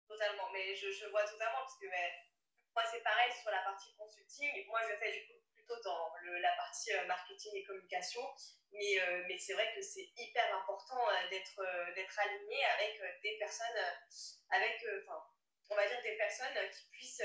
Totalement, 0.07 0.47
mais 0.53 0.73
je, 0.75 0.87
vois 1.11 1.23
totalement, 1.23 1.59
parce 1.63 1.77
que 1.77 1.85
moi 2.73 2.83
c'est 2.89 3.03
pareil 3.03 3.31
sur 3.41 3.51
la 3.51 3.57
Moi 4.67 4.81
je 4.89 4.95
fais 4.97 5.11
du 5.11 5.27
coup 5.27 5.37
plutôt 5.55 5.81
dans 5.83 6.13
la 6.41 6.51
partie 6.55 6.93
euh, 6.93 7.05
marketing 7.07 7.51
et 7.55 7.63
communication, 7.63 8.21
mais, 8.71 8.99
euh, 9.01 9.23
mais 9.27 9.37
c'est 9.37 9.53
vrai 9.53 9.73
que 9.75 9.81
c'est 9.81 10.09
hyper 10.15 10.55
important 10.55 11.09
euh, 11.09 11.29
d'être 11.29 11.61
d'être 11.95 12.19
aligné 12.19 12.63
avec 12.65 13.01
des 13.23 13.37
personnes, 13.39 13.77
avec, 14.51 14.85
enfin, 15.03 15.23
on 15.69 15.75
va 15.75 15.87
dire 15.87 16.01
des 16.03 16.17
personnes 16.17 16.55
qui 16.71 16.89
puissent, 16.91 17.23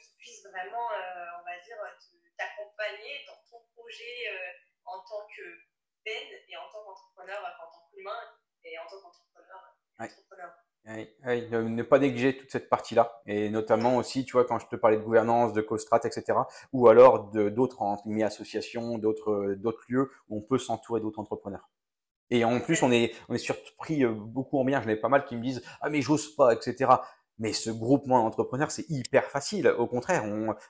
qui 0.00 0.16
puissent 0.18 0.44
vraiment, 0.44 0.88
on 1.40 1.44
va 1.44 1.58
dire, 1.64 1.78
t'accompagner 2.36 3.24
dans 3.26 3.40
ton 3.50 3.64
projet 3.74 4.54
en 4.84 4.98
tant 5.04 5.26
que 5.36 5.42
Ben 6.04 6.28
et 6.48 6.56
en 6.56 6.68
tant 6.70 6.84
qu'entrepreneur, 6.84 7.40
en 7.62 7.70
tant 7.70 7.88
qu'humain 7.90 8.38
et 8.64 8.78
en 8.78 8.86
tant 8.86 9.00
qu'entrepreneur. 9.00 9.74
Oui, 10.88 11.06
ne, 11.50 11.82
pas 11.82 11.98
négliger 11.98 12.36
toute 12.36 12.50
cette 12.50 12.70
partie-là. 12.70 13.20
Et 13.26 13.50
notamment 13.50 13.96
aussi, 13.96 14.24
tu 14.24 14.32
vois, 14.32 14.44
quand 14.46 14.58
je 14.58 14.66
te 14.68 14.76
parlais 14.76 14.96
de 14.96 15.02
gouvernance, 15.02 15.52
de 15.52 15.60
co-strat, 15.60 16.00
etc. 16.04 16.38
Ou 16.72 16.88
alors 16.88 17.30
d'autres 17.30 17.82
associations, 18.24 18.96
d'autres 18.96 19.84
lieux 19.88 20.10
où 20.28 20.38
on 20.38 20.40
peut 20.40 20.58
s'entourer 20.58 21.00
d'autres 21.00 21.18
entrepreneurs. 21.18 21.68
Et 22.30 22.44
en 22.44 22.60
plus, 22.60 22.82
on 22.82 22.92
est, 22.92 23.14
on 23.28 23.34
est 23.34 23.38
surpris 23.38 24.04
euh, 24.04 24.12
beaucoup 24.12 24.58
en 24.58 24.64
bien. 24.64 24.82
J'en 24.82 24.88
ai 24.90 24.96
pas 24.96 25.08
mal 25.08 25.24
qui 25.24 25.36
me 25.36 25.42
disent 25.42 25.62
Ah, 25.80 25.88
mais 25.90 26.02
j'ose 26.02 26.34
pas, 26.34 26.52
etc. 26.52 26.90
Mais 27.38 27.52
ce 27.52 27.70
groupement 27.70 28.22
d'entrepreneurs, 28.22 28.70
c'est 28.70 28.88
hyper 28.90 29.30
facile. 29.30 29.68
Au 29.68 29.86
contraire, 29.86 30.24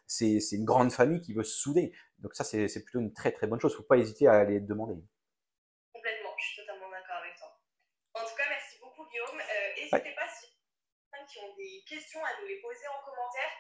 c'est 0.07 0.39
une 0.53 0.65
grande 0.65 0.93
famille 0.93 1.21
qui 1.21 1.33
veut 1.33 1.43
se 1.43 1.57
souder. 1.57 1.93
Donc 2.19 2.35
ça, 2.35 2.45
c'est 2.45 2.85
plutôt 2.85 3.01
une 3.01 3.13
très 3.13 3.33
très 3.33 3.47
bonne 3.47 3.61
chose. 3.61 3.75
Faut 3.75 3.83
pas 3.83 3.97
hésiter 3.97 4.29
à 4.29 4.35
aller 4.35 4.61
demander. 4.61 4.95
Complètement, 5.93 6.31
je 6.37 6.45
suis 6.45 6.57
totalement 6.61 6.91
d'accord 6.91 7.17
avec 7.23 7.37
toi. 7.37 7.49
En 8.15 8.21
tout 8.21 8.37
cas, 8.37 8.45
merci 8.51 8.77
beaucoup 8.81 9.09
Guillaume. 9.09 9.41
Euh, 9.41 9.81
n'hésitez 9.81 10.15
pas 10.15 10.29
si 10.29 10.47
qui 11.29 11.39
ont 11.41 11.55
des 11.57 11.78
questions 11.89 12.25
à 12.25 12.41
nous 12.41 12.47
les 12.47 12.61
poser 12.61 12.87
en 12.89 13.01
commentaire, 13.03 13.53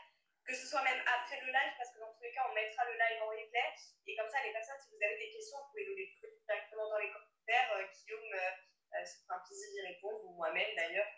que 0.45 0.55
ce 0.55 0.66
soit 0.66 0.83
même 0.83 1.01
après 1.07 1.41
le 1.41 1.53
live, 1.53 1.72
parce 1.76 1.93
que 1.93 2.01
dans 2.01 2.12
tous 2.12 2.22
les 2.22 2.33
cas, 2.33 2.47
on 2.49 2.55
mettra 2.55 2.85
le 2.85 2.93
live 2.93 3.22
en 3.22 3.29
replay. 3.29 3.72
Et 4.07 4.16
comme 4.16 4.31
ça, 4.31 4.43
les 4.45 4.53
personnes, 4.53 4.81
si 4.81 4.91
vous 4.93 5.03
avez 5.03 5.16
des 5.18 5.31
questions, 5.31 5.59
vous 5.59 5.68
pouvez 5.70 5.87
nous 5.87 5.97
les 5.97 6.14
poser 6.20 6.41
directement 6.47 6.89
dans 6.89 6.99
les 6.99 7.12
commentaires. 7.12 7.72
Euh, 7.76 7.85
Guillaume, 7.93 8.33
euh, 8.35 9.05
c'est 9.05 9.29
un 9.29 9.39
plaisir 9.41 9.68
d'y 9.72 9.81
répondre, 9.93 10.24
ou 10.24 10.37
moi-même 10.37 10.76
d'ailleurs, 10.76 11.09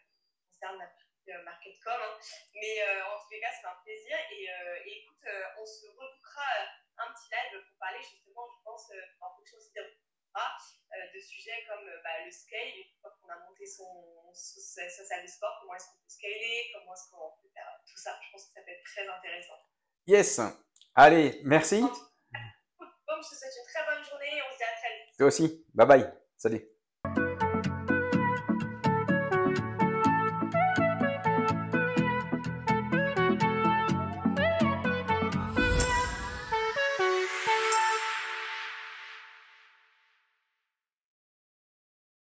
concerne 0.60 0.78
la 0.78 1.34
euh, 1.34 1.42
Marketcom. 1.44 1.92
Hein. 1.94 2.18
Mais 2.54 2.82
euh, 2.82 3.06
en 3.06 3.18
tous 3.18 3.30
les 3.30 3.40
cas, 3.40 3.52
c'est 3.52 3.66
un 3.66 3.78
plaisir. 3.84 4.16
Et, 4.30 4.50
euh, 4.50 4.78
écoute, 4.84 5.26
on 5.58 5.66
se 5.66 5.86
reboucra 5.86 6.48
un 6.98 7.12
petit 7.12 7.30
live 7.30 7.62
pour 7.68 7.78
parler 7.78 8.02
justement, 8.02 8.46
je 8.48 8.62
pense, 8.64 8.90
en 9.20 9.34
fonction 9.36 9.56
aussi 9.58 9.72
des 9.72 9.80
de 10.34 11.20
sujets 11.20 11.64
comme 11.68 11.84
bah, 12.02 12.24
le 12.24 12.30
scale, 12.30 12.68
une 12.76 13.00
fois 13.00 13.10
qu'on 13.20 13.28
a 13.28 13.38
monté 13.48 13.66
son, 13.66 14.32
sa, 14.34 14.88
salle 14.88 15.22
de 15.22 15.28
sport, 15.28 15.56
comment 15.60 15.74
est-ce 15.74 15.86
qu'on 15.86 15.98
peut 16.02 16.08
scaler, 16.08 16.70
comment 16.74 16.94
est-ce 16.94 17.10
qu'on 17.10 17.42
peut 17.42 17.48
faire 17.54 17.66
tout 17.86 17.96
ça. 17.96 18.18
Je 18.22 18.32
pense 18.32 18.46
que 18.46 18.52
ça 18.54 18.60
peut 18.62 18.70
être 18.70 18.84
très 18.84 19.06
intéressant. 19.06 19.58
Yes. 20.06 20.40
Allez, 20.94 21.40
merci. 21.44 21.80
Bon, 21.80 23.16
je 23.22 23.28
te 23.28 23.34
souhaite 23.34 23.52
une 23.56 23.72
très 23.72 23.84
bonne 23.86 24.04
journée 24.04 24.36
et 24.36 24.42
on 24.42 24.52
se 24.52 24.56
dit 24.56 24.64
à 24.64 24.76
très 24.78 24.96
vite. 24.98 25.16
Toi 25.16 25.26
aussi. 25.26 25.66
Bye 25.74 25.86
bye. 25.86 26.12
Salut. 26.36 26.69